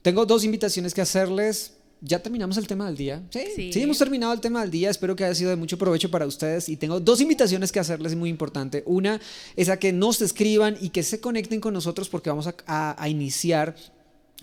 tengo 0.00 0.24
dos 0.24 0.44
invitaciones 0.44 0.94
que 0.94 1.00
hacerles 1.00 1.74
ya 2.00 2.20
terminamos 2.20 2.56
el 2.56 2.66
tema 2.68 2.86
del 2.86 2.96
día. 2.96 3.22
Sí, 3.30 3.72
sí, 3.72 3.82
hemos 3.82 3.98
terminado 3.98 4.32
el 4.32 4.40
tema 4.40 4.60
del 4.60 4.70
día. 4.70 4.90
Espero 4.90 5.16
que 5.16 5.24
haya 5.24 5.34
sido 5.34 5.50
de 5.50 5.56
mucho 5.56 5.78
provecho 5.78 6.08
para 6.10 6.26
ustedes. 6.26 6.68
Y 6.68 6.76
tengo 6.76 7.00
dos 7.00 7.20
invitaciones 7.20 7.72
que 7.72 7.80
hacerles 7.80 8.14
muy 8.14 8.30
importante. 8.30 8.82
Una 8.86 9.20
es 9.56 9.68
a 9.68 9.78
que 9.78 9.92
nos 9.92 10.20
escriban 10.22 10.76
y 10.80 10.90
que 10.90 11.02
se 11.02 11.20
conecten 11.20 11.60
con 11.60 11.74
nosotros 11.74 12.08
porque 12.08 12.30
vamos 12.30 12.48
a, 12.66 13.08
iniciar 13.08 13.74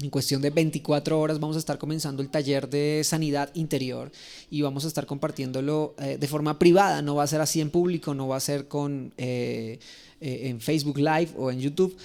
en 0.01 0.09
cuestión 0.09 0.41
de 0.41 0.49
24 0.49 1.19
horas 1.19 1.39
vamos 1.39 1.55
a 1.55 1.59
estar 1.59 1.77
comenzando 1.77 2.21
el 2.21 2.29
taller 2.29 2.69
de 2.69 3.01
sanidad 3.03 3.49
interior 3.53 4.11
y 4.49 4.61
vamos 4.61 4.83
a 4.83 4.87
estar 4.87 5.05
compartiéndolo 5.05 5.95
eh, 5.99 6.17
de 6.19 6.27
forma 6.27 6.59
privada, 6.59 7.01
no 7.01 7.15
va 7.15 7.23
a 7.23 7.27
ser 7.27 7.41
así 7.41 7.61
en 7.61 7.69
público, 7.69 8.13
no 8.13 8.27
va 8.27 8.35
a 8.35 8.41
ser 8.41 8.67
con, 8.67 9.13
eh, 9.17 9.79
eh, 10.19 10.49
en 10.49 10.59
Facebook 10.59 10.97
Live 10.97 11.29
o 11.37 11.49
en 11.49 11.59
YouTube, 11.59 11.95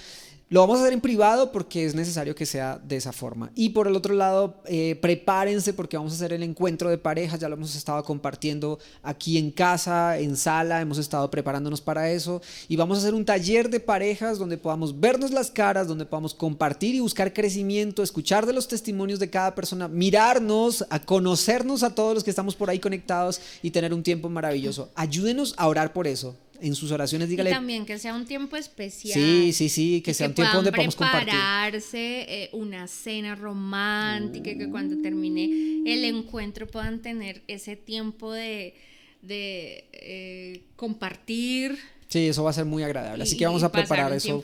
lo 0.51 0.59
vamos 0.59 0.79
a 0.79 0.81
hacer 0.81 0.91
en 0.91 0.99
privado 0.99 1.53
porque 1.53 1.85
es 1.85 1.95
necesario 1.95 2.35
que 2.35 2.45
sea 2.45 2.77
de 2.83 2.97
esa 2.97 3.13
forma. 3.13 3.51
Y 3.55 3.69
por 3.69 3.87
el 3.87 3.95
otro 3.95 4.13
lado, 4.13 4.61
eh, 4.65 4.99
prepárense 5.01 5.71
porque 5.71 5.95
vamos 5.95 6.11
a 6.11 6.15
hacer 6.15 6.33
el 6.33 6.43
encuentro 6.43 6.89
de 6.89 6.97
parejas. 6.97 7.39
Ya 7.39 7.47
lo 7.47 7.55
hemos 7.55 7.73
estado 7.73 8.03
compartiendo 8.03 8.77
aquí 9.01 9.37
en 9.37 9.51
casa, 9.51 10.19
en 10.19 10.35
sala. 10.35 10.81
Hemos 10.81 10.97
estado 10.97 11.31
preparándonos 11.31 11.79
para 11.79 12.11
eso. 12.11 12.41
Y 12.67 12.75
vamos 12.75 12.97
a 12.97 12.99
hacer 12.99 13.13
un 13.13 13.23
taller 13.23 13.69
de 13.69 13.79
parejas 13.79 14.37
donde 14.39 14.57
podamos 14.57 14.99
vernos 14.99 15.31
las 15.31 15.49
caras, 15.49 15.87
donde 15.87 16.05
podamos 16.05 16.33
compartir 16.33 16.95
y 16.95 16.99
buscar 16.99 17.31
crecimiento, 17.31 18.03
escuchar 18.03 18.45
de 18.45 18.51
los 18.51 18.67
testimonios 18.67 19.19
de 19.19 19.29
cada 19.29 19.55
persona, 19.55 19.87
mirarnos, 19.87 20.85
a 20.89 20.99
conocernos 20.99 21.81
a 21.81 21.95
todos 21.95 22.13
los 22.13 22.25
que 22.25 22.29
estamos 22.29 22.57
por 22.57 22.69
ahí 22.69 22.79
conectados 22.79 23.39
y 23.61 23.71
tener 23.71 23.93
un 23.93 24.03
tiempo 24.03 24.27
maravilloso. 24.27 24.89
Ayúdenos 24.95 25.53
a 25.55 25.69
orar 25.69 25.93
por 25.93 26.07
eso 26.07 26.35
en 26.61 26.75
sus 26.75 26.91
oraciones 26.91 27.27
dígale. 27.29 27.49
Y 27.49 27.53
también 27.53 27.85
que 27.85 27.97
sea 27.99 28.13
un 28.13 28.25
tiempo 28.25 28.55
especial. 28.55 29.13
Sí, 29.13 29.51
sí, 29.53 29.69
sí, 29.69 30.01
que 30.01 30.13
sea 30.13 30.27
un 30.27 30.33
tiempo 30.33 30.55
donde 30.55 30.71
podamos 30.71 30.95
compartir. 30.95 31.29
prepararse 31.29 32.25
eh, 32.27 32.49
una 32.53 32.87
cena 32.87 33.35
romántica, 33.35 34.55
que 34.57 34.69
cuando 34.69 35.01
termine 35.01 35.45
el 35.85 36.03
encuentro 36.05 36.67
puedan 36.67 37.01
tener 37.01 37.41
ese 37.47 37.75
tiempo 37.75 38.31
de, 38.31 38.75
de 39.21 39.85
eh, 39.93 40.63
compartir. 40.75 41.77
Sí, 42.07 42.27
eso 42.27 42.43
va 42.43 42.49
a 42.49 42.53
ser 42.53 42.65
muy 42.65 42.83
agradable. 42.83 43.23
Así 43.23 43.37
que 43.37 43.45
vamos 43.45 43.63
a 43.63 43.71
preparar 43.71 44.11
eso 44.13 44.41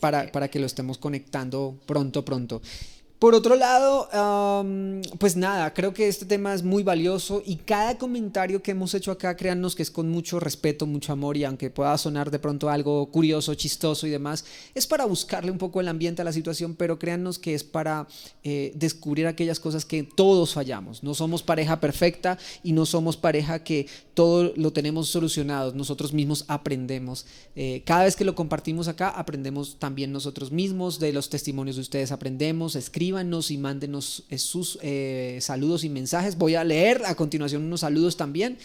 para, 0.00 0.30
para 0.32 0.48
que 0.48 0.58
lo 0.58 0.66
estemos 0.66 0.98
conectando 0.98 1.78
pronto, 1.86 2.24
pronto. 2.24 2.60
Por 3.18 3.34
otro 3.34 3.56
lado, 3.56 4.08
pues 5.18 5.34
nada, 5.34 5.74
creo 5.74 5.92
que 5.92 6.06
este 6.06 6.24
tema 6.24 6.54
es 6.54 6.62
muy 6.62 6.84
valioso 6.84 7.42
y 7.44 7.56
cada 7.56 7.98
comentario 7.98 8.62
que 8.62 8.70
hemos 8.70 8.94
hecho 8.94 9.10
acá, 9.10 9.36
créannos 9.36 9.74
que 9.74 9.82
es 9.82 9.90
con 9.90 10.08
mucho 10.08 10.38
respeto, 10.38 10.86
mucho 10.86 11.12
amor 11.12 11.36
y 11.36 11.42
aunque 11.42 11.68
pueda 11.68 11.98
sonar 11.98 12.30
de 12.30 12.38
pronto 12.38 12.70
algo 12.70 13.04
curioso, 13.10 13.56
chistoso 13.56 14.06
y 14.06 14.10
demás, 14.10 14.44
es 14.72 14.86
para 14.86 15.04
buscarle 15.04 15.50
un 15.50 15.58
poco 15.58 15.80
el 15.80 15.88
ambiente 15.88 16.22
a 16.22 16.24
la 16.24 16.32
situación, 16.32 16.76
pero 16.76 17.00
créannos 17.00 17.40
que 17.40 17.54
es 17.54 17.64
para 17.64 18.06
eh, 18.44 18.70
descubrir 18.76 19.26
aquellas 19.26 19.58
cosas 19.58 19.84
que 19.84 20.04
todos 20.04 20.54
fallamos. 20.54 21.02
No 21.02 21.12
somos 21.12 21.42
pareja 21.42 21.80
perfecta 21.80 22.38
y 22.62 22.70
no 22.70 22.86
somos 22.86 23.16
pareja 23.16 23.64
que 23.64 23.88
todo 24.14 24.52
lo 24.54 24.72
tenemos 24.72 25.08
solucionado, 25.08 25.72
nosotros 25.74 26.12
mismos 26.12 26.44
aprendemos. 26.46 27.26
Eh, 27.56 27.82
cada 27.84 28.04
vez 28.04 28.14
que 28.14 28.24
lo 28.24 28.36
compartimos 28.36 28.86
acá, 28.86 29.08
aprendemos 29.08 29.76
también 29.80 30.12
nosotros 30.12 30.52
mismos, 30.52 31.00
de 31.00 31.12
los 31.12 31.30
testimonios 31.30 31.74
de 31.74 31.82
ustedes 31.82 32.12
aprendemos, 32.12 32.76
escribimos 32.76 33.07
escríbanos 33.08 33.50
y 33.50 33.56
mándenos 33.56 34.24
eh, 34.28 34.36
sus 34.36 34.78
eh, 34.82 35.38
saludos 35.40 35.82
y 35.82 35.88
mensajes. 35.88 36.36
Voy 36.36 36.56
a 36.56 36.64
leer 36.64 37.02
a 37.06 37.14
continuación 37.14 37.62
unos 37.62 37.80
saludos 37.80 38.18
también. 38.18 38.58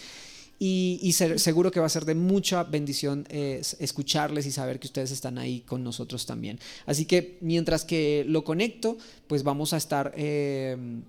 Y, 0.58 1.12
seguro 1.12 1.70
que 1.70 1.80
va 1.80 1.86
a 1.86 1.90
ser 1.90 2.04
de 2.04 2.14
mucha 2.14 2.62
bendición 2.64 3.26
eh, 3.28 3.60
escucharles 3.80 4.46
y 4.46 4.52
saber 4.52 4.78
que 4.78 4.86
ustedes 4.86 5.10
están 5.10 5.36
ahí 5.36 5.60
con 5.60 5.82
nosotros 5.82 6.26
también. 6.26 6.58
Así 6.86 7.06
que 7.06 7.38
mientras 7.40 7.84
que 7.84 8.24
lo 8.28 8.44
conecto, 8.44 8.96
pues 9.26 9.42
vamos 9.42 9.72
a 9.72 9.78
estar 9.78 10.14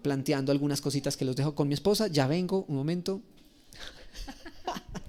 planteando 0.02 0.52
algunas 0.52 0.82
cositas 0.82 1.16
que 1.16 1.26
los 1.26 1.36
dejo 1.36 1.56
con 1.56 1.68
mi 1.68 1.74
esposa. 1.74 2.08
Ya 2.08 2.28
vengo, 2.28 2.66
un 2.68 2.76
momento. 2.76 3.22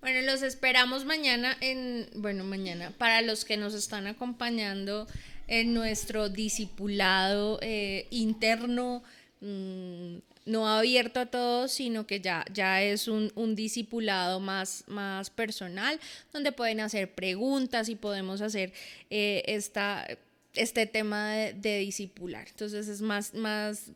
Bueno, 0.00 0.22
los 0.22 0.42
esperamos 0.42 1.04
mañana 1.04 1.56
en, 1.60 2.08
bueno, 2.14 2.44
mañana, 2.44 2.92
para 2.96 3.20
los 3.20 3.44
que 3.44 3.56
nos 3.56 3.74
están 3.74 4.06
acompañando 4.06 5.08
en 5.48 5.74
nuestro 5.74 6.28
discipulado 6.28 7.58
eh, 7.62 8.06
interno, 8.10 9.02
mm, 9.40 10.16
no 10.46 10.68
abierto 10.68 11.20
a 11.20 11.26
todos, 11.26 11.72
sino 11.72 12.06
que 12.06 12.20
ya, 12.20 12.44
ya 12.52 12.82
es 12.82 13.08
un, 13.08 13.32
un, 13.34 13.54
discipulado 13.54 14.40
más, 14.40 14.84
más 14.86 15.30
personal, 15.30 15.98
donde 16.32 16.52
pueden 16.52 16.80
hacer 16.80 17.12
preguntas 17.12 17.88
y 17.88 17.96
podemos 17.96 18.40
hacer 18.40 18.72
eh, 19.10 19.42
esta, 19.46 20.06
este 20.54 20.86
tema 20.86 21.32
de, 21.32 21.52
de, 21.54 21.78
discipular. 21.80 22.46
Entonces 22.48 22.88
es 22.88 23.02
más, 23.02 23.34
más, 23.34 23.90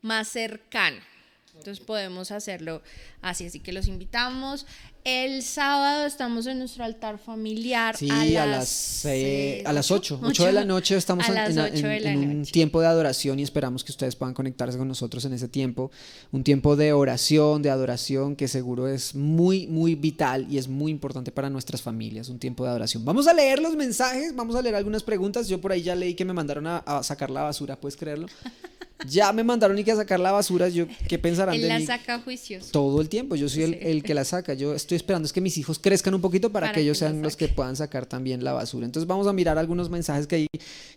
más 0.00 0.28
cercano. 0.28 1.00
Entonces 1.58 1.84
podemos 1.84 2.30
hacerlo 2.30 2.82
así, 3.22 3.46
así 3.46 3.60
que 3.60 3.72
los 3.72 3.88
invitamos. 3.88 4.66
El 5.04 5.42
sábado 5.42 6.04
estamos 6.04 6.46
en 6.46 6.58
nuestro 6.58 6.84
altar 6.84 7.18
familiar. 7.18 7.96
Sí, 7.96 8.10
a, 8.10 8.44
las, 8.44 9.06
a 9.06 9.72
las 9.72 9.90
8, 9.90 10.20
8, 10.22 10.46
de 10.46 10.52
la 10.52 10.64
noche 10.64 10.96
estamos 10.96 11.26
en, 11.28 12.18
un 12.18 12.44
tiempo 12.44 12.80
de 12.80 12.88
adoración 12.88 13.38
y 13.38 13.42
esperamos 13.42 13.84
que 13.84 13.92
ustedes 13.92 14.16
puedan 14.16 14.34
conectarse 14.34 14.76
con 14.78 14.88
nosotros 14.88 15.24
en 15.24 15.32
ese 15.32 15.48
tiempo. 15.48 15.90
Un 16.32 16.44
tiempo 16.44 16.76
de 16.76 16.92
oración, 16.92 17.62
de 17.62 17.70
adoración 17.70 18.36
que 18.36 18.48
seguro 18.48 18.88
es 18.88 19.14
muy, 19.14 19.66
muy 19.66 19.94
vital 19.94 20.46
y 20.50 20.58
es 20.58 20.68
muy 20.68 20.90
importante 20.90 21.30
para 21.30 21.50
nuestras 21.50 21.82
familias. 21.82 22.28
Un 22.28 22.38
tiempo 22.38 22.64
de 22.64 22.70
adoración. 22.70 23.04
Vamos 23.04 23.28
a 23.28 23.32
leer 23.32 23.60
los 23.60 23.76
mensajes, 23.76 24.34
vamos 24.34 24.56
a 24.56 24.62
leer 24.62 24.74
algunas 24.74 25.02
preguntas. 25.02 25.48
Yo 25.48 25.60
por 25.60 25.72
ahí 25.72 25.82
ya 25.82 25.94
leí 25.94 26.14
que 26.14 26.24
me 26.24 26.32
mandaron 26.32 26.66
a, 26.66 26.78
a 26.78 27.02
sacar 27.02 27.30
la 27.30 27.42
basura, 27.42 27.76
¿puedes 27.80 27.96
creerlo? 27.96 28.26
Ya 29.04 29.30
me 29.32 29.44
mandaron 29.44 29.78
y 29.78 29.84
que 29.84 29.92
a 29.92 29.96
sacar 29.96 30.18
la 30.18 30.32
basura. 30.32 30.68
Yo, 30.68 30.86
¿Qué 31.06 31.18
pensarán 31.18 31.54
Él 31.54 31.62
de 31.62 31.68
la 31.68 31.80
saca 31.80 32.18
juicios. 32.20 32.70
Todo 32.70 33.02
el 33.02 33.10
tiempo. 33.10 33.36
Yo 33.36 33.48
soy 33.48 33.64
el, 33.64 33.74
el, 33.74 34.02
que 34.02 34.14
la 34.14 34.24
saca. 34.24 34.54
Yo 34.54 34.74
estoy 34.74 34.96
esperando 34.96 35.26
es 35.26 35.32
que 35.32 35.42
mis 35.42 35.58
hijos 35.58 35.78
crezcan 35.78 36.14
un 36.14 36.22
poquito 36.22 36.50
para, 36.50 36.72
que 36.72 36.80
ellos 36.80 36.98
sean 36.98 37.20
los 37.20 37.36
que 37.36 37.48
puedan 37.48 37.76
sacar 37.76 38.06
también 38.06 38.42
la 38.42 38.52
basura. 38.52 38.86
Entonces 38.86 39.06
vamos 39.06 39.26
a 39.26 39.34
mirar 39.34 39.58
algunos 39.58 39.90
mensajes 39.90 40.26
que, 40.26 40.46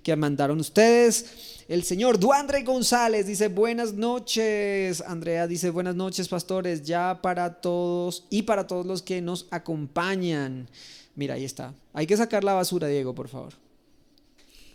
que 0.02 0.16
mandaron 0.16 0.60
ustedes. 0.60 1.66
El 1.68 1.84
señor 1.84 2.20
Duandre 2.20 2.64
González 2.64 3.28
dice 3.28 3.50
buenas 3.50 3.94
noches. 3.94 5.02
Andrea 5.02 5.46
dice 5.46 5.70
buenas 5.70 5.96
noches, 5.96 6.30
pastores. 6.30 6.84
Ya 6.84 7.20
para 7.22 7.56
todos 7.60 8.28
y 8.30 8.44
para 8.44 8.66
todos 8.66 8.86
los 8.86 9.02
que 9.02 9.22
nos 9.22 9.48
acompañan. 9.52 10.70
Mira, 11.16 11.34
ahí 11.36 11.44
está. 11.44 11.74
Hay 11.94 12.08
que 12.08 12.16
sacar 12.16 12.46
la 12.46 12.54
basura, 12.54 12.88
Diego, 12.88 13.14
por 13.14 13.28
favor. 13.28 13.54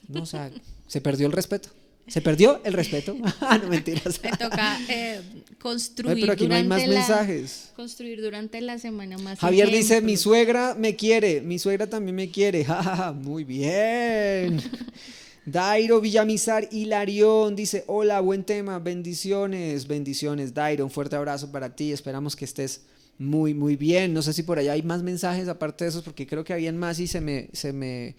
No, 0.08 0.22
o 0.22 0.26
sea, 0.26 0.50
se 0.86 1.00
perdió 1.00 1.26
el 1.26 1.32
respeto. 1.32 1.70
¿Se 2.06 2.20
perdió 2.20 2.60
el 2.64 2.74
respeto? 2.74 3.16
ah, 3.40 3.58
no 3.58 3.68
mentiras. 3.68 4.20
Me 4.22 4.30
toca 4.32 4.78
eh, 4.88 5.22
construir. 5.58 6.20
pero 6.20 6.32
aquí 6.34 6.46
no 6.46 6.54
hay 6.54 6.64
más 6.64 6.86
mensajes. 6.86 7.72
Construir 7.74 8.20
durante 8.20 8.60
la 8.60 8.78
semana 8.78 9.16
más. 9.18 9.38
Javier 9.38 9.70
dice: 9.70 10.00
Mi 10.02 10.16
suegra 10.16 10.74
me 10.74 10.96
quiere, 10.96 11.40
mi 11.40 11.58
suegra 11.58 11.86
también 11.86 12.14
me 12.14 12.30
quiere. 12.30 12.66
Muy 13.14 13.44
bien. 13.44 14.60
Dairo 15.46 16.00
Villamizar 16.00 16.68
Hilarión 16.70 17.56
dice: 17.56 17.84
Hola, 17.86 18.20
buen 18.20 18.44
tema, 18.44 18.78
bendiciones, 18.78 19.86
bendiciones. 19.86 20.52
Dairo, 20.52 20.84
un 20.84 20.90
fuerte 20.90 21.16
abrazo 21.16 21.50
para 21.50 21.74
ti. 21.74 21.92
Esperamos 21.92 22.36
que 22.36 22.44
estés 22.44 22.82
muy, 23.16 23.54
muy 23.54 23.76
bien. 23.76 24.12
No 24.12 24.20
sé 24.20 24.34
si 24.34 24.42
por 24.42 24.58
allá 24.58 24.72
hay 24.72 24.82
más 24.82 25.02
mensajes 25.02 25.48
aparte 25.48 25.84
de 25.84 25.90
esos, 25.90 26.02
porque 26.02 26.26
creo 26.26 26.44
que 26.44 26.52
habían 26.52 26.76
más 26.76 26.98
y 26.98 27.06
se 27.06 27.22
me, 27.22 27.48
se 27.52 27.72
me 27.72 28.14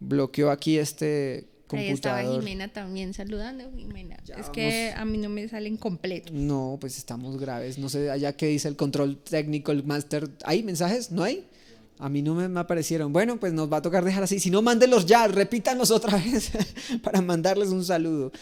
bloqueó 0.00 0.50
aquí 0.50 0.76
este 0.76 1.53
computador. 1.66 1.80
Ahí 1.80 1.92
estaba 1.92 2.22
Jimena 2.22 2.68
también 2.68 3.14
saludando. 3.14 3.64
Jimena, 3.76 4.16
es 4.36 4.48
que 4.50 4.92
a 4.96 5.04
mí 5.04 5.18
no 5.18 5.28
me 5.28 5.48
salen 5.48 5.76
completos. 5.76 6.32
No, 6.32 6.78
pues 6.80 6.98
estamos 6.98 7.38
graves. 7.38 7.78
No 7.78 7.88
sé 7.88 8.10
allá 8.10 8.36
qué 8.36 8.46
dice 8.46 8.68
el 8.68 8.76
control 8.76 9.16
técnico, 9.18 9.72
el 9.72 9.84
máster. 9.84 10.30
¿Hay 10.44 10.62
mensajes? 10.62 11.10
¿No 11.10 11.22
hay? 11.22 11.46
A 11.98 12.08
mí 12.08 12.22
no 12.22 12.34
me, 12.34 12.58
aparecieron. 12.58 13.12
Bueno, 13.12 13.38
pues 13.38 13.52
nos 13.52 13.72
va 13.72 13.76
a 13.76 13.82
tocar 13.82 14.04
dejar 14.04 14.24
así. 14.24 14.40
Si 14.40 14.50
no, 14.50 14.62
mándenlos 14.62 15.06
ya, 15.06 15.28
repítanos 15.28 15.90
otra 15.92 16.18
vez 16.24 16.50
para 17.02 17.20
mandarles 17.20 17.68
un 17.68 17.84
saludo. 17.84 18.32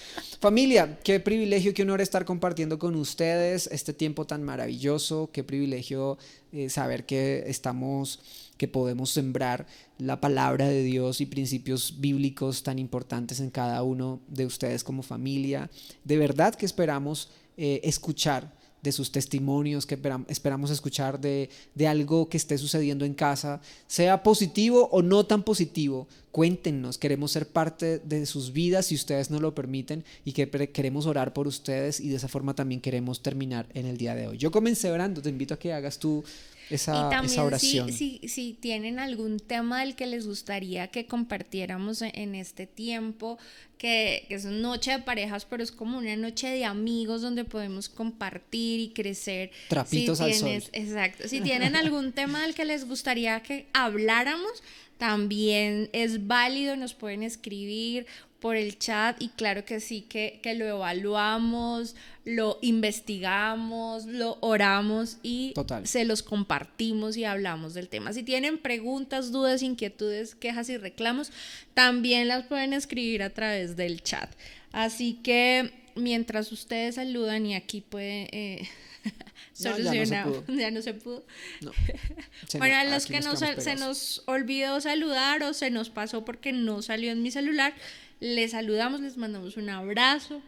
Familia, 0.40 0.98
qué 1.04 1.20
privilegio, 1.20 1.74
qué 1.74 1.82
honor 1.82 2.00
estar 2.00 2.24
compartiendo 2.24 2.78
con 2.78 2.94
ustedes 2.96 3.68
este 3.70 3.92
tiempo 3.92 4.26
tan 4.26 4.42
maravilloso. 4.42 5.28
Qué 5.32 5.44
privilegio 5.44 6.16
eh, 6.52 6.70
saber 6.70 7.04
que 7.04 7.44
estamos, 7.46 8.20
que 8.62 8.68
podemos 8.68 9.10
sembrar 9.10 9.66
la 9.98 10.20
palabra 10.20 10.68
de 10.68 10.84
Dios 10.84 11.20
y 11.20 11.26
principios 11.26 11.96
bíblicos 11.98 12.62
tan 12.62 12.78
importantes 12.78 13.40
en 13.40 13.50
cada 13.50 13.82
uno 13.82 14.20
de 14.28 14.46
ustedes 14.46 14.84
como 14.84 15.02
familia. 15.02 15.68
De 16.04 16.16
verdad 16.16 16.54
que 16.54 16.64
esperamos 16.64 17.28
eh, 17.56 17.80
escuchar 17.82 18.54
de 18.80 18.92
sus 18.92 19.10
testimonios 19.10 19.84
que 19.86 19.98
esperamos 20.28 20.70
escuchar 20.70 21.20
de, 21.20 21.50
de, 21.74 21.86
algo 21.88 22.28
que 22.28 22.36
esté 22.36 22.58
sucediendo 22.58 23.04
en 23.04 23.14
casa, 23.14 23.60
sea 23.86 24.22
positivo 24.22 24.88
o 24.92 25.02
no 25.02 25.24
tan 25.24 25.42
positivo. 25.44 26.08
Cuéntenos, 26.30 26.98
queremos 26.98 27.32
ser 27.32 27.48
parte 27.48 27.98
de 28.00 28.26
sus 28.26 28.52
vidas 28.52 28.86
si 28.86 28.94
ustedes 28.94 29.30
nos 29.30 29.40
lo 29.40 29.54
permiten 29.54 30.04
y 30.24 30.32
que 30.32 30.48
queremos 30.70 31.06
orar 31.06 31.32
por 31.32 31.46
ustedes 31.46 32.00
y 32.00 32.08
de 32.08 32.16
esa 32.16 32.28
forma 32.28 32.54
también 32.54 32.80
queremos 32.80 33.22
terminar 33.22 33.66
en 33.74 33.86
el 33.86 33.96
día 33.96 34.14
de 34.14 34.28
hoy. 34.28 34.38
Yo 34.38 34.50
comencé 34.50 34.90
orando, 34.90 35.20
te 35.20 35.30
invito 35.30 35.54
a 35.54 35.58
que 35.58 35.72
hagas 35.72 35.98
tú 35.98 36.24
esa, 36.70 36.92
y 36.92 37.10
también 37.10 37.40
oración. 37.40 37.92
Si, 37.92 38.20
si, 38.26 38.54
tienen 38.54 38.98
algún 38.98 39.38
tema 39.38 39.80
del 39.80 39.94
que 39.94 40.06
les 40.06 40.26
gustaría 40.26 40.88
que 40.88 41.06
compartiéramos 41.06 42.02
e, 42.02 42.12
en 42.14 42.34
este 42.34 42.66
tiempo, 42.66 43.38
que, 43.78 44.26
que 44.28 44.34
es 44.34 44.44
noche 44.44 44.92
de 44.92 44.98
parejas, 45.00 45.44
pero 45.44 45.62
es 45.62 45.72
como 45.72 45.98
una 45.98 46.16
noche 46.16 46.48
de 46.48 46.64
amigos 46.64 47.22
donde 47.22 47.44
podemos 47.44 47.88
compartir 47.88 48.80
y 48.80 48.88
crecer. 48.90 49.50
Trapitos 49.68 50.20
al 50.20 50.34
sol. 50.34 50.62
Exacto. 50.72 51.28
Si 51.28 51.40
tienen 51.40 51.76
algún 51.76 52.12
tema 52.14 52.42
del 52.42 52.54
que 52.54 52.64
les 52.64 52.86
gustaría 52.86 53.42
que 53.42 53.66
habláramos, 53.72 54.62
también 54.98 55.90
es 55.92 56.28
válido, 56.28 56.76
nos 56.76 56.94
pueden 56.94 57.24
escribir 57.24 58.06
por 58.42 58.56
el 58.56 58.76
chat 58.76 59.22
y 59.22 59.28
claro 59.28 59.64
que 59.64 59.78
sí, 59.78 60.02
que, 60.02 60.40
que, 60.42 60.54
lo 60.54 60.64
evaluamos, 60.66 61.94
lo 62.24 62.58
investigamos, 62.60 64.04
lo 64.06 64.36
oramos 64.40 65.18
y 65.22 65.54
se 65.84 66.04
los 66.04 66.24
compartimos 66.24 67.16
y 67.16 67.24
hablamos 67.24 67.72
del 67.72 67.88
tema. 67.88 68.12
Si 68.12 68.24
tienen 68.24 68.58
preguntas, 68.58 69.30
dudas, 69.30 69.62
inquietudes, 69.62 70.34
quejas 70.34 70.68
y 70.70 70.76
reclamos, 70.76 71.30
también 71.74 72.26
las 72.26 72.44
pueden 72.44 72.72
escribir 72.72 73.22
a 73.22 73.30
través 73.30 73.76
del 73.76 74.02
chat. 74.02 74.28
Así 74.72 75.20
que 75.22 75.70
mientras 75.94 76.50
ustedes 76.50 76.96
saludan 76.96 77.46
y 77.46 77.54
aquí 77.54 77.80
puede... 77.80 78.28
Eh, 78.32 78.68
solucionar, 79.52 80.28
ya, 80.48 80.70
no 80.70 80.82
se 80.82 80.94
pudo. 80.94 81.24
bueno, 82.58 82.76
a 82.76 82.84
los 82.84 83.06
que 83.06 83.20
no 83.20 83.36
se 83.36 83.76
nos 83.76 84.22
olvidó 84.26 84.80
saludar 84.80 85.42
o 85.42 85.52
se 85.54 85.70
nos 85.70 85.90
pasó 85.90 86.24
porque 86.24 86.52
no 86.52 86.82
salió 86.82 87.12
en 87.12 87.22
mi 87.22 87.30
celular, 87.30 87.74
les 88.22 88.52
saludamos, 88.52 89.00
les 89.00 89.16
mandamos 89.16 89.56
un 89.56 89.68
abrazo. 89.68 90.40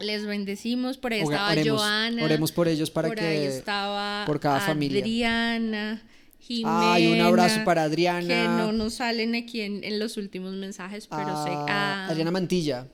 Les 0.00 0.26
bendecimos, 0.26 0.96
por 0.96 1.12
ahí 1.12 1.20
estaba 1.20 1.54
Joana. 1.64 2.24
Oremos 2.24 2.52
por 2.52 2.68
ellos 2.68 2.90
para 2.90 3.08
por 3.08 3.16
que. 3.16 3.24
Ahí 3.24 3.44
estaba 3.46 4.24
por 4.26 4.38
cada 4.38 4.60
familia. 4.60 5.00
Adriana, 5.00 6.02
Jimena. 6.40 6.92
Ay, 6.92 7.06
un 7.08 7.20
abrazo 7.20 7.64
para 7.64 7.84
Adriana. 7.84 8.28
Que 8.28 8.44
no 8.44 8.72
nos 8.72 8.94
salen 8.94 9.34
aquí 9.34 9.60
en, 9.60 9.98
los 9.98 10.16
últimos 10.16 10.54
mensajes, 10.54 11.06
pero 11.08 11.44
sé. 11.44 11.50
Ah, 11.50 12.06
Adriana 12.08 12.30
Mantilla 12.30 12.86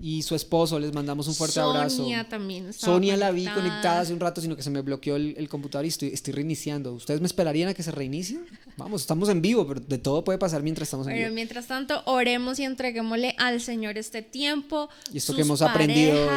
y 0.00 0.22
su 0.22 0.34
esposo, 0.34 0.78
les 0.78 0.92
mandamos 0.92 1.26
un 1.26 1.34
fuerte 1.34 1.58
abrazo. 1.58 1.96
Sonia 1.96 2.28
también. 2.28 2.72
Sonia 2.72 3.16
la 3.16 3.30
vi 3.32 3.46
conectada 3.46 4.00
hace 4.00 4.12
un 4.12 4.20
rato, 4.20 4.40
sino 4.40 4.54
que 4.54 4.62
se 4.62 4.70
me 4.70 4.80
bloqueó 4.80 5.16
el, 5.16 5.48
computador 5.48 5.84
y 5.84 5.88
estoy, 5.88 6.08
estoy, 6.08 6.34
reiniciando. 6.34 6.92
¿Ustedes 6.92 7.20
me 7.20 7.26
esperarían 7.26 7.68
a 7.68 7.74
que 7.74 7.82
se 7.82 7.90
reinicie? 7.90 8.38
Vamos, 8.76 9.00
estamos 9.00 9.28
en 9.28 9.42
vivo, 9.42 9.66
pero 9.66 9.80
de 9.80 9.98
todo 9.98 10.22
puede 10.22 10.38
pasar 10.38 10.62
mientras 10.62 10.86
estamos 10.86 11.06
en 11.08 11.14
vivo. 11.14 11.24
Pero 11.24 11.34
mientras 11.34 11.66
tanto, 11.66 12.02
oremos 12.06 12.58
y 12.60 12.64
entreguémosle 12.64 13.34
al 13.38 13.60
Señor 13.60 13.98
este 13.98 14.22
tiempo. 14.22 14.88
Y 15.12 15.18
esto 15.18 15.34
que 15.34 15.42
hemos 15.42 15.62
aprendido. 15.62 16.28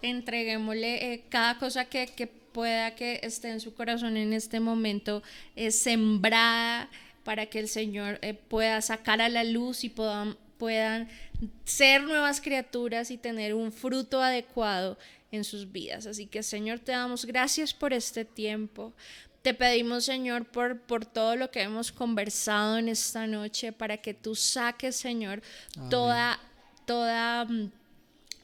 Entreguémosle 0.00 1.12
eh, 1.12 1.24
cada 1.28 1.58
cosa 1.58 1.84
que, 1.84 2.30
pueda 2.52 2.94
que 2.94 3.20
esté 3.22 3.50
en 3.50 3.60
su 3.60 3.74
corazón 3.74 4.16
en 4.16 4.32
este 4.32 4.60
momento, 4.60 5.22
es 5.56 5.78
sembrada 5.78 6.88
para 7.24 7.46
que 7.46 7.58
el 7.58 7.68
Señor 7.68 8.18
eh, 8.22 8.34
pueda 8.34 8.80
sacar 8.82 9.20
a 9.20 9.28
la 9.28 9.44
luz 9.44 9.84
y 9.84 9.88
puedan, 9.88 10.36
puedan 10.62 11.08
ser 11.64 12.04
nuevas 12.04 12.40
criaturas 12.40 13.10
y 13.10 13.18
tener 13.18 13.52
un 13.52 13.72
fruto 13.72 14.22
adecuado 14.22 14.96
en 15.32 15.42
sus 15.42 15.72
vidas. 15.72 16.06
Así 16.06 16.26
que 16.26 16.44
Señor, 16.44 16.78
te 16.78 16.92
damos 16.92 17.24
gracias 17.24 17.74
por 17.74 17.92
este 17.92 18.24
tiempo. 18.24 18.92
Te 19.42 19.54
pedimos, 19.54 20.04
Señor, 20.04 20.44
por, 20.44 20.80
por 20.82 21.04
todo 21.04 21.34
lo 21.34 21.50
que 21.50 21.62
hemos 21.62 21.90
conversado 21.90 22.78
en 22.78 22.88
esta 22.88 23.26
noche, 23.26 23.72
para 23.72 23.96
que 23.96 24.14
tú 24.14 24.36
saques, 24.36 24.94
Señor, 24.94 25.42
toda, 25.90 26.38
toda 26.86 27.44
mm, 27.46 27.72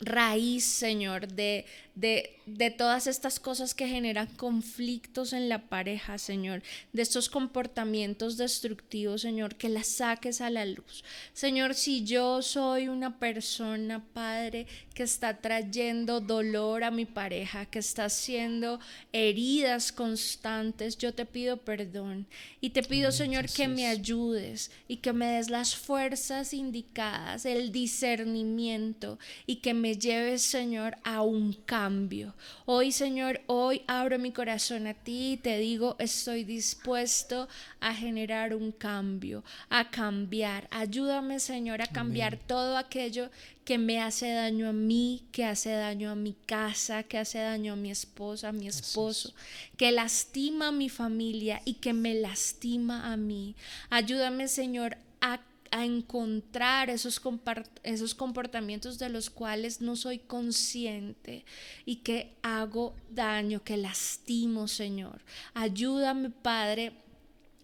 raíz, 0.01 0.64
Señor, 0.64 1.29
de, 1.29 1.66
de, 1.99 2.70
todas 2.78 3.07
estas 3.09 3.40
cosas 3.40 3.74
que 3.74 3.88
generan 3.88 4.28
conflictos 4.36 5.32
en 5.32 5.49
la 5.49 5.68
pareja, 5.68 6.16
Señor, 6.16 6.62
de 6.92 7.03
estos 7.03 7.28
comportamientos 7.28 8.36
destructivos, 8.36 9.22
Señor, 9.22 9.57
que 9.57 9.68
las 9.68 9.88
saques 9.88 10.40
a 10.40 10.49
la 10.49 10.64
luz. 10.64 11.05
Señor, 11.32 11.74
si 11.74 12.05
yo 12.05 12.40
soy 12.40 12.88
una 12.88 13.18
persona, 13.18 14.05
Padre, 14.12 14.66
que 14.94 15.03
está 15.03 15.38
trayendo 15.38 16.20
dolor 16.20 16.84
a 16.84 16.90
mi 16.90 17.05
pareja, 17.05 17.66
que 17.66 17.80
está 17.80 18.05
haciendo 18.05 18.78
heridas 19.12 19.90
constantes, 19.90 20.96
yo 20.96 21.12
te 21.12 21.26
pido 21.26 21.57
perdón. 21.59 22.26
Y 22.61 22.70
te 22.70 22.82
pido, 22.82 23.11
Señor, 23.11 23.51
que 23.51 23.66
me 23.66 23.86
ayudes 23.86 24.70
y 24.86 24.99
que 24.99 25.12
me 25.12 25.26
des 25.26 25.51
las 25.51 25.74
fuerzas 25.74 26.55
indicadas, 26.55 27.44
el 27.44 27.72
discernimiento 27.72 29.18
y 29.46 29.57
que 29.57 29.74
me 29.74 29.96
lleves, 29.96 30.42
Señor, 30.42 30.96
a 31.03 31.22
un 31.22 31.53
cambio 31.53 31.88
Hoy, 32.66 32.93
Señor, 32.93 33.41
hoy 33.47 33.82
abro 33.86 34.18
mi 34.18 34.32
corazón 34.32 34.86
a 34.86 34.95
ti 34.95 35.32
y 35.32 35.36
te 35.39 35.59
digo, 35.59 35.97
estoy 35.99 36.45
dispuesto 36.45 37.49
a 37.80 37.95
generar 37.95 38.55
un 38.55 38.72
cambio, 38.72 39.43
a 39.70 39.91
cambiar. 39.91 40.68
Ayúdame, 40.70 41.41
Señor, 41.41 41.80
a 41.80 41.86
cambiar 41.86 42.36
todo 42.36 42.76
aquello 42.76 43.30
que 43.64 43.78
me 43.78 44.01
hace 44.01 44.32
daño 44.32 44.68
a 44.68 44.72
mí, 44.72 45.24
que 45.32 45.45
hace 45.45 45.70
daño 45.70 46.11
a 46.11 46.14
mi 46.14 46.34
casa, 46.47 47.03
que 47.03 47.18
hace 47.18 47.39
daño 47.39 47.74
a 47.74 47.76
mi 47.76 47.91
esposa, 47.91 48.49
a 48.49 48.53
mi 48.53 48.66
esposo, 48.66 49.34
que 49.76 49.93
lastima 49.93 50.68
a 50.68 50.72
mi 50.72 50.89
familia 50.89 51.61
y 51.64 51.74
que 51.74 51.92
me 51.92 52.14
lastima 52.14 53.13
a 53.13 53.17
mí. 53.17 53.54
Ayúdame, 53.91 54.49
Señor, 54.49 54.96
a 55.21 55.41
a 55.70 55.84
encontrar 55.84 56.90
esos, 56.90 57.20
esos 57.82 58.14
comportamientos 58.14 58.99
de 58.99 59.08
los 59.08 59.30
cuales 59.30 59.80
no 59.80 59.96
soy 59.96 60.18
consciente 60.18 61.45
y 61.84 61.96
que 61.96 62.36
hago 62.42 62.95
daño, 63.11 63.62
que 63.62 63.76
lastimo, 63.76 64.68
Señor. 64.68 65.22
Ayúdame, 65.54 66.30
Padre, 66.30 66.92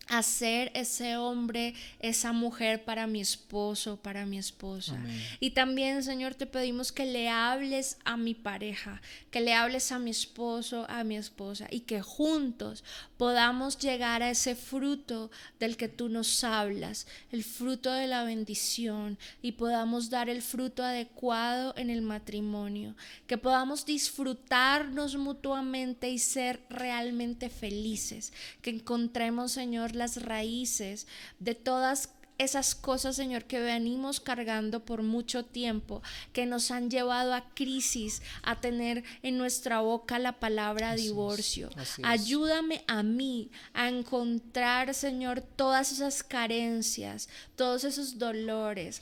hacer 0.09 0.71
ese 0.75 1.17
hombre, 1.17 1.75
esa 2.01 2.33
mujer 2.33 2.85
para 2.85 3.07
mi 3.07 3.21
esposo, 3.21 3.97
para 3.97 4.27
mi 4.27 4.39
esposa. 4.39 4.99
Y 5.41 5.51
también, 5.51 6.03
Señor, 6.03 6.35
te 6.35 6.47
pedimos 6.47 6.93
que 6.93 7.07
le 7.07 7.29
hables 7.29 7.99
a 8.05 8.17
mi 8.17 8.35
pareja, 8.35 9.01
que 9.31 9.41
le 9.41 9.55
hables 9.55 9.93
a 9.93 9.99
mi 9.99 10.11
esposo, 10.11 10.87
a 10.89 11.05
mi 11.05 11.17
esposa, 11.17 11.67
y 11.71 11.81
que 11.81 12.03
juntos 12.03 12.85
podamos 13.17 13.79
llegar 13.79 14.23
a 14.23 14.31
ese 14.31 14.55
fruto 14.55 15.31
del 15.59 15.77
que 15.77 15.89
tú 15.89 16.09
nos 16.09 16.45
hablas, 16.45 17.07
el 17.33 17.45
fruto 17.45 17.93
de 17.93 18.07
la 18.07 18.25
bendición, 18.25 19.19
y 19.43 19.53
podamos 19.53 20.11
dar 20.11 20.29
el 20.29 20.43
fruto 20.43 20.83
adecuado 20.83 21.75
en 21.77 21.91
el 21.91 22.03
matrimonio, 22.03 22.95
que 23.27 23.39
podamos 23.39 23.87
disfrutarnos 23.87 25.17
mutuamente 25.17 26.11
y 26.11 26.19
ser 26.19 26.61
realmente 26.69 27.49
felices, 27.49 28.33
que 28.63 28.71
encontremos, 28.71 29.53
Señor, 29.53 29.94
las 29.95 30.23
raíces 30.23 31.07
de 31.39 31.55
todas 31.55 32.11
esas 32.39 32.75
cosas, 32.75 33.17
Señor, 33.17 33.45
que 33.45 33.61
venimos 33.61 34.21
cargando 34.21 34.85
por 34.85 35.03
mucho 35.03 35.45
tiempo, 35.45 36.03
que 36.33 36.47
nos 36.47 36.71
han 36.71 36.91
llevado 36.91 37.33
a 37.33 37.55
crisis, 37.55 38.23
a 38.43 38.61
tener 38.61 39.05
en 39.23 39.39
nuestra 39.39 39.81
boca 39.81 40.19
la 40.19 40.41
palabra 40.41 40.97
divorcio. 40.97 41.71
Ayúdame 42.03 42.83
a 42.89 43.03
mí 43.03 43.51
a 43.73 43.89
encontrar, 43.89 44.95
Señor, 44.95 45.43
todas 45.43 45.93
esas 45.93 46.23
carencias, 46.23 47.29
todos 47.57 47.85
esos 47.85 48.19
dolores 48.19 49.01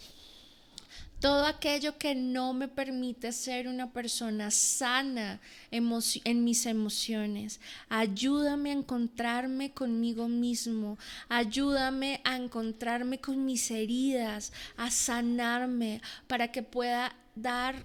todo 1.23 1.47
aquello 1.47 1.97
que 1.99 2.17
no 2.17 2.53
me 2.53 2.67
permite 2.67 3.31
ser 3.31 3.69
una 3.69 3.93
persona 3.93 4.51
sana 4.51 5.41
en 5.71 6.45
mis 6.45 6.67
emociones. 6.67 7.61
Ayúdame 7.89 8.71
a 8.71 8.75
encontrarme 8.75 9.71
conmigo 9.71 10.27
mismo, 10.27 10.99
ayúdame 11.29 12.21
a 12.25 12.37
encontrarme 12.37 13.21
con 13.21 13.45
mis 13.45 13.71
heridas, 13.71 14.53
a 14.77 14.91
sanarme 14.91 16.03
para 16.27 16.51
que 16.51 16.65
pueda 16.65 17.15
dar 17.37 17.77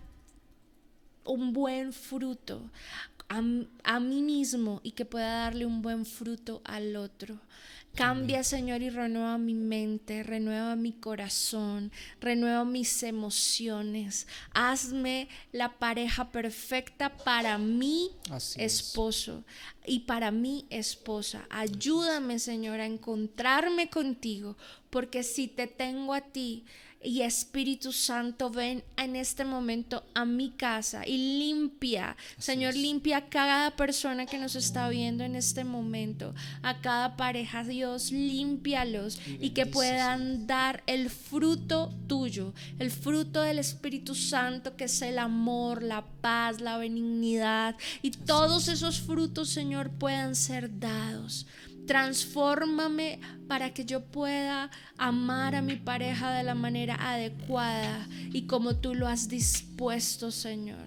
un 1.24 1.54
buen 1.54 1.94
fruto 1.94 2.72
a, 3.30 4.00
mí 4.00 4.22
mismo 4.22 4.80
y 4.84 4.92
que 4.92 5.06
pueda 5.06 5.44
darle 5.44 5.66
un 5.66 5.82
buen 5.82 6.06
fruto 6.06 6.62
al 6.64 6.96
otro. 6.96 7.40
Cambia, 7.98 8.44
Señor, 8.44 8.84
y 8.84 8.92
renueva 8.92 9.40
mi 9.40 9.56
mente, 9.56 10.22
renueva 10.22 10.76
mi 10.76 10.92
corazón, 10.92 11.92
renueva 12.22 12.64
mis 12.64 13.02
emociones. 13.02 14.28
Hazme 14.54 15.28
la 15.52 15.80
pareja 15.80 16.30
perfecta 16.30 17.18
para 17.18 17.58
mi 17.58 18.12
esposo 18.58 19.44
y 19.84 20.02
para 20.02 20.30
mi 20.30 20.68
esposa. 20.70 21.48
Ayúdame, 21.50 22.38
Señor, 22.38 22.82
a 22.82 22.86
encontrarme 22.86 23.90
contigo, 23.90 24.58
porque 24.92 25.24
si 25.24 25.48
te 25.48 25.66
tengo 25.66 26.14
a 26.14 26.22
ti, 26.22 26.66
y 27.04 27.22
Espíritu 27.22 27.94
Santo, 27.94 28.50
ven 28.50 28.84
en 28.98 29.16
este 29.16 29.46
momento 29.46 30.04
a 30.14 30.26
mi 30.26 30.50
casa 30.52 31.08
y 31.08 31.40
limpia, 31.40 32.18
Señor, 32.38 32.76
limpia 32.76 33.18
a 33.18 33.30
cada 33.30 33.72
persona 33.72 34.26
que 34.26 34.38
nos 34.38 34.56
está 34.56 34.90
viendo 34.90 35.24
en 35.24 35.36
este 35.36 35.64
momento, 35.64 36.34
a 36.64 36.82
cada 36.82 37.16
pareja, 37.16 37.64
Dios, 37.64 38.12
límpialos 38.12 39.20
y, 39.40 39.52
que 39.52 39.66
puedan 39.66 40.48
dar 40.48 40.84
el 40.88 41.10
fruto 41.10 41.94
tuyo, 42.08 42.54
el 42.80 42.92
fruto 42.92 43.42
del 43.42 43.60
Espíritu 43.60 44.16
Santo, 44.16 44.76
que 44.76 44.86
es 44.86 45.02
el 45.02 45.20
amor, 45.20 45.84
la 45.84 46.06
paz, 46.22 46.62
la 46.62 46.78
benignidad 46.78 47.76
y 48.02 48.12
todos 48.12 48.68
esos 48.68 49.02
frutos, 49.02 49.50
Señor, 49.50 49.92
puedan 49.92 50.36
ser 50.36 50.80
dados. 50.80 51.48
Transfórmame 51.88 53.20
para 53.48 53.74
que 53.74 53.86
yo 53.86 54.04
pueda 54.06 54.70
amar 54.98 55.56
a 55.56 55.62
mi 55.62 55.78
pareja 55.78 56.34
de 56.34 56.44
la 56.44 56.54
manera 56.54 56.96
adecuada 57.00 58.08
y 58.34 58.44
como 58.44 58.76
tú 58.76 58.94
lo 58.94 59.08
has 59.08 59.30
dispuesto, 59.30 60.30
Señor. 60.32 60.86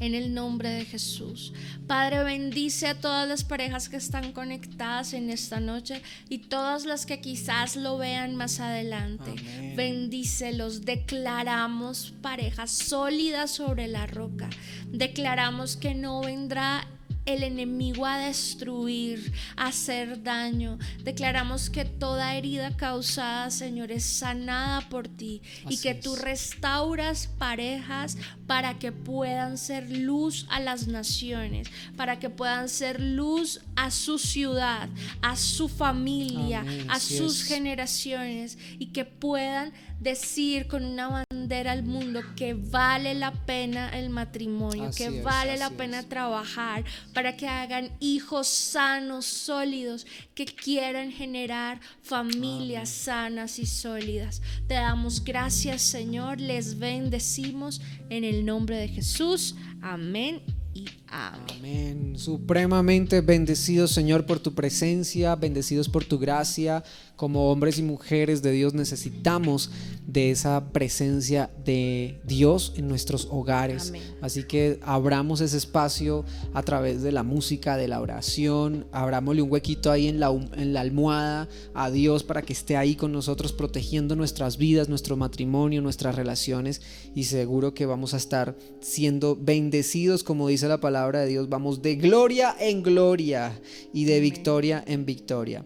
En 0.00 0.14
el 0.14 0.34
nombre 0.34 0.70
de 0.70 0.84
Jesús. 0.84 1.52
Padre, 1.86 2.22
bendice 2.24 2.88
a 2.88 3.00
todas 3.00 3.28
las 3.28 3.44
parejas 3.44 3.88
que 3.88 3.96
están 3.96 4.32
conectadas 4.32 5.12
en 5.12 5.30
esta 5.30 5.60
noche 5.60 6.02
y 6.28 6.38
todas 6.38 6.84
las 6.84 7.06
que 7.06 7.20
quizás 7.20 7.76
lo 7.76 7.98
vean 7.98 8.36
más 8.36 8.60
adelante. 8.60 9.34
Bendícelos. 9.76 10.84
Declaramos 10.84 12.14
parejas 12.22 12.70
sólidas 12.70 13.50
sobre 13.50 13.88
la 13.88 14.06
roca. 14.06 14.48
Declaramos 14.90 15.76
que 15.76 15.94
no 15.94 16.22
vendrá 16.22 16.86
el 17.26 17.42
enemigo 17.42 18.06
a 18.06 18.18
destruir, 18.18 19.32
a 19.56 19.68
hacer 19.68 20.22
daño. 20.22 20.78
Declaramos 21.04 21.70
que 21.70 21.84
toda 21.84 22.34
herida 22.34 22.76
causada, 22.76 23.50
Señor, 23.50 23.92
es 23.92 24.04
sanada 24.04 24.88
por 24.88 25.08
ti 25.08 25.42
y 25.68 25.78
que 25.78 25.94
tú 25.94 26.16
restauras 26.16 27.26
parejas 27.26 28.16
para 28.46 28.78
que 28.78 28.92
puedan 28.92 29.58
ser 29.58 29.90
luz 29.90 30.46
a 30.50 30.60
las 30.60 30.86
naciones, 30.86 31.68
para 31.96 32.18
que 32.18 32.30
puedan 32.30 32.68
ser 32.68 33.00
luz 33.00 33.60
a 33.76 33.90
su 33.90 34.18
ciudad, 34.18 34.88
a 35.22 35.36
su 35.36 35.68
familia, 35.68 36.64
a 36.88 36.98
sus 37.00 37.44
generaciones 37.44 38.58
y 38.78 38.86
que 38.86 39.04
puedan 39.04 39.72
decir 40.00 40.66
con 40.66 40.84
una 40.84 41.24
bandera 41.30 41.72
al 41.72 41.82
mundo 41.82 42.22
que 42.34 42.54
vale 42.54 43.14
la 43.14 43.32
pena 43.32 43.90
el 43.90 44.10
matrimonio, 44.10 44.90
que 44.96 45.22
vale 45.22 45.56
la 45.58 45.70
pena 45.70 46.02
trabajar 46.02 46.84
para 47.12 47.36
que 47.36 47.46
hagan 47.46 47.90
hijos 48.00 48.48
sanos, 48.48 49.26
sólidos, 49.26 50.06
que 50.34 50.46
quieran 50.46 51.12
generar 51.12 51.80
familias 52.02 52.88
sanas 52.88 53.58
y 53.58 53.66
sólidas. 53.66 54.40
Te 54.66 54.74
damos 54.74 55.22
gracias, 55.22 55.82
Señor, 55.82 56.40
les 56.40 56.78
bendecimos 56.78 57.80
en 58.08 58.24
el 58.24 58.44
nombre 58.44 58.76
de 58.76 58.88
Jesús. 58.88 59.54
Amén 59.82 60.42
y 60.72 60.86
amén. 61.08 62.14
Supremamente 62.16 63.20
bendecidos, 63.20 63.90
Señor, 63.90 64.26
por 64.26 64.40
tu 64.40 64.54
presencia, 64.54 65.34
bendecidos 65.34 65.88
por 65.88 66.04
tu 66.04 66.18
gracia. 66.18 66.84
Como 67.16 67.50
hombres 67.50 67.78
y 67.78 67.82
mujeres 67.82 68.40
de 68.40 68.52
Dios 68.52 68.72
necesitamos 68.72 69.70
de 70.06 70.30
esa 70.30 70.72
presencia 70.72 71.50
de 71.64 72.20
Dios 72.24 72.72
en 72.76 72.88
nuestros 72.88 73.28
hogares. 73.30 73.92
Así 74.22 74.44
que 74.44 74.80
abramos 74.82 75.42
ese 75.42 75.58
espacio 75.58 76.24
a 76.54 76.62
través 76.62 77.02
de 77.02 77.12
la 77.12 77.22
música, 77.22 77.76
de 77.76 77.88
la 77.88 78.00
oración. 78.00 78.86
Abrámosle 78.92 79.42
un 79.42 79.50
huequito 79.50 79.90
ahí 79.90 80.08
en 80.08 80.18
la, 80.18 80.30
en 80.30 80.72
la 80.72 80.80
almohada 80.80 81.48
a 81.74 81.90
Dios 81.90 82.24
para 82.24 82.42
que 82.42 82.54
esté 82.54 82.76
ahí 82.76 82.94
con 82.94 83.12
nosotros 83.12 83.52
protegiendo 83.52 84.16
nuestras 84.16 84.56
vidas, 84.56 84.88
nuestro 84.88 85.16
matrimonio, 85.16 85.82
nuestras 85.82 86.14
relaciones. 86.14 86.80
Y 87.14 87.24
seguro 87.24 87.74
que 87.74 87.86
vamos 87.86 88.14
a 88.14 88.16
estar 88.16 88.56
siendo 88.80 89.36
bendecidos, 89.36 90.24
como 90.24 90.48
dice 90.48 90.59
la 90.68 90.80
palabra 90.80 91.20
de 91.20 91.26
Dios. 91.26 91.48
Vamos 91.48 91.82
de 91.82 91.96
gloria 91.96 92.54
en 92.58 92.82
gloria 92.82 93.60
y 93.92 94.04
de 94.04 94.20
victoria 94.20 94.84
en 94.86 95.04
victoria. 95.04 95.64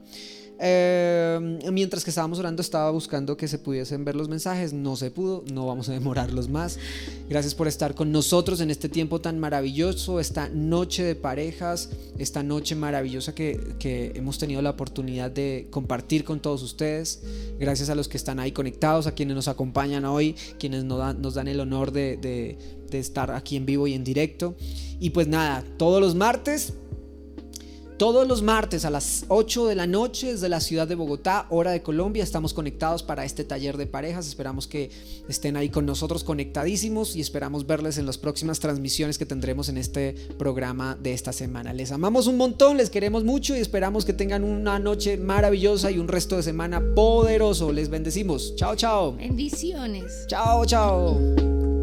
Eh, 0.61 1.59
mientras 1.73 2.05
que 2.05 2.11
estábamos 2.11 2.39
orando 2.39 2.63
estaba 2.63 2.91
buscando 2.91 3.37
que 3.37 3.49
se 3.49 3.59
pudiesen 3.59 4.05
ver 4.05 4.15
los 4.15 4.29
mensajes, 4.29 4.73
no 4.73 4.95
se 4.97 5.11
pudo, 5.11 5.45
no 5.53 5.67
vamos 5.67 5.89
a 5.89 5.93
demorarlos 5.93 6.49
más. 6.49 6.79
Gracias 7.29 7.55
por 7.55 7.67
estar 7.67 7.95
con 7.95 8.13
nosotros 8.13 8.61
en 8.61 8.71
este 8.71 8.89
tiempo 8.89 9.21
tan 9.21 9.39
maravilloso, 9.39 10.21
esta 10.21 10.49
noche 10.49 11.03
de 11.03 11.17
parejas, 11.17 11.91
esta 12.19 12.43
noche 12.43 12.77
maravillosa 12.77 13.35
que, 13.35 13.75
que 13.79 14.13
hemos 14.15 14.39
tenido 14.39 14.63
la 14.63 14.71
oportunidad 14.71 15.31
de 15.31 15.67
compartir 15.71 16.25
con 16.25 16.41
todos 16.41 16.63
ustedes. 16.63 17.23
Gracias 17.59 17.91
a 17.91 17.95
los 17.95 18.09
que 18.09 18.17
están 18.17 18.39
ahí 18.39 18.53
conectados, 18.53 19.07
a 19.07 19.13
quienes 19.13 19.35
nos 19.35 19.49
acompañan 19.49 20.05
hoy, 20.05 20.35
quienes 20.59 20.85
nos 20.85 20.99
dan, 20.99 21.21
nos 21.21 21.35
dan 21.35 21.49
el 21.49 21.61
honor 21.61 21.91
de, 21.91 22.17
de, 22.17 22.57
de 22.95 23.01
estar 23.01 23.31
aquí 23.31 23.57
en 23.57 23.67
vivo 23.67 23.87
y 23.87 23.95
en 23.95 24.05
directo. 24.05 24.57
Y 25.01 25.11
pues 25.11 25.29
nada, 25.29 25.65
todos 25.77 26.01
los 26.01 26.15
martes 26.15 26.75
todos 27.97 28.27
los 28.27 28.43
martes 28.43 28.85
a 28.85 28.91
las 28.91 29.25
8 29.29 29.67
de 29.67 29.77
la 29.77 29.87
noche 29.87 30.33
desde 30.33 30.49
la 30.49 30.61
ciudad 30.61 30.89
de 30.89 30.97
Bogotá, 30.97 31.47
hora 31.51 31.71
de 31.71 31.83
Colombia, 31.83 32.25
estamos 32.25 32.53
conectados 32.53 33.05
para 33.05 33.25
este 33.25 33.45
taller 33.45 33.77
de 33.77 33.87
parejas. 33.87 34.27
Esperamos 34.27 34.67
que 34.67 34.91
estén 35.29 35.57
ahí 35.57 35.69
con 35.69 35.87
nosotros 35.87 36.25
conectadísimos 36.25 37.15
y 37.15 37.21
esperamos 37.21 37.67
verles 37.67 37.97
en 37.97 38.07
las 38.07 38.19
próximas 38.19 38.59
transmisiones 38.59 39.17
que 39.17 39.27
tendremos 39.27 39.69
en 39.69 39.79
este 39.79 40.15
programa 40.39 40.99
de 41.01 41.13
esta 41.13 41.33
semana. 41.33 41.73
Les 41.73 41.93
amamos 41.93 42.27
un 42.27 42.37
montón, 42.37 42.79
les 42.79 42.91
queremos 42.91 43.23
mucho 43.23 43.57
y 43.57 43.61
esperamos 43.61 44.05
que 44.05 44.13
tengan 44.13 44.43
una 44.43 44.81
noche 44.81 45.17
maravillosa 45.17 45.91
y 45.93 45.99
un 45.99 46.09
resto 46.09 46.37
de 46.37 46.43
semana 46.43 46.83
poderoso. 46.97 47.73
Les 47.73 47.89
bendecimos. 47.89 48.57
Chao, 48.57 48.75
chao. 48.75 49.17
Bendiciones. 49.17 50.27
Chao, 50.27 50.67
chao. 50.67 51.74